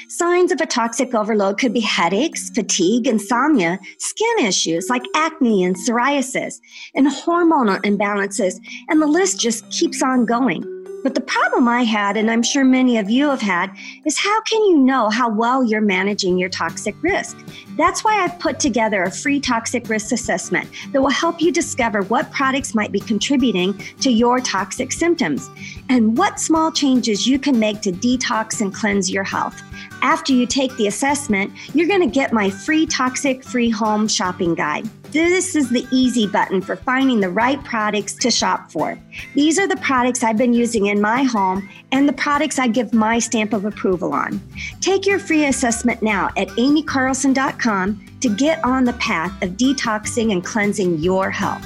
Signs 0.09 0.50
of 0.50 0.61
a 0.62 0.66
toxic 0.66 1.14
overload 1.14 1.59
could 1.59 1.74
be 1.74 1.81
headaches, 1.81 2.50
fatigue, 2.50 3.07
insomnia, 3.07 3.79
skin 3.98 4.46
issues 4.46 4.88
like 4.88 5.03
acne 5.14 5.62
and 5.62 5.77
psoriasis, 5.77 6.55
and 6.94 7.07
hormonal 7.07 7.81
imbalances, 7.83 8.55
and 8.88 9.00
the 9.00 9.07
list 9.07 9.38
just 9.38 9.70
keeps 9.70 10.03
on 10.03 10.24
going. 10.24 10.74
But 11.05 11.14
the 11.14 11.21
problem 11.21 11.69
I 11.69 11.83
had, 11.83 12.17
and 12.17 12.31
I'm 12.31 12.43
sure 12.43 12.64
many 12.64 12.97
of 12.97 13.11
you 13.11 13.29
have 13.29 13.43
had, 13.43 13.71
is 14.07 14.19
how 14.19 14.40
can 14.40 14.64
you 14.64 14.79
know 14.79 15.11
how 15.11 15.29
well 15.29 15.62
you're 15.62 15.83
managing 15.83 16.38
your 16.38 16.49
toxic 16.49 16.97
risk? 17.03 17.37
That's 17.77 18.03
why 18.03 18.25
I've 18.25 18.38
put 18.38 18.59
together 18.59 19.03
a 19.03 19.11
free 19.11 19.38
toxic 19.38 19.90
risk 19.90 20.12
assessment 20.12 20.67
that 20.93 21.03
will 21.03 21.11
help 21.11 21.43
you 21.43 21.53
discover 21.53 22.01
what 22.05 22.33
products 22.33 22.75
might 22.75 22.90
be 22.90 23.01
contributing 23.01 23.77
to 24.01 24.11
your 24.11 24.40
toxic 24.40 24.93
symptoms 24.93 25.51
and 25.90 26.17
what 26.17 26.40
small 26.40 26.73
changes 26.73 27.27
you 27.27 27.38
can 27.38 27.59
make 27.59 27.83
to 27.83 27.93
detox 27.93 28.62
and 28.62 28.73
cleanse 28.73 29.11
your 29.11 29.25
health. 29.25 29.61
After 30.01 30.33
you 30.33 30.47
take 30.47 30.75
the 30.79 30.87
assessment, 30.87 31.53
you're 31.75 31.88
going 31.88 32.01
to 32.01 32.07
get 32.07 32.33
my 32.33 32.49
free 32.49 32.87
toxic 32.87 33.45
free 33.45 33.69
home 33.69 34.09
shopping 34.09 34.55
guide. 34.55 34.88
This 35.14 35.55
is 35.55 35.70
the 35.70 35.87
easy 35.92 36.27
button 36.27 36.61
for 36.61 36.74
finding 36.74 37.20
the 37.20 37.31
right 37.31 37.62
products 37.62 38.14
to 38.14 38.33
shop 38.33 38.72
for. 38.72 38.98
These 39.35 39.61
are 39.61 39.68
the 39.68 39.77
products 39.77 40.24
I've 40.24 40.37
been 40.37 40.53
using 40.53 40.87
in 40.87 41.00
my 41.00 41.22
home 41.22 41.68
and 41.92 42.09
the 42.09 42.12
products 42.14 42.59
I 42.59 42.66
give 42.66 42.92
my 42.92 43.20
stamp 43.20 43.53
of 43.53 43.64
approval 43.64 44.12
on. 44.12 44.42
Take 44.81 45.07
your 45.07 45.20
free 45.20 45.44
assessment 45.44 46.03
now 46.03 46.31
at 46.37 46.48
aimeecarlson.com 46.48 48.07
to 48.22 48.29
get 48.29 48.64
on 48.64 48.83
the 48.83 48.94
path 48.94 49.40
of 49.40 49.50
detoxing 49.50 50.33
and 50.33 50.44
cleansing 50.44 50.98
your 50.98 51.31
health. 51.31 51.64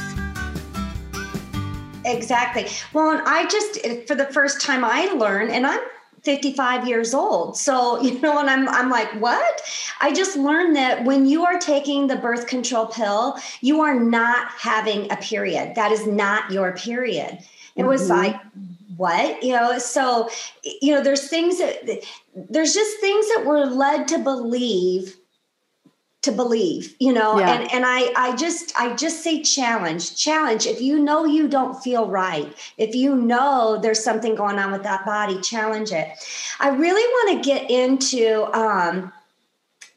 Exactly. 2.04 2.66
Well, 2.92 3.12
and 3.12 3.22
I 3.26 3.46
just, 3.48 4.06
for 4.06 4.14
the 4.14 4.26
first 4.26 4.60
time, 4.60 4.84
I 4.84 5.06
learned, 5.14 5.52
and 5.52 5.66
I'm 5.66 5.80
55 6.28 6.86
years 6.86 7.14
old. 7.14 7.56
So, 7.56 7.98
you 8.02 8.20
know, 8.20 8.38
and 8.38 8.50
I'm 8.50 8.68
I'm 8.68 8.90
like, 8.90 9.08
what? 9.18 9.62
I 10.02 10.12
just 10.12 10.36
learned 10.36 10.76
that 10.76 11.04
when 11.04 11.24
you 11.24 11.46
are 11.46 11.58
taking 11.58 12.06
the 12.06 12.16
birth 12.16 12.46
control 12.46 12.84
pill, 12.84 13.38
you 13.62 13.80
are 13.80 13.98
not 13.98 14.48
having 14.50 15.10
a 15.10 15.16
period. 15.16 15.74
That 15.74 15.90
is 15.90 16.06
not 16.06 16.50
your 16.50 16.72
period. 16.72 17.38
It 17.76 17.84
was 17.84 18.02
mm-hmm. 18.02 18.34
like 18.34 18.36
what 18.96 19.40
you 19.44 19.52
know 19.52 19.78
so 19.78 20.28
you 20.82 20.92
know 20.92 21.00
there's 21.00 21.28
things 21.28 21.58
that 21.58 22.04
there's 22.34 22.74
just 22.74 22.98
things 22.98 23.28
that 23.28 23.44
we're 23.46 23.64
led 23.64 24.08
to 24.08 24.18
believe 24.18 25.16
to 26.28 26.36
believe 26.36 26.94
you 27.00 27.12
know 27.12 27.38
yeah. 27.38 27.52
and 27.52 27.72
and 27.72 27.84
i 27.86 28.12
i 28.16 28.36
just 28.36 28.78
i 28.78 28.94
just 28.94 29.22
say 29.22 29.42
challenge 29.42 30.14
challenge 30.16 30.66
if 30.66 30.80
you 30.80 30.98
know 30.98 31.24
you 31.24 31.48
don't 31.48 31.82
feel 31.82 32.06
right 32.06 32.54
if 32.76 32.94
you 32.94 33.14
know 33.14 33.78
there's 33.80 34.02
something 34.02 34.34
going 34.34 34.58
on 34.58 34.70
with 34.70 34.82
that 34.82 35.04
body 35.06 35.40
challenge 35.40 35.90
it 35.90 36.08
i 36.60 36.68
really 36.68 37.02
want 37.02 37.42
to 37.42 37.48
get 37.50 37.70
into 37.70 38.44
um 38.52 39.12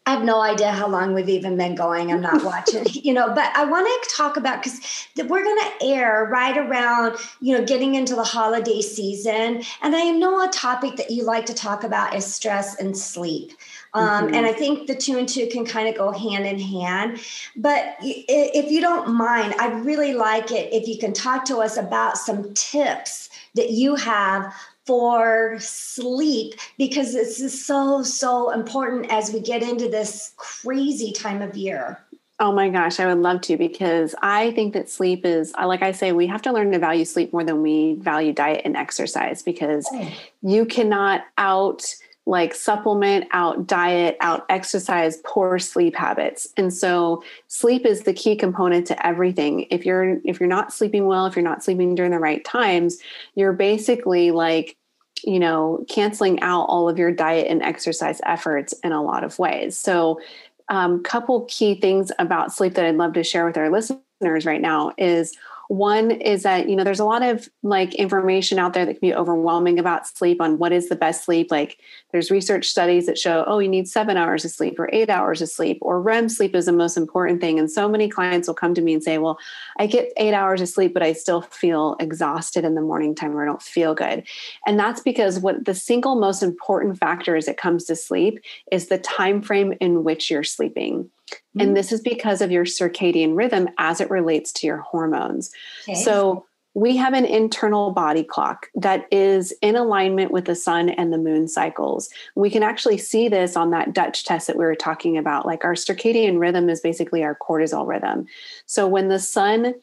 I 0.08 0.16
have 0.16 0.24
no 0.24 0.42
idea 0.42 0.72
how 0.72 0.88
long 0.88 1.14
we've 1.14 1.30
even 1.30 1.58
been 1.58 1.76
going. 1.76 2.12
I'm 2.12 2.22
not 2.22 2.44
watching, 2.44 2.86
you 2.92 3.14
know, 3.14 3.28
but 3.36 3.56
I 3.56 3.66
want 3.66 3.88
to 3.88 4.16
talk 4.16 4.36
about 4.36 4.64
because 4.64 5.08
we're 5.16 5.44
going 5.44 5.60
to 5.60 5.86
air 5.86 6.28
right 6.32 6.58
around, 6.58 7.18
you 7.40 7.56
know, 7.56 7.64
getting 7.64 7.94
into 7.94 8.16
the 8.16 8.24
holiday 8.24 8.82
season. 8.82 9.62
And 9.84 9.96
I 9.96 10.10
know 10.10 10.44
a 10.44 10.50
topic 10.50 10.96
that 10.96 11.12
you 11.12 11.24
like 11.24 11.46
to 11.46 11.54
talk 11.54 11.84
about 11.84 12.16
is 12.16 12.26
stress 12.26 12.80
and 12.80 12.98
sleep. 12.98 13.52
Um, 13.94 14.26
mm-hmm. 14.26 14.36
And 14.36 14.46
I 14.46 14.54
think 14.54 14.88
the 14.88 14.96
two 14.96 15.18
and 15.18 15.28
two 15.28 15.48
can 15.48 15.66
kind 15.66 15.88
of 15.90 15.96
go 15.96 16.12
hand 16.12 16.46
in 16.46 16.60
hand. 16.60 17.20
But 17.56 17.98
if 18.00 18.72
you 18.72 18.80
don't 18.80 19.14
mind, 19.14 19.54
I'd 19.60 19.86
really 19.86 20.14
like 20.14 20.52
it 20.52 20.72
if 20.74 20.88
you 20.88 20.98
can 20.98 21.14
talk 21.14 21.46
to 21.46 21.58
us 21.58 21.78
about 21.78 22.18
some 22.18 22.54
tips 22.54 23.30
that 23.56 23.72
you 23.72 23.96
have 23.96 24.54
for 24.86 25.58
sleep 25.60 26.56
because 26.78 27.14
this 27.14 27.40
is 27.40 27.66
so, 27.66 28.02
so 28.02 28.52
important 28.52 29.12
as 29.12 29.32
we 29.32 29.40
get 29.40 29.62
into 29.62 29.90
this 29.90 30.34
crazy 30.38 31.12
time 31.12 31.42
of 31.42 31.56
year. 31.56 32.00
Oh 32.40 32.52
my 32.52 32.70
gosh, 32.70 33.00
I 33.00 33.06
would 33.06 33.22
love 33.22 33.42
to 33.42 33.58
because 33.58 34.16
I 34.24 34.50
think 34.52 34.74
that 34.74 34.90
sleep 34.90 35.26
is, 35.26 35.54
like 35.54 35.84
I 35.84 35.92
say, 35.92 36.12
we 36.12 36.26
have 36.26 36.42
to 36.42 36.52
learn 36.52 36.72
to 36.72 36.80
value 36.80 37.06
sleep 37.06 37.32
more 37.32 37.44
than 37.44 37.62
we 37.62 37.94
value 37.96 38.34
diet 38.34 38.62
and 38.66 38.76
exercise 38.76 39.44
because 39.44 39.88
oh. 39.94 40.12
you 40.42 40.66
cannot 40.66 41.24
out 41.38 41.86
like 42.32 42.56
supplement 42.56 43.28
out 43.32 43.68
diet 43.68 44.16
out 44.22 44.46
exercise 44.48 45.18
poor 45.26 45.60
sleep 45.60 45.94
habits. 45.94 46.48
And 46.56 46.74
so 46.74 47.22
sleep 47.50 47.86
is 47.86 48.04
the 48.04 48.14
key 48.14 48.38
component 48.38 48.88
to 48.88 49.06
everything. 49.06 49.68
If 49.70 49.86
you're 49.86 50.18
if 50.24 50.40
you're 50.40 50.48
not 50.48 50.72
sleeping 50.72 51.08
well 51.08 51.26
if 51.26 51.36
you're 51.36 51.44
not 51.44 51.62
sleeping 51.62 51.94
during 51.94 52.12
the 52.12 52.20
right 52.20 52.44
times 52.46 53.00
you're 53.36 53.52
basically 53.52 54.32
like 54.32 54.78
you 55.26 55.40
know 55.40 55.86
canceling 55.90 56.40
out 56.40 56.68
all 56.68 56.88
of 56.88 56.98
your 56.98 57.12
diet 57.12 57.48
and 57.50 57.62
exercise 57.62 58.22
efforts 58.26 58.74
in 58.82 58.94
a 58.94 59.04
lot 59.04 59.26
of 59.26 59.38
ways. 59.38 59.78
So 59.78 60.22
um, 60.70 61.04
couple 61.04 61.46
key 61.50 61.76
things 61.76 62.14
about 62.18 62.54
sleep 62.54 62.76
that 62.76 62.86
i'd 62.86 62.96
love 62.96 63.12
to 63.12 63.24
share 63.24 63.46
with 63.46 63.58
our 63.58 63.70
listeners 63.70 64.46
right 64.46 64.62
now 64.62 64.94
is 64.98 65.36
one 65.72 66.12
is 66.12 66.44
that, 66.44 66.68
you 66.68 66.76
know, 66.76 66.84
there's 66.84 67.00
a 67.00 67.06
lot 67.06 67.24
of 67.24 67.48
like 67.64 67.96
information 67.96 68.60
out 68.60 68.74
there 68.74 68.86
that 68.86 68.96
can 68.96 69.00
be 69.00 69.16
overwhelming 69.16 69.80
about 69.80 70.06
sleep 70.06 70.42
on 70.42 70.58
what 70.58 70.74
is 70.74 70.90
the 70.90 70.98
best 70.98 71.24
sleep. 71.24 71.50
Like 71.50 71.78
there's 72.12 72.30
research 72.30 72.68
studies 72.68 73.06
that 73.06 73.18
show, 73.18 73.46
oh, 73.48 73.60
you 73.60 73.70
need 73.70 73.88
seven 73.88 74.18
hours 74.18 74.44
of 74.44 74.52
sleep 74.52 74.78
or 74.78 74.90
eight 74.92 75.10
hours 75.10 75.42
of 75.42 75.48
sleep, 75.48 75.78
or 75.82 76.02
REM 76.02 76.28
sleep 76.28 76.56
is 76.56 76.66
the 76.66 76.74
most 76.74 76.98
important 76.98 77.40
thing. 77.40 77.58
And 77.58 77.72
so 77.72 77.88
many 77.88 78.10
clients 78.10 78.50
will 78.50 78.54
come 78.54 78.74
to 78.74 78.82
me 78.82 78.94
and 78.94 79.02
say, 79.02 79.18
well, 79.18 79.40
I 79.80 79.88
get 79.88 80.12
eight 80.18 80.34
hours 80.34 80.60
of 80.60 80.68
sleep, 80.68 80.94
but 80.94 81.04
I 81.04 81.14
still 81.14 81.44
feel 81.44 81.96
exhausted 82.02 82.66
in 82.66 82.76
the 82.76 82.82
morning 82.82 83.16
time 83.16 83.34
or 83.34 83.42
I 83.42 83.46
don't 83.46 83.62
feel 83.62 83.96
good. 83.96 84.28
And 84.68 84.78
that's 84.78 85.00
because 85.00 85.40
what 85.40 85.64
the 85.64 85.74
single 85.74 86.20
most 86.20 86.44
important 86.44 86.98
factor 86.98 87.38
as 87.38 87.48
it 87.48 87.56
comes 87.56 87.86
to 87.86 87.96
sleep 87.96 88.42
is 88.74 88.90
the 88.90 88.98
time 88.98 89.42
frame 89.42 89.74
in 89.80 90.04
which 90.04 90.30
you're 90.30 90.44
sleeping. 90.44 91.10
And 91.54 91.68
mm-hmm. 91.68 91.74
this 91.74 91.92
is 91.92 92.02
because 92.02 92.42
of 92.42 92.52
your 92.52 92.66
circadian 92.66 93.36
rhythm 93.36 93.70
as 93.78 94.02
it 94.02 94.10
relates 94.10 94.52
to 94.54 94.68
your 94.68 94.78
hormones. 94.78 95.52
Okay. 95.88 95.96
So, 95.96 96.46
we 96.74 96.96
have 96.96 97.14
an 97.14 97.26
internal 97.26 97.92
body 97.92 98.24
clock 98.24 98.68
that 98.76 99.06
is 99.12 99.54
in 99.62 99.76
alignment 99.76 100.32
with 100.32 100.46
the 100.46 100.56
sun 100.56 100.90
and 100.90 101.12
the 101.12 101.18
moon 101.18 101.48
cycles. 101.48 102.10
We 102.36 102.50
can 102.50 102.64
actually 102.64 102.98
see 102.98 103.28
this 103.28 103.58
on 103.58 103.72
that 103.72 103.94
Dutch 103.94 104.24
test 104.24 104.48
that 104.48 104.58
we 104.58 104.64
were 104.64 104.76
talking 104.76 105.18
about. 105.18 105.46
Like 105.46 105.66
our 105.66 105.74
circadian 105.74 106.40
rhythm 106.40 106.70
is 106.70 106.80
basically 106.80 107.24
our 107.24 107.36
cortisol 107.36 107.86
rhythm. 107.86 108.26
So 108.68 108.88
when 108.88 109.10
the 109.10 109.20
sun 109.20 109.76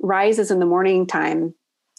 rises 0.00 0.50
in 0.50 0.60
the 0.60 0.66
morning 0.66 1.06
time, 1.06 1.54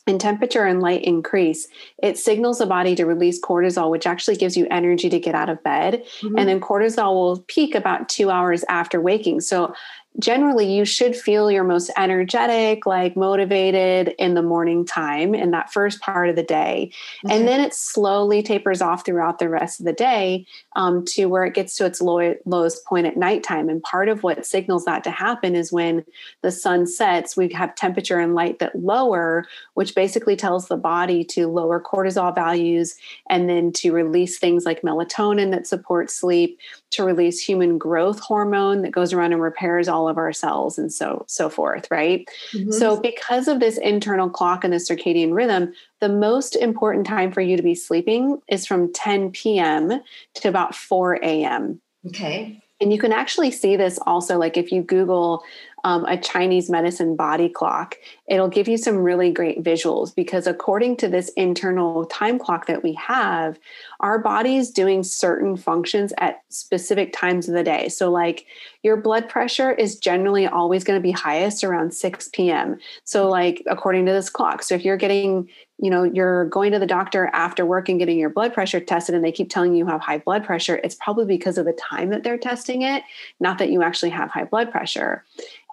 and 0.08 0.20
temperature 0.20 0.64
and 0.64 0.82
light 0.82 1.04
increase, 1.04 1.68
it 2.02 2.18
signals 2.18 2.60
the 2.60 2.66
body 2.66 2.96
to 2.96 3.06
release 3.06 3.40
cortisol, 3.42 3.92
which 3.92 4.08
actually 4.08 4.38
gives 4.38 4.56
you 4.56 4.68
energy 4.72 5.10
to 5.10 5.20
get 5.20 5.36
out 5.36 5.50
of 5.50 5.62
bed. 5.64 6.04
Mm-hmm. 6.22 6.38
And 6.38 6.50
then 6.50 6.60
cortisol 6.60 7.14
will 7.14 7.42
peak 7.48 7.76
about 7.76 8.10
two 8.10 8.30
hours 8.32 8.64
after 8.70 9.02
waking. 9.02 9.42
So 9.42 9.74
generally 10.20 10.74
you 10.74 10.86
should 10.86 11.16
feel 11.16 11.52
your 11.52 11.64
most 11.64 11.92
energetic 11.98 12.86
like 12.86 13.16
motivated 13.16 14.16
in 14.18 14.34
the 14.34 14.42
morning 14.42 14.86
time 14.86 15.36
in 15.36 15.52
that 15.52 15.72
first 15.72 16.02
part 16.02 16.30
of 16.30 16.36
the 16.36 16.44
day. 16.44 16.92
Okay. 17.26 17.36
and 17.36 17.48
then 17.48 17.60
it 17.60 17.74
slowly 17.74 18.42
tapers 18.42 18.82
off 18.82 19.06
throughout 19.06 19.40
the 19.40 19.50
rest 19.50 19.80
of 19.80 19.86
the 19.86 19.94
day 19.94 20.46
um, 20.76 21.06
to 21.06 21.26
where 21.26 21.46
it 21.46 21.54
gets 21.54 21.76
to 21.76 21.86
its 21.86 22.02
low, 22.02 22.36
lowest 22.46 22.86
point 22.86 23.08
at 23.08 23.18
nighttime. 23.18 23.70
And 23.70 23.82
part 23.84 24.10
of 24.10 24.24
what 24.24 24.46
signals 24.46 24.86
that 24.86 25.04
to 25.04 25.12
happen 25.12 25.56
is 25.56 25.72
when 25.72 26.04
the 26.42 26.52
sun 26.52 26.88
sets 26.88 27.38
we 27.38 27.50
have 27.54 27.76
temperature 27.76 28.20
and 28.20 28.36
light 28.36 28.60
that 28.60 28.76
lower 28.76 29.46
which 29.74 29.96
basically 29.96 30.36
tells 30.36 30.68
the 30.68 30.78
body 30.78 31.24
to 31.24 31.48
lower 31.48 31.82
cortisol 31.82 32.34
values 32.34 32.96
and 33.30 33.50
then 33.50 33.72
to 33.72 33.92
release 33.92 34.40
things 34.40 34.66
like 34.66 34.82
melatonin 34.82 35.52
that 35.52 35.68
support 35.68 36.10
sleep 36.10 36.60
to 36.92 37.04
release 37.04 37.40
human 37.40 37.78
growth 37.78 38.20
hormone 38.20 38.82
that 38.82 38.92
goes 38.92 39.14
around 39.14 39.34
and 39.34 39.42
repairs 39.42 39.88
all 39.88 40.08
of 40.08 40.18
our 40.18 40.34
cells 40.34 40.78
and 40.78 40.92
so 40.92 41.26
so 41.28 41.50
forth 41.50 41.88
right? 41.92 42.28
Mm-hmm. 42.54 42.72
so 42.72 43.00
because 43.00 43.48
of 43.48 43.60
this 43.60 43.78
internal 43.78 44.30
clock 44.30 44.64
and 44.64 44.74
the 44.74 44.78
circadian 44.78 45.34
rhythm 45.34 45.74
the 46.00 46.10
most 46.10 46.56
important 46.56 47.06
time 47.06 47.32
for 47.32 47.42
you 47.42 47.58
to 47.58 47.64
be 47.64 47.76
sleeping 47.76 48.42
is 48.48 48.66
from 48.66 48.92
10 48.94 49.32
p.m 49.32 50.02
to 50.36 50.48
about 50.48 50.76
4 50.76 51.16
a.m 51.24 51.82
okay. 52.08 52.62
And 52.80 52.94
you 52.94 53.00
can 53.00 53.12
actually 53.12 53.50
see 53.50 53.76
this 53.76 53.98
also 54.06 54.38
like 54.38 54.56
if 54.56 54.72
you 54.72 54.82
google 54.82 55.44
um, 55.84 56.06
a 56.06 56.18
Chinese 56.18 56.70
medicine 56.70 57.16
body 57.16 57.50
clock, 57.50 57.96
it'll 58.28 58.48
give 58.48 58.68
you 58.68 58.78
some 58.78 58.98
really 58.98 59.32
great 59.32 59.64
visuals 59.64 60.14
because 60.14 60.48
according 60.48 60.98
to 60.98 61.08
this 61.08 61.30
internal 61.30 62.06
time 62.08 62.40
clock 62.40 62.66
that 62.66 62.84
we 62.84 62.94
have, 62.94 63.60
our 64.00 64.20
body 64.20 64.58
is 64.58 64.72
doing 64.72 65.04
certain 65.04 65.56
functions 65.56 66.14
at 66.18 66.42
specific 66.50 67.14
times 67.14 67.48
of 67.48 67.54
the 67.54 67.64
day. 67.64 67.90
So, 67.90 68.10
like 68.12 68.46
your 68.84 68.98
blood 68.98 69.30
pressure 69.30 69.72
is 69.72 69.98
generally 69.98 70.48
always 70.48 70.84
going 70.84 71.00
to 71.00 71.04
be 71.04 71.12
highest 71.12 71.64
around 71.64 71.94
6 71.94 72.30
p.m. 72.30 72.78
So, 73.04 73.30
like 73.30 73.64
according 73.68 74.06
to 74.08 74.12
this 74.12 74.30
clock. 74.30 74.64
So, 74.64 74.76
if 74.76 74.84
you're 74.84 74.98
getting 74.98 75.50
you 75.80 75.90
know 75.90 76.04
you're 76.04 76.46
going 76.46 76.72
to 76.72 76.80
the 76.80 76.88
doctor 76.88 77.30
after 77.34 77.66
work 77.66 77.88
and 77.90 78.00
getting 78.00 78.18
your 78.18 78.30
blood 78.30 78.54
pressure 78.54 78.80
tested 78.80 79.14
and 79.14 79.24
they 79.24 79.32
keep 79.32 79.50
telling 79.50 79.74
you 79.74 79.80
you 79.80 79.86
have 79.86 80.02
high 80.02 80.18
blood 80.18 80.44
pressure 80.44 80.80
it's 80.84 80.96
probably 80.96 81.26
because 81.26 81.58
of 81.58 81.66
the 81.66 81.74
time 81.74 82.10
that 82.10 82.24
they're 82.24 82.38
testing 82.38 82.82
it 82.82 83.04
not 83.40 83.58
that 83.58 83.70
you 83.70 83.84
actually 83.84 84.10
have 84.10 84.30
high 84.30 84.44
blood 84.44 84.72
pressure 84.72 85.24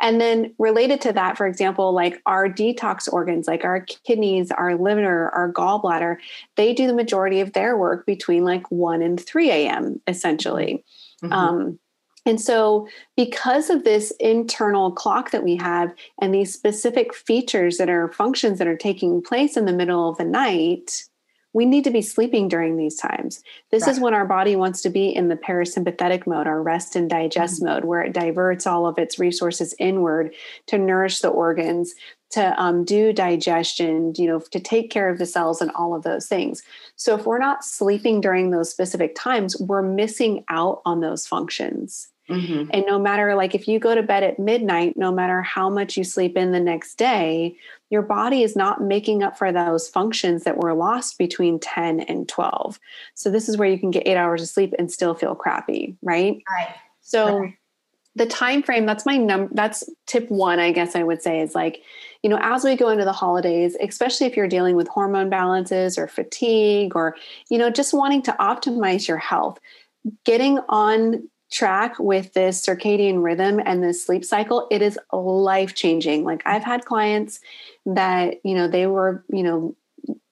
and 0.01 0.21
then 0.21 0.55
related 0.59 1.01
to 1.01 1.13
that 1.13 1.37
for 1.37 1.47
example 1.47 1.93
like 1.93 2.21
our 2.27 2.49
detox 2.49 3.11
organs 3.11 3.47
like 3.47 3.65
our 3.65 3.81
kidneys 4.05 4.51
our 4.51 4.77
liver 4.77 5.31
our 5.31 5.53
gallbladder 5.53 6.17
they 6.57 6.75
do 6.75 6.87
the 6.87 6.95
majority 6.95 7.41
of 7.41 7.53
their 7.53 7.77
work 7.77 8.05
between 8.05 8.45
like 8.45 8.71
1 8.71 9.03
and 9.03 9.25
3 9.25 9.51
a.m 9.51 10.01
essentially 10.07 10.85
mm-hmm. 11.23 11.33
um, 11.33 11.79
and 12.27 12.41
so, 12.41 12.89
because 13.17 13.69
of 13.69 13.85
this 13.85 14.11
internal 14.19 14.91
clock 14.91 15.31
that 15.33 15.45
we 15.45 15.57
have 15.57 15.93
and 16.21 16.35
these 16.35 16.55
specific 16.55 17.15
features 17.15 17.77
that 17.77 17.91
are 17.91 18.09
functions 18.09 18.59
that 18.59 18.67
are 18.67 18.77
taking 18.77 19.23
place 19.23 19.57
in 19.57 19.67
the 19.67 19.73
middle 19.73 20.09
of 20.09 20.17
the 20.17 20.25
night, 20.25 21.05
we 21.53 21.67
need 21.67 21.85
to 21.85 21.91
be 21.91 22.03
sleeping 22.03 22.49
during 22.49 22.77
these 22.77 22.97
times. 22.97 23.43
This 23.71 23.85
right. 23.85 23.93
is 23.93 24.01
when 24.01 24.15
our 24.15 24.25
body 24.25 24.57
wants 24.57 24.83
to 24.83 24.91
be 24.91 25.15
in 25.15 25.29
the 25.29 25.37
parasympathetic 25.37 26.27
mode, 26.27 26.47
our 26.47 26.63
rest 26.63 26.97
and 26.97 27.09
digest 27.09 27.57
mm-hmm. 27.57 27.75
mode, 27.75 27.85
where 27.85 28.03
it 28.03 28.13
diverts 28.13 28.67
all 28.67 28.87
of 28.87 28.99
its 28.99 29.19
resources 29.19 29.75
inward 29.79 30.35
to 30.67 30.79
nourish 30.79 31.21
the 31.21 31.29
organs, 31.29 31.95
to 32.31 32.61
um, 32.61 32.85
do 32.85 33.13
digestion, 33.13 34.15
you 34.17 34.27
know, 34.27 34.41
to 34.41 34.59
take 34.59 34.91
care 34.91 35.09
of 35.09 35.19
the 35.19 35.27
cells 35.27 35.61
and 35.61 35.71
all 35.73 35.95
of 35.95 36.03
those 36.03 36.27
things. 36.27 36.63
So, 36.97 37.15
if 37.17 37.27
we're 37.27 37.39
not 37.39 37.65
sleeping 37.65 38.21
during 38.21 38.51
those 38.51 38.71
specific 38.71 39.15
times, 39.15 39.57
we're 39.61 39.83
missing 39.83 40.45
out 40.49 40.81
on 40.85 41.01
those 41.01 41.27
functions. 41.27 42.09
Mm-hmm. 42.29 42.71
And 42.73 42.87
no 42.87 42.99
matter 42.99 43.35
like 43.35 43.55
if 43.55 43.69
you 43.69 43.79
go 43.79 43.95
to 43.95 44.03
bed 44.03 44.23
at 44.23 44.39
midnight, 44.39 44.97
no 44.97 45.13
matter 45.13 45.43
how 45.43 45.69
much 45.69 45.97
you 45.97 46.05
sleep 46.05 46.37
in 46.37 46.53
the 46.53 46.61
next 46.61 46.97
day, 46.97 47.57
your 47.91 48.03
body 48.03 48.43
is 48.43 48.57
not 48.57 48.83
making 48.83 49.23
up 49.23 49.37
for 49.37 49.53
those 49.53 49.89
functions 49.89 50.45
that 50.45 50.57
were 50.57 50.75
lost 50.75 51.19
between 51.19 51.59
10 51.59 52.01
and 52.01 52.29
12. 52.29 52.81
So 53.15 53.31
this 53.31 53.49
is 53.49 53.57
where 53.57 53.69
you 53.69 53.79
can 53.79 53.91
get 53.91 54.09
8 54.09 54.17
hours 54.17 54.43
of 54.43 54.49
sleep 54.49 54.75
and 54.79 54.91
still 54.91 55.15
feel 55.15 55.35
crappy, 55.35 55.97
right? 56.03 56.43
Right. 56.51 56.75
So 57.03 57.41
right. 57.41 57.55
the 58.17 58.27
time 58.27 58.63
frame 58.63 58.87
that's 58.87 59.05
my 59.05 59.19
number 59.19 59.53
that's 59.55 59.85
tip 60.07 60.31
1 60.31 60.59
I 60.59 60.73
guess 60.73 60.97
I 60.97 61.03
would 61.03 61.21
say 61.21 61.41
is 61.41 61.55
like 61.55 61.83
you 62.25 62.31
know, 62.31 62.39
as 62.41 62.65
we 62.65 62.75
go 62.75 62.89
into 62.89 63.05
the 63.05 63.13
holidays, 63.13 63.77
especially 63.83 64.27
if 64.27 64.35
you're 64.35 64.49
dealing 64.49 64.77
with 64.77 64.89
hormone 64.89 65.29
balances 65.29 65.99
or 65.99 66.09
fatigue 66.09 66.97
or, 66.97 67.15
you 67.51 67.59
know, 67.59 67.69
just 67.69 67.93
wanting 67.93 68.23
to 68.23 68.33
optimize 68.41 69.07
your 69.07 69.19
health, 69.19 69.59
getting 70.25 70.59
on 70.71 71.29
track 71.55 71.99
with 72.01 72.33
this 72.33 72.61
circadian 72.61 73.23
rhythm 73.23 73.61
and 73.65 73.83
this 73.83 74.05
sleep 74.05 74.25
cycle, 74.25 74.67
it 74.73 74.83
is 74.83 74.99
life 75.13 75.75
changing. 75.75 76.25
Like 76.25 76.43
I've 76.45 76.65
had 76.65 76.85
clients 76.85 77.41
that, 77.87 78.41
you 78.45 78.55
know, 78.55 78.67
they 78.67 78.89
were, 78.89 79.25
you 79.29 79.45
know, 79.45 79.77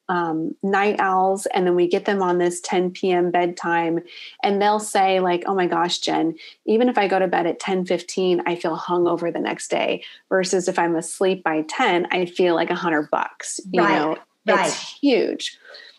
um, 0.09 0.57
night 0.65 0.97
owls 0.99 1.47
and 1.47 1.65
then 1.65 1.77
we 1.77 1.87
get 1.87 2.07
them 2.07 2.23
on 2.23 2.39
this 2.39 2.61
10 2.61 2.91
p.m 2.91 3.31
bedtime 3.31 4.01
and 4.43 4.61
they'll 4.61 4.81
say 4.81 5.21
like 5.21 5.45
oh 5.47 5.55
my 5.55 5.67
gosh 5.67 6.01
jenn 6.01 6.35
even 6.67 6.91
if 6.91 6.99
i 6.99 7.09
go 7.09 7.19
to 7.19 7.29
bed 7.29 7.47
at 7.47 7.61
10 7.61 7.87
15 7.87 8.43
i 8.45 8.55
feel 8.55 8.77
hungover 8.77 9.33
the 9.33 9.39
next 9.39 9.71
day 9.71 10.05
versus 10.29 10.69
if 10.69 10.79
i'm 10.79 10.97
asleep 10.97 11.43
by 11.45 11.65
10 11.67 12.09
i 12.11 12.27
feel 12.27 12.55
like 12.55 12.69
a 12.69 12.75
hundred 12.75 13.09
bucks 13.11 13.59
you 13.71 13.81
right. 13.81 13.95
know 13.95 14.19
right. 14.47 14.67
it's 14.67 14.99
huge 14.99 15.57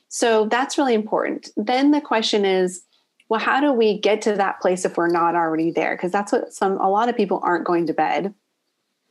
so 0.10 0.48
that's 0.48 0.78
really 0.78 0.94
important 0.94 1.50
then 1.56 1.90
the 1.90 2.02
question 2.02 2.46
is 2.46 2.84
well 3.34 3.42
how 3.42 3.60
do 3.60 3.74
we 3.74 3.98
get 3.98 4.22
to 4.22 4.36
that 4.36 4.62
place 4.62 4.86
if 4.86 4.96
we're 4.96 5.08
not 5.08 5.34
already 5.34 5.72
there 5.72 5.96
because 5.96 6.12
that's 6.12 6.32
what 6.32 6.54
some 6.54 6.74
a 6.74 6.88
lot 6.88 7.10
of 7.10 7.18
people 7.18 7.40
aren't 7.42 7.66
going 7.66 7.88
to 7.88 7.94
bed 7.94 8.32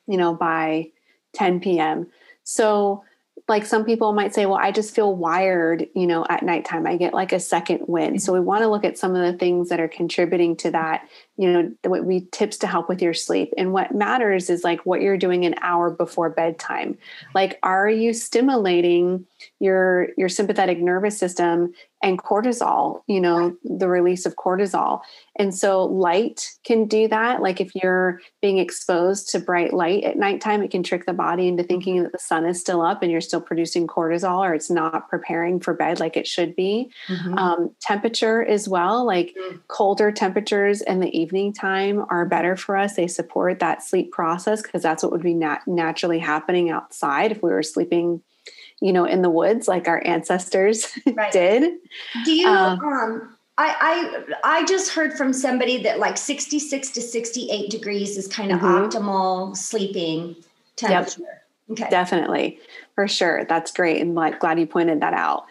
you 0.07 0.17
know 0.17 0.33
by 0.33 0.89
10 1.35 1.59
p.m 1.59 2.07
so 2.45 3.03
like 3.49 3.67
some 3.67 3.85
people 3.85 4.13
might 4.13 4.35
say, 4.35 4.47
well, 4.47 4.59
I 4.59 4.71
just 4.71 4.95
feel 4.95 5.15
wired, 5.17 5.89
you 5.95 6.07
know, 6.07 6.25
at 6.29 6.45
nighttime. 6.45 6.87
I 6.87 6.97
get 6.97 7.13
like 7.13 7.33
a 7.33 7.41
second 7.41 7.81
wind. 7.89 8.23
So 8.23 8.33
we 8.33 8.41
want 8.41 8.63
to 8.63 8.69
look 8.69 8.85
at 8.85 8.99
some 8.99 9.17
of 9.17 9.23
the 9.23 9.37
things 9.37 9.69
that 9.69 9.81
are 9.81 9.89
contributing 9.89 10.57
to 10.59 10.71
that, 10.71 11.09
you 11.37 11.51
know, 11.51 11.73
what 11.85 12.05
we 12.05 12.29
tips 12.33 12.57
to 12.59 12.67
help 12.67 12.89
with 12.89 13.03
your 13.03 13.15
sleep. 13.15 13.53
And 13.59 13.73
what 13.73 13.95
matters 13.95 14.49
is 14.49 14.65
like 14.65 14.87
what 14.87 15.03
you're 15.03 15.17
doing 15.17 15.45
an 15.45 15.57
hour 15.61 15.91
before 15.91 16.31
bedtime. 16.31 16.97
Like, 17.35 17.59
are 17.63 17.91
you 17.91 18.13
stimulating 18.13 19.27
your 19.61 20.09
your 20.17 20.29
sympathetic 20.29 20.79
nervous 20.79 21.19
system 21.19 21.73
and 22.03 22.19
cortisol, 22.19 23.01
you 23.07 23.21
know, 23.21 23.57
the 23.63 23.89
release 23.89 24.27
of 24.27 24.35
cortisol. 24.35 25.01
And 25.37 25.55
so 25.55 25.85
light 25.85 26.51
can 26.65 26.87
do 26.87 27.07
that. 27.09 27.41
Like 27.41 27.61
if 27.61 27.75
you're 27.77 28.21
being 28.41 28.59
exposed 28.59 29.31
to 29.31 29.39
bright 29.39 29.73
light 29.73 30.03
at 30.03 30.19
nighttime, 30.19 30.63
it 30.63 30.73
can 30.73 30.83
trick 30.83 31.07
the 31.07 31.13
body 31.13 31.47
into 31.47 31.63
thinking 31.63 32.03
that 32.03 32.13
the 32.13 32.19
sun 32.19 32.45
is 32.45 32.61
still 32.61 32.83
up 32.83 33.03
and 33.03 33.13
you're 33.13 33.21
still 33.21 33.41
producing 33.41 33.87
cortisol 33.87 34.39
or 34.39 34.53
it's 34.53 34.71
not 34.71 35.09
preparing 35.09 35.61
for 35.61 35.75
bed 35.75 36.01
like 36.01 36.17
it 36.17 36.27
should 36.27 36.57
be. 36.57 36.91
Mm-hmm. 37.07 37.39
Um, 37.39 37.75
temperature 37.81 38.45
as 38.45 38.69
well, 38.69 39.07
like 39.07 39.35
mm-hmm. 39.41 39.59
colder 39.69 40.11
temperatures 40.11 40.83
in 40.83 40.99
the 40.99 41.17
evening 41.17 41.53
time 41.53 42.05
are 42.09 42.27
better 42.27 42.57
for 42.57 42.77
us. 42.77 42.97
They 42.97 43.07
support 43.07 43.61
that 43.61 43.83
sleep 43.83 44.11
process 44.11 44.61
because 44.61 44.83
that's 44.83 45.05
what 45.05 45.13
would 45.13 45.23
be 45.23 45.35
nat- 45.35 45.63
naturally 45.69 46.19
happening 46.19 46.71
outside 46.71 47.31
if 47.31 47.43
we 47.43 47.51
were 47.51 47.63
sleeping 47.63 48.23
you 48.83 48.93
know, 48.93 49.05
in 49.05 49.23
the 49.23 49.31
woods 49.31 49.69
like 49.69 49.87
our 49.87 50.05
ancestors 50.05 50.89
right. 51.15 51.33
did. 51.33 51.79
Do 52.25 52.33
you 52.33 52.49
um, 52.49 52.81
um 52.81 53.37
I, 53.57 54.27
I 54.43 54.59
I 54.61 54.65
just 54.65 54.93
heard 54.93 55.13
from 55.13 55.33
somebody 55.33 55.81
that 55.85 56.01
like 56.01 56.19
66 56.19 56.91
to 56.91 57.01
68 57.01 57.71
degrees 57.71 58.17
is 58.19 58.27
kind 58.27 58.51
of 58.51 58.59
mm-hmm. 58.59 58.67
optimal 58.67 59.57
sleeping 59.57 60.35
temperature. 60.75 61.21
Yep. 61.21 61.79
Okay. 61.79 61.91
Definitely. 61.91 62.59
For 62.97 63.07
sure. 63.07 63.45
That's 63.49 63.71
great. 63.71 64.01
And 64.01 64.17
like 64.17 64.41
glad 64.41 64.59
you 64.59 64.67
pointed 64.67 65.01
that 65.01 65.15
out. 65.15 65.45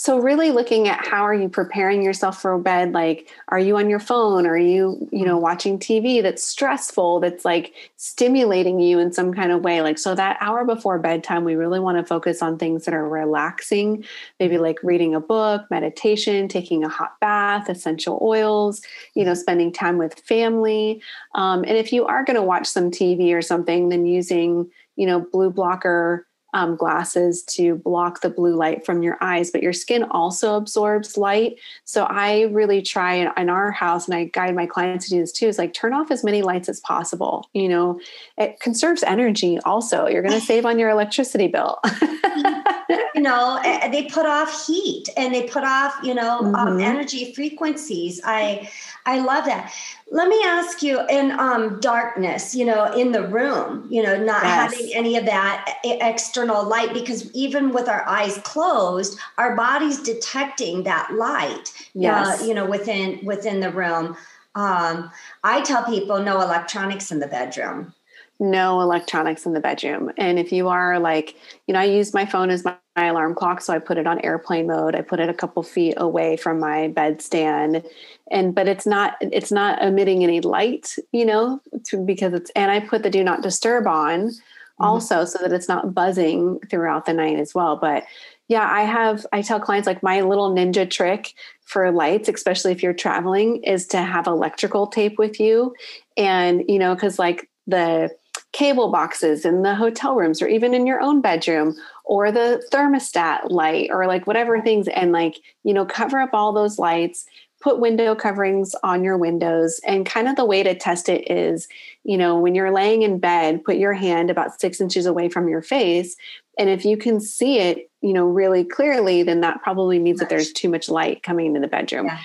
So 0.00 0.20
really 0.20 0.52
looking 0.52 0.86
at 0.86 1.04
how 1.04 1.22
are 1.22 1.34
you 1.34 1.48
preparing 1.48 2.04
yourself 2.04 2.40
for 2.40 2.56
bed? 2.56 2.92
Like, 2.92 3.32
are 3.48 3.58
you 3.58 3.76
on 3.78 3.90
your 3.90 3.98
phone? 3.98 4.46
Are 4.46 4.56
you, 4.56 5.08
you 5.10 5.24
know, 5.24 5.34
mm-hmm. 5.34 5.42
watching 5.42 5.76
TV 5.80 6.22
that's 6.22 6.46
stressful, 6.46 7.18
that's 7.18 7.44
like 7.44 7.74
stimulating 7.96 8.78
you 8.78 9.00
in 9.00 9.12
some 9.12 9.34
kind 9.34 9.50
of 9.50 9.64
way? 9.64 9.82
Like, 9.82 9.98
so 9.98 10.14
that 10.14 10.36
hour 10.40 10.64
before 10.64 11.00
bedtime, 11.00 11.42
we 11.42 11.56
really 11.56 11.80
want 11.80 11.98
to 11.98 12.04
focus 12.04 12.42
on 12.42 12.58
things 12.58 12.84
that 12.84 12.94
are 12.94 13.08
relaxing, 13.08 14.04
maybe 14.38 14.54
mm-hmm. 14.54 14.62
like 14.62 14.78
reading 14.84 15.16
a 15.16 15.20
book, 15.20 15.68
meditation, 15.68 16.46
taking 16.46 16.84
a 16.84 16.88
hot 16.88 17.18
bath, 17.20 17.68
essential 17.68 18.20
oils, 18.22 18.80
you 19.14 19.24
know, 19.24 19.32
mm-hmm. 19.32 19.40
spending 19.40 19.72
time 19.72 19.98
with 19.98 20.14
family. 20.20 21.02
Um, 21.34 21.64
and 21.64 21.76
if 21.76 21.92
you 21.92 22.06
are 22.06 22.24
going 22.24 22.36
to 22.36 22.42
watch 22.42 22.68
some 22.68 22.92
TV 22.92 23.34
or 23.34 23.42
something, 23.42 23.88
then 23.88 24.06
using, 24.06 24.70
you 24.94 25.06
know, 25.06 25.26
blue 25.32 25.50
blocker 25.50 26.27
um, 26.54 26.76
glasses 26.76 27.42
to 27.42 27.76
block 27.76 28.20
the 28.20 28.30
blue 28.30 28.56
light 28.56 28.86
from 28.86 29.02
your 29.02 29.18
eyes, 29.20 29.50
but 29.50 29.62
your 29.62 29.72
skin 29.72 30.04
also 30.04 30.56
absorbs 30.56 31.16
light. 31.16 31.58
So 31.84 32.04
I 32.04 32.42
really 32.44 32.80
try 32.82 33.14
in, 33.14 33.30
in, 33.36 33.48
our 33.50 33.70
house, 33.70 34.06
and 34.06 34.14
I 34.14 34.24
guide 34.24 34.54
my 34.54 34.66
clients 34.66 35.06
to 35.06 35.10
do 35.10 35.20
this 35.20 35.32
too, 35.32 35.46
is 35.46 35.58
like 35.58 35.74
turn 35.74 35.92
off 35.92 36.10
as 36.10 36.24
many 36.24 36.42
lights 36.42 36.68
as 36.68 36.80
possible. 36.80 37.48
You 37.52 37.68
know, 37.68 38.00
it 38.36 38.60
conserves 38.60 39.02
energy 39.02 39.58
also. 39.64 40.06
You're 40.06 40.22
going 40.22 40.34
to 40.40 40.44
save 40.44 40.64
on 40.64 40.78
your 40.78 40.90
electricity 40.90 41.48
bill. 41.48 41.78
you 43.18 43.24
know, 43.24 43.58
they 43.90 44.04
put 44.04 44.26
off 44.26 44.64
heat 44.64 45.08
and 45.16 45.34
they 45.34 45.42
put 45.42 45.64
off, 45.64 45.92
you 46.04 46.14
know, 46.14 46.38
um, 46.38 46.44
mm-hmm. 46.44 46.54
um, 46.54 46.80
energy 46.80 47.34
frequencies. 47.34 48.20
I, 48.22 48.70
I 49.06 49.18
love 49.18 49.44
that. 49.46 49.74
Let 50.12 50.28
me 50.28 50.40
ask 50.44 50.84
you 50.84 51.04
in 51.10 51.32
um, 51.32 51.80
darkness, 51.80 52.54
you 52.54 52.64
know, 52.64 52.92
in 52.92 53.10
the 53.10 53.26
room, 53.26 53.88
you 53.90 54.04
know, 54.04 54.16
not 54.16 54.44
yes. 54.44 54.72
having 54.72 54.94
any 54.94 55.16
of 55.16 55.26
that 55.26 55.78
external 55.82 56.64
light, 56.64 56.94
because 56.94 57.28
even 57.34 57.72
with 57.72 57.88
our 57.88 58.08
eyes 58.08 58.38
closed, 58.44 59.18
our 59.36 59.56
body's 59.56 60.00
detecting 60.00 60.84
that 60.84 61.12
light, 61.12 61.72
uh, 61.74 61.82
yes. 61.94 62.40
Uh, 62.40 62.44
you 62.44 62.54
know, 62.54 62.66
within 62.66 63.18
within 63.24 63.58
the 63.58 63.72
room. 63.72 64.16
Um, 64.54 65.10
I 65.42 65.60
tell 65.62 65.84
people 65.84 66.22
no 66.22 66.40
electronics 66.40 67.10
in 67.10 67.18
the 67.18 67.26
bedroom 67.26 67.94
no 68.40 68.80
electronics 68.80 69.46
in 69.46 69.52
the 69.52 69.60
bedroom. 69.60 70.12
And 70.16 70.38
if 70.38 70.52
you 70.52 70.68
are 70.68 70.98
like, 70.98 71.34
you 71.66 71.74
know, 71.74 71.80
I 71.80 71.84
use 71.84 72.14
my 72.14 72.24
phone 72.24 72.50
as 72.50 72.64
my, 72.64 72.76
my, 72.96 73.06
alarm 73.06 73.34
clock, 73.34 73.60
so 73.60 73.72
I 73.72 73.78
put 73.78 73.98
it 73.98 74.06
on 74.06 74.20
airplane 74.24 74.66
mode. 74.66 74.94
I 74.94 75.02
put 75.02 75.20
it 75.20 75.28
a 75.28 75.34
couple 75.34 75.62
feet 75.62 75.94
away 75.96 76.36
from 76.36 76.60
my 76.60 76.88
bedstand, 76.88 77.84
and 78.30 78.54
but 78.54 78.68
it's 78.68 78.86
not 78.86 79.16
it's 79.20 79.52
not 79.52 79.82
emitting 79.82 80.22
any 80.22 80.40
light, 80.40 80.96
you 81.12 81.24
know, 81.24 81.60
to, 81.86 82.04
because 82.04 82.32
it's 82.32 82.50
and 82.56 82.70
I 82.70 82.80
put 82.80 83.02
the 83.02 83.10
do 83.10 83.24
not 83.24 83.42
disturb 83.42 83.86
on 83.86 84.28
mm-hmm. 84.28 84.84
also 84.84 85.24
so 85.24 85.38
that 85.38 85.52
it's 85.52 85.68
not 85.68 85.94
buzzing 85.94 86.60
throughout 86.70 87.06
the 87.06 87.12
night 87.12 87.38
as 87.38 87.54
well. 87.54 87.76
But 87.76 88.04
yeah, 88.48 88.68
I 88.68 88.82
have 88.82 89.26
I 89.32 89.42
tell 89.42 89.60
clients 89.60 89.86
like 89.86 90.02
my 90.02 90.22
little 90.22 90.50
ninja 90.52 90.88
trick 90.88 91.34
for 91.64 91.90
lights, 91.92 92.28
especially 92.28 92.72
if 92.72 92.82
you're 92.82 92.94
traveling, 92.94 93.62
is 93.62 93.86
to 93.88 93.98
have 93.98 94.26
electrical 94.26 94.86
tape 94.86 95.18
with 95.18 95.38
you. 95.38 95.74
And, 96.16 96.64
you 96.66 96.78
know, 96.78 96.94
because 96.94 97.18
like 97.18 97.48
the 97.66 98.10
cable 98.52 98.90
boxes 98.90 99.44
in 99.44 99.62
the 99.62 99.74
hotel 99.74 100.14
rooms 100.16 100.40
or 100.40 100.48
even 100.48 100.74
in 100.74 100.86
your 100.86 101.00
own 101.00 101.20
bedroom 101.20 101.76
or 102.04 102.32
the 102.32 102.62
thermostat 102.72 103.50
light 103.50 103.90
or 103.92 104.06
like 104.06 104.26
whatever 104.26 104.60
things 104.60 104.88
and 104.88 105.12
like 105.12 105.36
you 105.64 105.74
know 105.74 105.84
cover 105.84 106.18
up 106.18 106.30
all 106.32 106.52
those 106.52 106.78
lights 106.78 107.26
put 107.60 107.80
window 107.80 108.14
coverings 108.14 108.74
on 108.84 109.02
your 109.02 109.18
windows. 109.18 109.80
And 109.84 110.06
kind 110.06 110.28
of 110.28 110.36
the 110.36 110.44
way 110.44 110.62
to 110.62 110.74
test 110.74 111.08
it 111.08 111.30
is 111.30 111.68
you 112.04 112.16
know 112.16 112.38
when 112.38 112.54
you're 112.54 112.72
laying 112.72 113.02
in 113.02 113.18
bed 113.18 113.64
put 113.64 113.76
your 113.76 113.92
hand 113.92 114.30
about 114.30 114.60
six 114.60 114.80
inches 114.80 115.06
away 115.06 115.28
from 115.28 115.48
your 115.48 115.62
face. 115.62 116.16
And 116.58 116.70
if 116.70 116.84
you 116.84 116.96
can 116.96 117.20
see 117.20 117.58
it 117.58 117.90
you 118.00 118.12
know 118.12 118.24
really 118.24 118.64
clearly 118.64 119.22
then 119.22 119.40
that 119.42 119.62
probably 119.62 119.98
means 119.98 120.20
that 120.20 120.30
there's 120.30 120.52
too 120.52 120.68
much 120.68 120.88
light 120.88 121.22
coming 121.22 121.46
into 121.46 121.60
the 121.60 121.68
bedroom. 121.68 122.06
Yeah. 122.06 122.18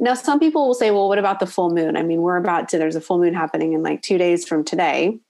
now 0.00 0.14
some 0.14 0.40
people 0.40 0.66
will 0.66 0.74
say 0.74 0.90
well 0.90 1.08
what 1.08 1.18
about 1.18 1.38
the 1.38 1.46
full 1.46 1.70
moon? 1.70 1.96
I 1.96 2.02
mean 2.02 2.22
we're 2.22 2.36
about 2.36 2.68
to 2.70 2.78
there's 2.78 2.96
a 2.96 3.00
full 3.00 3.18
moon 3.18 3.34
happening 3.34 3.74
in 3.74 3.82
like 3.84 4.02
two 4.02 4.18
days 4.18 4.44
from 4.44 4.64
today 4.64 5.20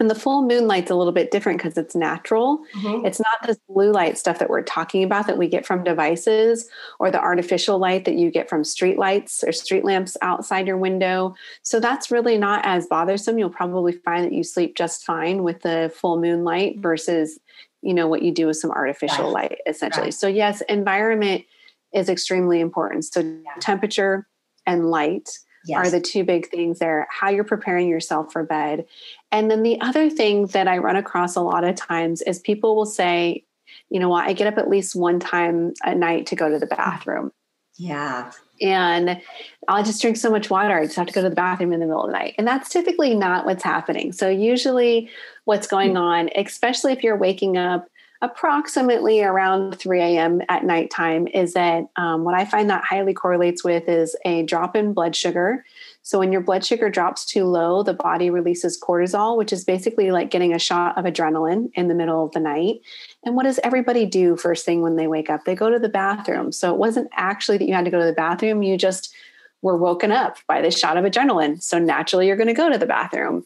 and 0.00 0.10
the 0.10 0.14
full 0.14 0.42
moonlight's 0.46 0.90
a 0.90 0.94
little 0.94 1.12
bit 1.12 1.30
different 1.30 1.58
because 1.58 1.76
it's 1.76 1.94
natural. 1.94 2.64
Mm-hmm. 2.74 3.04
It's 3.04 3.20
not 3.20 3.46
this 3.46 3.58
blue 3.68 3.92
light 3.92 4.16
stuff 4.16 4.38
that 4.38 4.48
we're 4.48 4.62
talking 4.62 5.04
about 5.04 5.26
that 5.26 5.36
we 5.36 5.46
get 5.46 5.66
from 5.66 5.84
devices 5.84 6.68
or 6.98 7.10
the 7.10 7.20
artificial 7.20 7.78
light 7.78 8.06
that 8.06 8.14
you 8.14 8.30
get 8.30 8.48
from 8.48 8.64
street 8.64 8.98
lights 8.98 9.44
or 9.44 9.52
street 9.52 9.84
lamps 9.84 10.16
outside 10.22 10.66
your 10.66 10.78
window. 10.78 11.34
So 11.62 11.80
that's 11.80 12.10
really 12.10 12.38
not 12.38 12.64
as 12.64 12.86
bothersome. 12.86 13.38
You'll 13.38 13.50
probably 13.50 13.92
find 13.92 14.24
that 14.24 14.32
you 14.32 14.42
sleep 14.42 14.74
just 14.74 15.04
fine 15.04 15.42
with 15.42 15.60
the 15.60 15.92
full 15.94 16.18
moonlight 16.18 16.78
versus, 16.78 17.38
you 17.82 17.92
know, 17.92 18.08
what 18.08 18.22
you 18.22 18.32
do 18.32 18.46
with 18.46 18.56
some 18.56 18.70
artificial 18.70 19.26
right. 19.26 19.50
light 19.50 19.58
essentially. 19.66 20.06
Right. 20.06 20.14
So 20.14 20.28
yes, 20.28 20.62
environment 20.62 21.44
is 21.92 22.08
extremely 22.08 22.60
important. 22.60 23.04
So 23.04 23.20
yeah. 23.20 23.52
temperature 23.60 24.26
and 24.66 24.90
light 24.90 25.28
yes. 25.64 25.76
are 25.76 25.90
the 25.90 26.00
two 26.00 26.24
big 26.24 26.48
things 26.48 26.78
there 26.78 27.06
how 27.10 27.28
you're 27.28 27.44
preparing 27.44 27.88
yourself 27.88 28.32
for 28.32 28.42
bed 28.42 28.84
and 29.32 29.50
then 29.50 29.62
the 29.62 29.80
other 29.80 30.10
thing 30.10 30.46
that 30.46 30.68
i 30.68 30.78
run 30.78 30.96
across 30.96 31.36
a 31.36 31.40
lot 31.40 31.64
of 31.64 31.74
times 31.74 32.22
is 32.22 32.38
people 32.38 32.76
will 32.76 32.86
say 32.86 33.44
you 33.90 34.00
know 34.00 34.08
what 34.08 34.26
i 34.26 34.32
get 34.32 34.46
up 34.46 34.58
at 34.58 34.68
least 34.68 34.96
one 34.96 35.20
time 35.20 35.72
a 35.84 35.94
night 35.94 36.26
to 36.26 36.36
go 36.36 36.48
to 36.48 36.58
the 36.58 36.66
bathroom 36.66 37.32
yeah 37.76 38.30
and 38.62 39.20
I'll 39.68 39.84
just 39.84 40.02
drink 40.02 40.16
so 40.16 40.30
much 40.30 40.50
water. 40.50 40.78
I 40.78 40.84
just 40.84 40.96
have 40.96 41.06
to 41.06 41.12
go 41.12 41.22
to 41.22 41.28
the 41.28 41.34
bathroom 41.34 41.72
in 41.72 41.80
the 41.80 41.86
middle 41.86 42.02
of 42.02 42.08
the 42.08 42.12
night. 42.12 42.34
And 42.36 42.46
that's 42.46 42.68
typically 42.68 43.14
not 43.14 43.46
what's 43.46 43.62
happening. 43.62 44.12
So, 44.12 44.28
usually, 44.28 45.08
what's 45.44 45.66
going 45.66 45.92
hmm. 45.92 45.96
on, 45.96 46.30
especially 46.36 46.92
if 46.92 47.02
you're 47.02 47.16
waking 47.16 47.56
up 47.56 47.86
approximately 48.22 49.22
around 49.22 49.78
3 49.78 50.00
a.m. 50.00 50.42
at 50.50 50.64
nighttime 50.64 51.26
is 51.28 51.54
that 51.54 51.84
um, 51.96 52.22
what 52.22 52.34
I 52.34 52.44
find 52.44 52.68
that 52.68 52.84
highly 52.84 53.14
correlates 53.14 53.64
with 53.64 53.88
is 53.88 54.14
a 54.26 54.42
drop 54.42 54.76
in 54.76 54.92
blood 54.92 55.16
sugar. 55.16 55.64
So 56.02 56.18
when 56.18 56.30
your 56.30 56.42
blood 56.42 56.62
sugar 56.64 56.90
drops 56.90 57.24
too 57.24 57.44
low, 57.44 57.82
the 57.82 57.94
body 57.94 58.28
releases 58.28 58.78
cortisol, 58.78 59.38
which 59.38 59.54
is 59.54 59.64
basically 59.64 60.10
like 60.10 60.30
getting 60.30 60.52
a 60.52 60.58
shot 60.58 60.98
of 60.98 61.06
adrenaline 61.06 61.70
in 61.74 61.88
the 61.88 61.94
middle 61.94 62.22
of 62.22 62.32
the 62.32 62.40
night. 62.40 62.82
And 63.24 63.36
what 63.36 63.44
does 63.44 63.60
everybody 63.64 64.04
do 64.04 64.36
first 64.36 64.66
thing 64.66 64.82
when 64.82 64.96
they 64.96 65.06
wake 65.06 65.30
up? 65.30 65.44
They 65.46 65.54
go 65.54 65.70
to 65.70 65.78
the 65.78 65.88
bathroom. 65.88 66.52
So 66.52 66.72
it 66.72 66.78
wasn't 66.78 67.08
actually 67.14 67.56
that 67.56 67.68
you 67.68 67.74
had 67.74 67.86
to 67.86 67.90
go 67.90 68.00
to 68.00 68.06
the 68.06 68.12
bathroom, 68.12 68.62
you 68.62 68.76
just 68.76 69.14
were 69.62 69.76
woken 69.76 70.12
up 70.12 70.36
by 70.46 70.60
this 70.60 70.78
shot 70.78 70.98
of 70.98 71.04
adrenaline. 71.04 71.62
So 71.62 71.78
naturally, 71.78 72.26
you're 72.26 72.36
going 72.36 72.48
to 72.48 72.54
go 72.54 72.70
to 72.70 72.78
the 72.78 72.86
bathroom. 72.86 73.44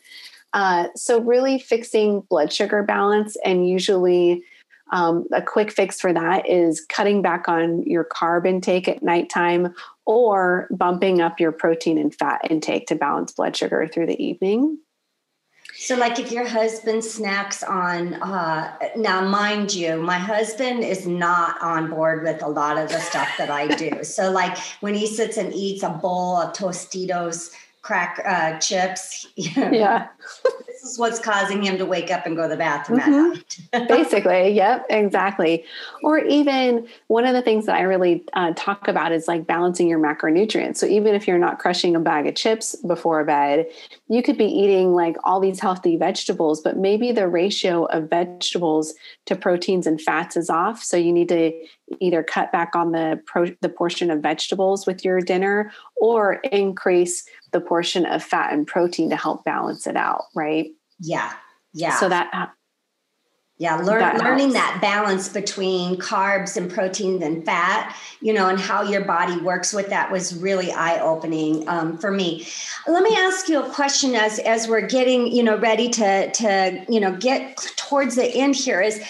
Uh, 0.52 0.86
so, 0.94 1.20
really 1.20 1.58
fixing 1.58 2.20
blood 2.20 2.52
sugar 2.52 2.84
balance, 2.84 3.36
and 3.44 3.68
usually 3.68 4.44
um, 4.94 5.26
a 5.32 5.42
quick 5.42 5.72
fix 5.72 6.00
for 6.00 6.12
that 6.12 6.48
is 6.48 6.86
cutting 6.88 7.20
back 7.20 7.48
on 7.48 7.82
your 7.82 8.04
carb 8.04 8.46
intake 8.46 8.86
at 8.86 9.02
nighttime 9.02 9.74
or 10.06 10.68
bumping 10.70 11.20
up 11.20 11.40
your 11.40 11.50
protein 11.50 11.98
and 11.98 12.14
fat 12.14 12.40
intake 12.48 12.86
to 12.86 12.94
balance 12.94 13.32
blood 13.32 13.56
sugar 13.56 13.90
through 13.92 14.06
the 14.06 14.24
evening. 14.24 14.78
So, 15.76 15.96
like 15.96 16.20
if 16.20 16.30
your 16.30 16.46
husband 16.46 17.02
snacks 17.02 17.64
on, 17.64 18.14
uh, 18.14 18.72
now 18.96 19.26
mind 19.26 19.74
you, 19.74 20.00
my 20.00 20.18
husband 20.18 20.84
is 20.84 21.08
not 21.08 21.60
on 21.60 21.90
board 21.90 22.22
with 22.22 22.40
a 22.44 22.48
lot 22.48 22.78
of 22.78 22.88
the 22.88 23.00
stuff 23.00 23.28
that 23.38 23.50
I 23.50 23.66
do. 23.74 23.90
so, 24.04 24.30
like 24.30 24.56
when 24.78 24.94
he 24.94 25.08
sits 25.08 25.36
and 25.36 25.52
eats 25.52 25.82
a 25.82 25.90
bowl 25.90 26.36
of 26.36 26.52
Tostitos 26.52 27.50
crack 27.82 28.22
uh, 28.24 28.60
chips, 28.60 29.26
yeah, 29.34 30.06
is 30.84 30.98
what's 30.98 31.18
causing 31.18 31.62
him 31.62 31.78
to 31.78 31.86
wake 31.86 32.10
up 32.10 32.26
and 32.26 32.36
go 32.36 32.42
to 32.42 32.48
the 32.48 32.56
bathroom 32.56 33.00
mm-hmm. 33.00 33.86
Basically, 33.86 34.50
yep, 34.50 34.86
exactly. 34.90 35.64
Or 36.02 36.18
even 36.18 36.86
one 37.08 37.24
of 37.24 37.34
the 37.34 37.42
things 37.42 37.66
that 37.66 37.76
I 37.76 37.82
really 37.82 38.24
uh, 38.34 38.52
talk 38.56 38.88
about 38.88 39.12
is 39.12 39.26
like 39.28 39.46
balancing 39.46 39.88
your 39.88 39.98
macronutrients. 39.98 40.76
So 40.76 40.86
even 40.86 41.14
if 41.14 41.26
you're 41.26 41.38
not 41.38 41.58
crushing 41.58 41.96
a 41.96 42.00
bag 42.00 42.26
of 42.26 42.34
chips 42.34 42.76
before 42.76 43.24
bed, 43.24 43.66
you 44.08 44.22
could 44.22 44.38
be 44.38 44.46
eating 44.46 44.94
like 44.94 45.16
all 45.24 45.40
these 45.40 45.60
healthy 45.60 45.96
vegetables, 45.96 46.60
but 46.60 46.76
maybe 46.76 47.12
the 47.12 47.28
ratio 47.28 47.84
of 47.86 48.10
vegetables 48.10 48.94
to 49.26 49.36
proteins 49.36 49.86
and 49.86 50.00
fats 50.00 50.36
is 50.36 50.50
off. 50.50 50.82
So 50.82 50.96
you 50.96 51.12
need 51.12 51.28
to 51.28 51.52
either 52.00 52.22
cut 52.22 52.50
back 52.52 52.74
on 52.74 52.92
the 52.92 53.20
pro- 53.26 53.54
the 53.60 53.68
portion 53.68 54.10
of 54.10 54.20
vegetables 54.20 54.86
with 54.86 55.04
your 55.04 55.20
dinner 55.20 55.72
or 55.96 56.34
increase 56.50 57.24
the 57.52 57.60
portion 57.60 58.06
of 58.06 58.22
fat 58.22 58.52
and 58.52 58.66
protein 58.66 59.10
to 59.10 59.16
help 59.16 59.44
balance 59.44 59.86
it 59.86 59.96
out, 59.96 60.24
right? 60.34 60.70
Yeah. 60.98 61.32
Yeah. 61.72 61.98
So 61.98 62.08
that 62.08 62.52
yeah, 63.56 63.76
learn, 63.76 64.00
that 64.00 64.18
learning 64.18 64.52
that 64.54 64.78
balance 64.82 65.28
between 65.28 65.96
carbs 65.96 66.56
and 66.56 66.68
proteins 66.68 67.22
and 67.22 67.44
fat, 67.44 67.96
you 68.20 68.32
know, 68.32 68.48
and 68.48 68.58
how 68.58 68.82
your 68.82 69.04
body 69.04 69.40
works 69.40 69.72
with 69.72 69.90
that 69.90 70.10
was 70.10 70.36
really 70.36 70.72
eye 70.72 70.98
opening 70.98 71.68
um, 71.68 71.96
for 71.96 72.10
me. 72.10 72.48
Let 72.88 73.04
me 73.04 73.16
ask 73.16 73.48
you 73.48 73.62
a 73.62 73.70
question 73.70 74.16
as 74.16 74.40
as 74.40 74.66
we're 74.66 74.88
getting, 74.88 75.28
you 75.28 75.44
know, 75.44 75.56
ready 75.56 75.88
to 75.90 76.32
to 76.32 76.84
you 76.88 76.98
know 76.98 77.14
get 77.16 77.56
towards 77.76 78.16
the 78.16 78.26
end 78.26 78.56
here. 78.56 78.80
Is 78.80 79.00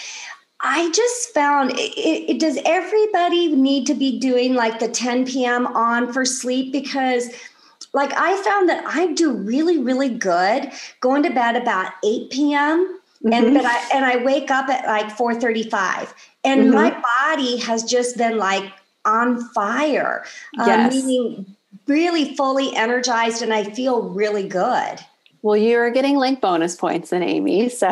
I 0.61 0.91
just 0.91 1.33
found 1.33 1.71
it, 1.71 1.79
it, 1.97 2.39
does 2.39 2.57
everybody 2.65 3.55
need 3.55 3.85
to 3.87 3.93
be 3.93 4.19
doing 4.19 4.55
like 4.55 4.79
the 4.79 4.87
10 4.87 5.25
p.m. 5.25 5.67
on 5.67 6.11
for 6.13 6.25
sleep 6.25 6.71
because 6.71 7.29
like 7.93 8.13
I 8.15 8.41
found 8.43 8.69
that 8.69 8.83
I 8.85 9.13
do 9.13 9.31
really, 9.33 9.77
really 9.77 10.09
good 10.09 10.71
going 11.01 11.23
to 11.23 11.29
bed 11.29 11.55
about 11.55 11.93
8 12.03 12.29
p.m. 12.29 12.99
Mm-hmm. 13.23 13.33
And 13.33 13.53
but 13.53 13.65
I 13.65 13.89
and 13.93 14.05
I 14.05 14.23
wake 14.23 14.51
up 14.51 14.69
at 14.69 14.85
like 14.85 15.15
4:35. 15.17 16.13
And 16.43 16.61
mm-hmm. 16.61 16.73
my 16.73 17.03
body 17.19 17.57
has 17.57 17.83
just 17.83 18.17
been 18.17 18.37
like 18.37 18.71
on 19.03 19.41
fire. 19.49 20.25
Um, 20.59 20.67
yes. 20.67 20.93
meaning 20.93 21.55
really 21.87 22.35
fully 22.35 22.75
energized 22.75 23.41
and 23.41 23.53
I 23.53 23.63
feel 23.63 24.09
really 24.09 24.47
good. 24.47 24.99
Well, 25.45 25.55
you're 25.55 25.91
getting 25.91 26.17
link 26.17 26.41
bonus 26.41 26.75
points 26.75 27.11
then, 27.11 27.21
Aimee. 27.21 27.69
So, 27.75 27.87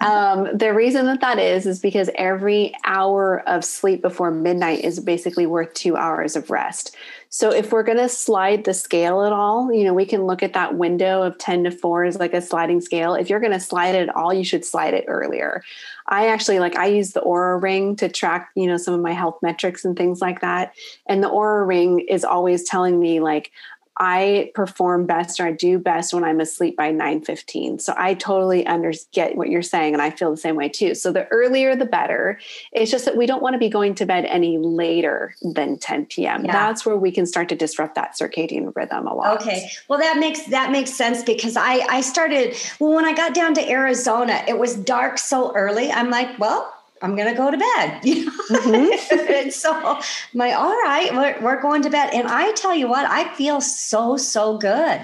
um, 0.00 0.48
the 0.52 0.74
reason 0.74 1.06
that 1.06 1.20
that 1.20 1.38
is 1.38 1.66
is 1.66 1.78
because 1.78 2.10
every 2.16 2.74
hour 2.84 3.48
of 3.48 3.64
sleep 3.64 4.02
before 4.02 4.32
midnight 4.32 4.84
is 4.84 4.98
basically 4.98 5.46
worth 5.46 5.72
two 5.74 5.96
hours 5.96 6.34
of 6.34 6.50
rest. 6.50 6.96
So 7.30 7.52
if 7.52 7.70
we're 7.70 7.84
going 7.84 7.98
to 7.98 8.08
slide 8.08 8.64
the 8.64 8.74
scale 8.74 9.22
at 9.22 9.32
all, 9.32 9.72
you 9.72 9.84
know, 9.84 9.94
we 9.94 10.06
can 10.06 10.24
look 10.24 10.42
at 10.42 10.54
that 10.54 10.76
window 10.76 11.22
of 11.22 11.38
10 11.38 11.64
to 11.64 11.70
4 11.70 12.04
as 12.04 12.18
like 12.18 12.34
a 12.34 12.40
sliding 12.40 12.80
scale. 12.80 13.14
If 13.14 13.30
you're 13.30 13.40
going 13.40 13.52
to 13.52 13.60
slide 13.60 13.94
it 13.94 14.08
at 14.08 14.16
all, 14.16 14.32
you 14.34 14.44
should 14.44 14.64
slide 14.64 14.94
it 14.94 15.04
earlier. 15.06 15.62
I 16.08 16.28
actually 16.28 16.58
like 16.58 16.74
I 16.76 16.86
use 16.86 17.12
the 17.12 17.20
Oura 17.20 17.62
ring 17.62 17.94
to 17.96 18.08
track, 18.08 18.50
you 18.56 18.66
know, 18.66 18.78
some 18.78 18.94
of 18.94 19.00
my 19.00 19.12
health 19.12 19.38
metrics 19.42 19.84
and 19.84 19.96
things 19.96 20.20
like 20.20 20.40
that. 20.40 20.72
And 21.06 21.22
the 21.22 21.28
Oura 21.28 21.66
ring 21.66 22.00
is 22.00 22.24
always 22.24 22.64
telling 22.64 22.98
me 22.98 23.20
like 23.20 23.52
I 23.98 24.50
perform 24.54 25.06
best 25.06 25.40
or 25.40 25.46
I 25.46 25.52
do 25.52 25.78
best 25.78 26.14
when 26.14 26.24
I'm 26.24 26.40
asleep 26.40 26.76
by 26.76 26.92
9:15. 26.92 27.80
So 27.80 27.94
I 27.96 28.14
totally 28.14 28.66
under 28.66 28.92
get 29.12 29.36
what 29.36 29.48
you're 29.48 29.62
saying 29.62 29.92
and 29.94 30.02
I 30.02 30.10
feel 30.10 30.30
the 30.30 30.36
same 30.36 30.56
way 30.56 30.68
too. 30.68 30.94
So 30.94 31.12
the 31.12 31.26
earlier 31.28 31.74
the 31.74 31.84
better. 31.84 32.38
It's 32.72 32.90
just 32.90 33.04
that 33.04 33.16
we 33.16 33.26
don't 33.26 33.42
want 33.42 33.54
to 33.54 33.58
be 33.58 33.68
going 33.68 33.94
to 33.96 34.06
bed 34.06 34.24
any 34.26 34.58
later 34.58 35.34
than 35.42 35.78
10 35.78 36.06
p.m. 36.06 36.44
Yeah. 36.44 36.52
That's 36.52 36.86
where 36.86 36.96
we 36.96 37.10
can 37.10 37.26
start 37.26 37.48
to 37.48 37.56
disrupt 37.56 37.94
that 37.96 38.16
circadian 38.18 38.74
rhythm 38.74 39.06
a 39.06 39.14
lot. 39.14 39.40
Okay. 39.40 39.70
Well 39.88 39.98
that 39.98 40.18
makes 40.18 40.44
that 40.46 40.70
makes 40.70 40.92
sense 40.92 41.22
because 41.22 41.56
I 41.56 41.84
I 41.88 42.00
started 42.00 42.56
well 42.78 42.94
when 42.94 43.04
I 43.04 43.14
got 43.14 43.34
down 43.34 43.54
to 43.54 43.70
Arizona 43.70 44.44
it 44.46 44.58
was 44.58 44.76
dark 44.76 45.18
so 45.18 45.52
early. 45.54 45.90
I'm 45.90 46.10
like, 46.10 46.38
well, 46.38 46.72
I'm 47.02 47.16
going 47.16 47.28
to 47.28 47.34
go 47.34 47.50
to 47.50 47.56
bed. 47.56 48.02
mm-hmm. 48.02 49.32
and 49.32 49.52
so 49.64 50.00
my, 50.34 50.52
all 50.52 50.76
right, 50.82 51.12
we're, 51.12 51.40
we're, 51.40 51.60
going 51.60 51.82
to 51.82 51.90
bed. 51.90 52.10
And 52.12 52.28
I 52.28 52.52
tell 52.52 52.74
you 52.74 52.88
what, 52.88 53.06
I 53.08 53.32
feel 53.34 53.60
so, 53.60 54.16
so 54.16 54.58
good. 54.58 55.00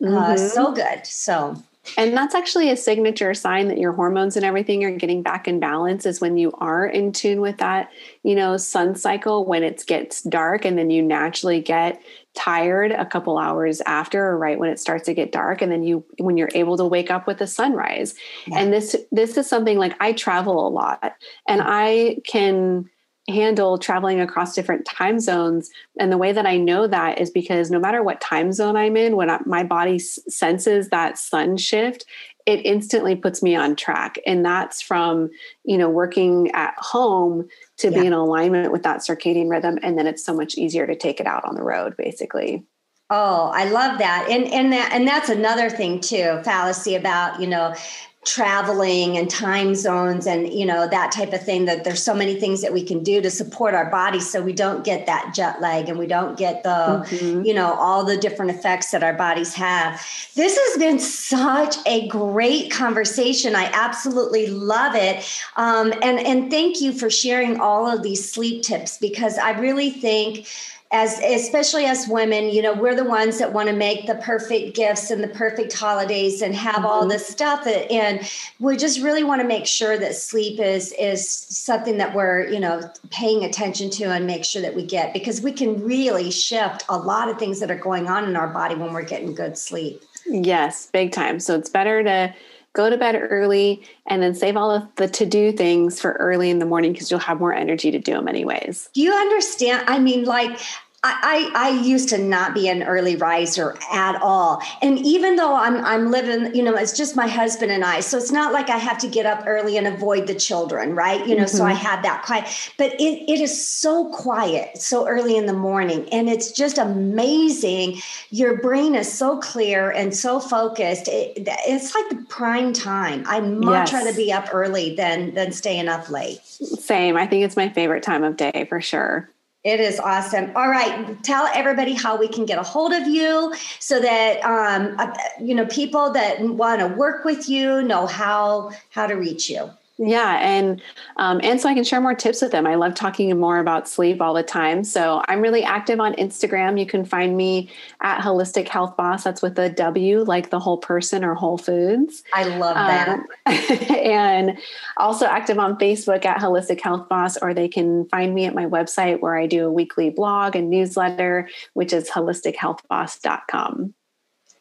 Mm-hmm. 0.00 0.14
Uh, 0.14 0.36
so 0.36 0.72
good. 0.72 1.06
So 1.06 1.62
and 1.96 2.16
that's 2.16 2.34
actually 2.34 2.70
a 2.70 2.76
signature 2.76 3.34
sign 3.34 3.68
that 3.68 3.78
your 3.78 3.92
hormones 3.92 4.36
and 4.36 4.44
everything 4.44 4.84
are 4.84 4.90
getting 4.90 5.22
back 5.22 5.48
in 5.48 5.60
balance 5.60 6.06
is 6.06 6.20
when 6.20 6.36
you 6.36 6.52
are 6.58 6.86
in 6.86 7.12
tune 7.12 7.40
with 7.40 7.58
that, 7.58 7.90
you 8.22 8.34
know, 8.34 8.56
sun 8.56 8.94
cycle 8.94 9.44
when 9.44 9.62
it 9.62 9.84
gets 9.86 10.22
dark 10.22 10.64
and 10.64 10.78
then 10.78 10.90
you 10.90 11.02
naturally 11.02 11.60
get 11.60 12.00
tired 12.34 12.92
a 12.92 13.04
couple 13.04 13.38
hours 13.38 13.80
after 13.82 14.24
or 14.24 14.38
right 14.38 14.58
when 14.58 14.70
it 14.70 14.78
starts 14.78 15.06
to 15.06 15.14
get 15.14 15.32
dark 15.32 15.60
and 15.60 15.72
then 15.72 15.82
you 15.82 16.04
when 16.18 16.36
you're 16.36 16.50
able 16.54 16.76
to 16.76 16.84
wake 16.84 17.10
up 17.10 17.26
with 17.26 17.38
the 17.38 17.46
sunrise. 17.46 18.14
Yeah. 18.46 18.58
And 18.58 18.72
this 18.72 18.94
this 19.10 19.36
is 19.36 19.48
something 19.48 19.78
like 19.78 19.94
I 20.00 20.12
travel 20.12 20.66
a 20.66 20.70
lot 20.70 21.14
and 21.48 21.62
I 21.64 22.18
can 22.26 22.88
handle 23.28 23.78
traveling 23.78 24.20
across 24.20 24.54
different 24.54 24.86
time 24.86 25.20
zones. 25.20 25.70
And 26.00 26.10
the 26.10 26.18
way 26.18 26.32
that 26.32 26.46
I 26.46 26.56
know 26.56 26.86
that 26.86 27.20
is 27.20 27.30
because 27.30 27.70
no 27.70 27.78
matter 27.78 28.02
what 28.02 28.20
time 28.20 28.52
zone 28.52 28.76
I'm 28.76 28.96
in, 28.96 29.16
when 29.16 29.30
I, 29.30 29.38
my 29.44 29.62
body 29.64 29.98
senses 29.98 30.88
that 30.88 31.18
sun 31.18 31.56
shift, 31.58 32.06
it 32.46 32.64
instantly 32.64 33.14
puts 33.14 33.42
me 33.42 33.54
on 33.54 33.76
track. 33.76 34.18
And 34.26 34.42
that's 34.42 34.80
from, 34.80 35.28
you 35.64 35.76
know, 35.76 35.90
working 35.90 36.50
at 36.52 36.74
home 36.78 37.46
to 37.76 37.90
yeah. 37.90 38.00
be 38.00 38.06
in 38.06 38.14
alignment 38.14 38.72
with 38.72 38.82
that 38.84 39.00
circadian 39.00 39.50
rhythm. 39.50 39.78
And 39.82 39.98
then 39.98 40.06
it's 40.06 40.24
so 40.24 40.34
much 40.34 40.56
easier 40.56 40.86
to 40.86 40.96
take 40.96 41.20
it 41.20 41.26
out 41.26 41.44
on 41.44 41.54
the 41.54 41.62
road, 41.62 41.94
basically. 41.98 42.64
Oh, 43.10 43.50
I 43.54 43.64
love 43.70 43.98
that. 43.98 44.28
And 44.30 44.44
and 44.52 44.72
that 44.72 44.92
and 44.92 45.08
that's 45.08 45.30
another 45.30 45.70
thing 45.70 45.98
too, 46.00 46.40
fallacy 46.44 46.94
about, 46.94 47.40
you 47.40 47.46
know, 47.46 47.74
traveling 48.24 49.16
and 49.16 49.30
time 49.30 49.74
zones 49.74 50.26
and 50.26 50.52
you 50.52 50.66
know 50.66 50.88
that 50.88 51.12
type 51.12 51.32
of 51.32 51.42
thing 51.42 51.66
that 51.66 51.84
there's 51.84 52.02
so 52.02 52.12
many 52.12 52.34
things 52.34 52.60
that 52.60 52.72
we 52.72 52.82
can 52.82 53.02
do 53.02 53.22
to 53.22 53.30
support 53.30 53.74
our 53.74 53.88
bodies 53.90 54.28
so 54.28 54.42
we 54.42 54.52
don't 54.52 54.84
get 54.84 55.06
that 55.06 55.32
jet 55.34 55.60
lag 55.60 55.88
and 55.88 55.98
we 55.98 56.06
don't 56.06 56.36
get 56.36 56.62
the 56.64 56.68
mm-hmm. 56.68 57.42
you 57.44 57.54
know 57.54 57.72
all 57.74 58.04
the 58.04 58.16
different 58.16 58.50
effects 58.50 58.90
that 58.90 59.04
our 59.04 59.14
bodies 59.14 59.54
have. 59.54 60.04
This 60.34 60.58
has 60.58 60.78
been 60.78 60.98
such 60.98 61.76
a 61.86 62.08
great 62.08 62.72
conversation. 62.72 63.54
I 63.54 63.70
absolutely 63.72 64.48
love 64.48 64.94
it. 64.96 65.24
Um, 65.56 65.92
and 66.02 66.18
and 66.18 66.50
thank 66.50 66.80
you 66.80 66.92
for 66.92 67.08
sharing 67.08 67.60
all 67.60 67.86
of 67.86 68.02
these 68.02 68.30
sleep 68.30 68.62
tips 68.62 68.98
because 68.98 69.38
i 69.38 69.50
really 69.58 69.90
think 69.90 70.46
as 70.90 71.18
especially 71.18 71.84
as 71.84 72.08
women 72.08 72.48
you 72.48 72.62
know 72.62 72.72
we're 72.72 72.94
the 72.94 73.04
ones 73.04 73.38
that 73.38 73.52
want 73.52 73.68
to 73.68 73.74
make 73.74 74.06
the 74.06 74.14
perfect 74.16 74.74
gifts 74.74 75.10
and 75.10 75.22
the 75.22 75.28
perfect 75.28 75.72
holidays 75.72 76.40
and 76.40 76.54
have 76.54 76.76
mm-hmm. 76.76 76.86
all 76.86 77.06
this 77.06 77.26
stuff 77.26 77.66
and 77.66 78.30
we 78.58 78.76
just 78.76 79.00
really 79.00 79.22
want 79.22 79.40
to 79.40 79.46
make 79.46 79.66
sure 79.66 79.98
that 79.98 80.14
sleep 80.14 80.58
is 80.58 80.92
is 80.98 81.28
something 81.28 81.98
that 81.98 82.14
we're 82.14 82.46
you 82.48 82.58
know 82.58 82.90
paying 83.10 83.44
attention 83.44 83.90
to 83.90 84.04
and 84.04 84.26
make 84.26 84.44
sure 84.44 84.62
that 84.62 84.74
we 84.74 84.84
get 84.84 85.12
because 85.12 85.42
we 85.42 85.52
can 85.52 85.82
really 85.84 86.30
shift 86.30 86.84
a 86.88 86.96
lot 86.96 87.28
of 87.28 87.38
things 87.38 87.60
that 87.60 87.70
are 87.70 87.78
going 87.78 88.08
on 88.08 88.24
in 88.24 88.34
our 88.34 88.48
body 88.48 88.74
when 88.74 88.92
we're 88.94 89.02
getting 89.02 89.34
good 89.34 89.58
sleep 89.58 90.02
yes 90.26 90.88
big 90.92 91.12
time 91.12 91.38
so 91.38 91.54
it's 91.54 91.68
better 91.70 92.02
to 92.02 92.32
go 92.78 92.88
to 92.88 92.96
bed 92.96 93.16
early 93.20 93.82
and 94.06 94.22
then 94.22 94.36
save 94.36 94.56
all 94.56 94.70
of 94.70 94.84
the 94.94 95.08
to 95.08 95.26
do 95.26 95.50
things 95.50 96.00
for 96.00 96.12
early 96.12 96.48
in 96.48 96.60
the 96.60 96.64
morning 96.64 96.92
because 96.92 97.10
you'll 97.10 97.18
have 97.18 97.40
more 97.40 97.52
energy 97.52 97.90
to 97.90 97.98
do 97.98 98.12
them 98.12 98.28
anyways. 98.28 98.88
Do 98.94 99.02
you 99.02 99.12
understand? 99.12 99.82
I 99.88 99.98
mean, 99.98 100.24
like, 100.24 100.60
I, 101.04 101.52
I 101.54 101.68
used 101.80 102.08
to 102.08 102.18
not 102.18 102.54
be 102.54 102.68
an 102.68 102.82
early 102.82 103.14
riser 103.14 103.76
at 103.92 104.20
all. 104.20 104.60
And 104.82 104.98
even 104.98 105.36
though 105.36 105.54
I'm 105.54 105.76
I'm 105.84 106.10
living, 106.10 106.52
you 106.56 106.62
know, 106.64 106.74
it's 106.74 106.92
just 106.92 107.14
my 107.14 107.28
husband 107.28 107.70
and 107.70 107.84
I. 107.84 108.00
So 108.00 108.18
it's 108.18 108.32
not 108.32 108.52
like 108.52 108.68
I 108.68 108.78
have 108.78 108.98
to 108.98 109.08
get 109.08 109.24
up 109.24 109.44
early 109.46 109.76
and 109.76 109.86
avoid 109.86 110.26
the 110.26 110.34
children, 110.34 110.96
right? 110.96 111.24
You 111.24 111.36
know, 111.36 111.44
mm-hmm. 111.44 111.56
so 111.56 111.64
I 111.64 111.72
mm-hmm. 111.72 111.86
have 111.86 112.02
that 112.02 112.24
quiet. 112.24 112.72
But 112.78 112.94
it, 112.94 113.30
it 113.30 113.40
is 113.40 113.64
so 113.64 114.10
quiet 114.10 114.78
so 114.78 115.06
early 115.06 115.36
in 115.36 115.46
the 115.46 115.52
morning. 115.52 116.08
And 116.10 116.28
it's 116.28 116.50
just 116.50 116.78
amazing. 116.78 117.98
Your 118.30 118.60
brain 118.60 118.96
is 118.96 119.10
so 119.10 119.38
clear 119.38 119.92
and 119.92 120.14
so 120.14 120.40
focused. 120.40 121.06
It, 121.06 121.46
it's 121.46 121.94
like 121.94 122.08
the 122.08 122.26
prime 122.28 122.72
time. 122.72 123.22
I 123.26 123.38
much 123.38 123.92
yes. 123.92 124.04
rather 124.04 124.16
be 124.16 124.32
up 124.32 124.48
early 124.52 124.96
than 124.96 125.32
than 125.34 125.52
staying 125.52 125.86
up 125.86 126.10
late. 126.10 126.44
Same. 126.44 127.16
I 127.16 127.28
think 127.28 127.44
it's 127.44 127.56
my 127.56 127.68
favorite 127.68 128.02
time 128.02 128.24
of 128.24 128.36
day 128.36 128.66
for 128.68 128.80
sure. 128.80 129.30
It 129.68 129.80
is 129.80 130.00
awesome. 130.00 130.50
All 130.56 130.70
right, 130.70 131.22
tell 131.22 131.46
everybody 131.52 131.92
how 131.92 132.16
we 132.16 132.26
can 132.26 132.46
get 132.46 132.58
a 132.58 132.62
hold 132.62 132.90
of 132.94 133.06
you 133.06 133.54
so 133.80 134.00
that 134.00 134.40
um, 134.42 134.98
uh, 134.98 135.12
you 135.42 135.54
know 135.54 135.66
people 135.66 136.10
that 136.12 136.40
want 136.40 136.80
to 136.80 136.86
work 136.86 137.26
with 137.26 137.50
you 137.50 137.82
know 137.82 138.06
how 138.06 138.70
how 138.88 139.06
to 139.06 139.12
reach 139.12 139.50
you. 139.50 139.68
Yeah, 140.00 140.38
and 140.40 140.80
um, 141.16 141.40
and 141.42 141.60
so 141.60 141.68
I 141.68 141.74
can 141.74 141.82
share 141.82 142.00
more 142.00 142.14
tips 142.14 142.40
with 142.40 142.52
them. 142.52 142.68
I 142.68 142.76
love 142.76 142.94
talking 142.94 143.36
more 143.36 143.58
about 143.58 143.88
sleep 143.88 144.22
all 144.22 144.32
the 144.32 144.44
time. 144.44 144.84
So 144.84 145.24
I'm 145.26 145.40
really 145.40 145.64
active 145.64 145.98
on 145.98 146.14
Instagram. 146.14 146.78
You 146.78 146.86
can 146.86 147.04
find 147.04 147.36
me 147.36 147.68
at 148.00 148.20
Wholistic 148.20 148.68
Health 148.68 148.96
Boss. 148.96 149.24
That's 149.24 149.42
with 149.42 149.58
a 149.58 149.68
W, 149.70 150.22
like 150.22 150.50
the 150.50 150.60
whole 150.60 150.78
person 150.78 151.24
or 151.24 151.34
Whole 151.34 151.58
Foods. 151.58 152.22
I 152.32 152.44
love 152.44 152.76
that. 152.76 153.08
Um, 153.08 153.26
and 153.90 154.58
also 154.98 155.26
active 155.26 155.58
on 155.58 155.76
Facebook 155.78 156.24
at 156.24 156.38
Wholistic 156.38 156.80
Health 156.80 157.08
Boss, 157.08 157.36
or 157.36 157.52
they 157.52 157.66
can 157.66 158.08
find 158.08 158.32
me 158.32 158.44
at 158.44 158.54
my 158.54 158.66
website 158.66 159.20
where 159.20 159.36
I 159.36 159.48
do 159.48 159.66
a 159.66 159.72
weekly 159.72 160.10
blog 160.10 160.54
and 160.54 160.70
newsletter, 160.70 161.48
which 161.74 161.92
is 161.92 162.08
wholistichealthboss.com. 162.08 163.94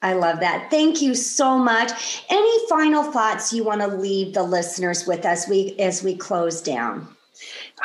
I 0.02 0.14
love 0.14 0.40
that. 0.42 0.70
Thank 0.70 1.02
you 1.02 1.16
so 1.16 1.58
much. 1.58 2.24
Any 2.30 2.68
final 2.68 3.04
thoughts 3.12 3.52
you 3.52 3.64
want 3.64 3.82
to 3.82 3.88
leave 3.88 4.34
the 4.34 4.44
listeners 4.44 5.08
with 5.08 5.26
as 5.26 5.48
we 5.48 5.76
as 5.80 6.04
we 6.04 6.16
close 6.16 6.62
down? 6.62 7.08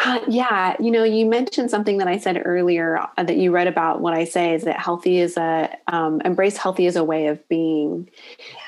Uh, 0.05 0.21
yeah, 0.27 0.75
you 0.81 0.91
know, 0.91 1.05
you 1.05 1.27
mentioned 1.27 1.71
something 1.71 1.99
that 1.99 2.09
I 2.09 2.17
said 2.17 2.41
earlier 2.45 2.99
uh, 3.19 3.23
that 3.23 3.37
you 3.37 3.51
read 3.51 3.67
about. 3.67 4.01
What 4.01 4.15
I 4.15 4.25
say 4.25 4.55
is 4.55 4.65
that 4.65 4.79
healthy 4.79 5.19
is 5.19 5.37
a 5.37 5.69
um, 5.89 6.23
embrace 6.23 6.57
healthy 6.57 6.87
as 6.87 6.97
a 6.97 7.05
way 7.05 7.27
of 7.27 7.47
being, 7.49 8.09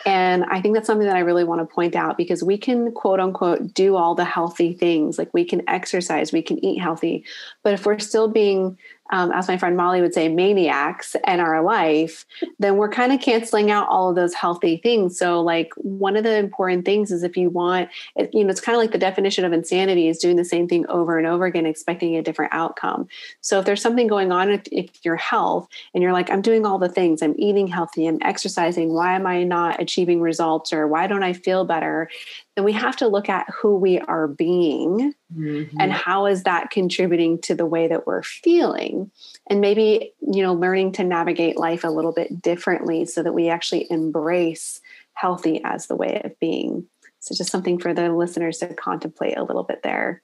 and 0.04 0.44
I 0.44 0.60
think 0.60 0.74
that's 0.74 0.86
something 0.86 1.06
that 1.06 1.16
I 1.16 1.20
really 1.20 1.44
want 1.44 1.62
to 1.62 1.74
point 1.74 1.96
out 1.96 2.18
because 2.18 2.42
we 2.42 2.58
can 2.58 2.92
quote 2.92 3.20
unquote 3.20 3.72
do 3.72 3.96
all 3.96 4.14
the 4.14 4.24
healthy 4.24 4.74
things, 4.74 5.16
like 5.16 5.32
we 5.32 5.44
can 5.44 5.62
exercise, 5.68 6.30
we 6.30 6.42
can 6.42 6.62
eat 6.62 6.78
healthy, 6.78 7.24
but 7.62 7.72
if 7.72 7.86
we're 7.86 7.98
still 7.98 8.28
being 8.28 8.76
um, 9.10 9.32
as 9.32 9.48
my 9.48 9.58
friend 9.58 9.76
Molly 9.76 10.00
would 10.00 10.14
say, 10.14 10.28
maniacs 10.28 11.14
in 11.26 11.38
our 11.38 11.62
life, 11.62 12.24
then 12.58 12.76
we're 12.76 12.88
kind 12.88 13.12
of 13.12 13.20
canceling 13.20 13.70
out 13.70 13.86
all 13.88 14.08
of 14.08 14.16
those 14.16 14.32
healthy 14.32 14.78
things. 14.78 15.18
So, 15.18 15.42
like, 15.42 15.72
one 15.76 16.16
of 16.16 16.24
the 16.24 16.36
important 16.36 16.86
things 16.86 17.12
is 17.12 17.22
if 17.22 17.36
you 17.36 17.50
want, 17.50 17.90
you 18.32 18.44
know, 18.44 18.50
it's 18.50 18.62
kind 18.62 18.74
of 18.74 18.80
like 18.80 18.92
the 18.92 18.98
definition 18.98 19.44
of 19.44 19.52
insanity 19.52 20.08
is 20.08 20.18
doing 20.18 20.36
the 20.36 20.44
same 20.44 20.66
thing 20.66 20.86
over 21.14 21.18
and 21.18 21.26
over 21.26 21.46
again, 21.46 21.66
expecting 21.66 22.16
a 22.16 22.22
different 22.22 22.52
outcome. 22.52 23.08
So, 23.40 23.58
if 23.58 23.64
there's 23.64 23.82
something 23.82 24.06
going 24.06 24.32
on 24.32 24.48
with, 24.48 24.68
with 24.72 25.04
your 25.04 25.16
health 25.16 25.68
and 25.92 26.02
you're 26.02 26.12
like, 26.12 26.30
I'm 26.30 26.42
doing 26.42 26.66
all 26.66 26.78
the 26.78 26.88
things, 26.88 27.22
I'm 27.22 27.34
eating 27.38 27.66
healthy, 27.66 28.06
I'm 28.06 28.18
exercising, 28.22 28.92
why 28.92 29.14
am 29.14 29.26
I 29.26 29.44
not 29.44 29.80
achieving 29.80 30.20
results 30.20 30.72
or 30.72 30.86
why 30.86 31.06
don't 31.06 31.22
I 31.22 31.32
feel 31.32 31.64
better? 31.64 32.08
then 32.54 32.64
we 32.64 32.72
have 32.72 32.96
to 32.96 33.08
look 33.08 33.28
at 33.28 33.48
who 33.50 33.76
we 33.76 33.98
are 34.00 34.28
being 34.28 35.14
mm-hmm. 35.34 35.76
and 35.80 35.92
how 35.92 36.26
is 36.26 36.44
that 36.44 36.70
contributing 36.70 37.40
to 37.40 37.54
the 37.54 37.66
way 37.66 37.88
that 37.88 38.06
we're 38.06 38.22
feeling 38.22 39.10
and 39.48 39.60
maybe 39.60 40.12
you 40.20 40.42
know 40.42 40.54
learning 40.54 40.92
to 40.92 41.04
navigate 41.04 41.56
life 41.56 41.84
a 41.84 41.88
little 41.88 42.12
bit 42.12 42.42
differently 42.42 43.04
so 43.04 43.22
that 43.22 43.34
we 43.34 43.48
actually 43.48 43.90
embrace 43.90 44.80
healthy 45.14 45.60
as 45.64 45.86
the 45.86 45.96
way 45.96 46.20
of 46.24 46.38
being 46.38 46.86
so 47.18 47.34
just 47.34 47.50
something 47.50 47.78
for 47.78 47.94
the 47.94 48.12
listeners 48.12 48.58
to 48.58 48.72
contemplate 48.74 49.36
a 49.36 49.44
little 49.44 49.64
bit 49.64 49.82
there 49.82 50.22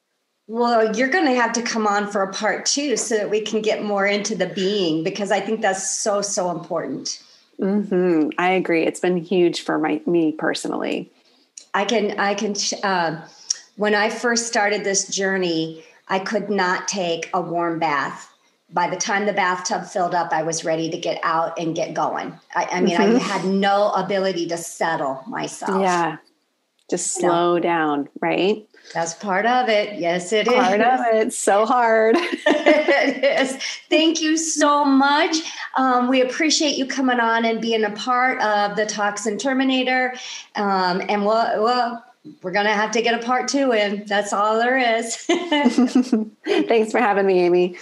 well, 0.50 0.96
you're 0.96 1.08
going 1.08 1.26
to 1.26 1.34
have 1.34 1.52
to 1.52 1.62
come 1.62 1.86
on 1.86 2.10
for 2.10 2.24
a 2.24 2.32
part 2.32 2.66
two 2.66 2.96
so 2.96 3.16
that 3.16 3.30
we 3.30 3.40
can 3.40 3.62
get 3.62 3.84
more 3.84 4.04
into 4.04 4.34
the 4.34 4.48
being 4.48 5.04
because 5.04 5.30
I 5.30 5.38
think 5.38 5.60
that's 5.60 5.96
so, 6.00 6.22
so 6.22 6.50
important. 6.50 7.22
Mm-hmm. 7.60 8.30
I 8.36 8.50
agree. 8.50 8.84
It's 8.84 8.98
been 8.98 9.16
huge 9.16 9.60
for 9.60 9.78
my 9.78 10.00
me 10.06 10.32
personally. 10.32 11.08
I 11.72 11.84
can, 11.84 12.18
I 12.18 12.34
can, 12.34 12.56
uh, 12.82 13.24
when 13.76 13.94
I 13.94 14.10
first 14.10 14.48
started 14.48 14.82
this 14.82 15.06
journey, 15.06 15.84
I 16.08 16.18
could 16.18 16.50
not 16.50 16.88
take 16.88 17.30
a 17.32 17.40
warm 17.40 17.78
bath. 17.78 18.28
By 18.72 18.90
the 18.90 18.96
time 18.96 19.26
the 19.26 19.32
bathtub 19.32 19.84
filled 19.84 20.16
up, 20.16 20.32
I 20.32 20.42
was 20.42 20.64
ready 20.64 20.90
to 20.90 20.98
get 20.98 21.20
out 21.22 21.60
and 21.60 21.76
get 21.76 21.94
going. 21.94 22.36
I, 22.56 22.64
I 22.72 22.80
mean, 22.80 22.98
mm-hmm. 22.98 23.16
I 23.18 23.18
had 23.20 23.44
no 23.44 23.92
ability 23.92 24.48
to 24.48 24.56
settle 24.56 25.22
myself. 25.28 25.80
Yeah. 25.80 26.16
Just 26.90 27.14
slow 27.14 27.54
no. 27.54 27.60
down, 27.60 28.08
right? 28.20 28.66
That's 28.92 29.14
part 29.14 29.46
of 29.46 29.68
it. 29.68 29.98
Yes, 29.98 30.32
it 30.32 30.46
part 30.46 30.58
is. 30.58 30.64
part 30.64 30.80
of 30.80 31.00
it. 31.14 31.32
So 31.32 31.64
hard. 31.64 32.16
it 32.18 33.40
is. 33.40 33.56
Thank 33.88 34.20
you 34.20 34.36
so 34.36 34.84
much. 34.84 35.36
Um, 35.76 36.08
we 36.08 36.22
appreciate 36.22 36.76
you 36.76 36.86
coming 36.86 37.20
on 37.20 37.44
and 37.44 37.60
being 37.60 37.84
a 37.84 37.90
part 37.90 38.40
of 38.42 38.76
the 38.76 38.86
Toxin 38.86 39.38
Terminator. 39.38 40.14
Um, 40.56 41.02
and 41.08 41.24
we'll, 41.24 41.62
we'll 41.62 42.02
we're 42.42 42.52
going 42.52 42.66
to 42.66 42.72
have 42.72 42.90
to 42.92 43.02
get 43.02 43.14
a 43.14 43.24
part 43.24 43.48
two 43.48 43.72
in. 43.72 44.04
That's 44.06 44.32
all 44.32 44.58
there 44.58 44.78
is. 44.98 45.16
Thanks 45.16 46.92
for 46.92 46.98
having 46.98 47.26
me, 47.26 47.40
Aimee. 47.40 47.78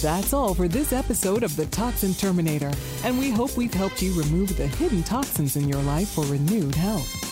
That's 0.00 0.32
all 0.32 0.52
for 0.54 0.66
this 0.66 0.92
episode 0.92 1.44
of 1.44 1.54
the 1.54 1.66
Toxin 1.66 2.12
Terminator, 2.14 2.72
and 3.04 3.16
we 3.18 3.30
hope 3.30 3.56
we've 3.56 3.72
helped 3.72 4.02
you 4.02 4.12
remove 4.20 4.56
the 4.56 4.66
hidden 4.66 5.04
toxins 5.04 5.56
in 5.56 5.68
your 5.68 5.80
life 5.82 6.08
for 6.08 6.24
renewed 6.24 6.74
health. 6.74 7.31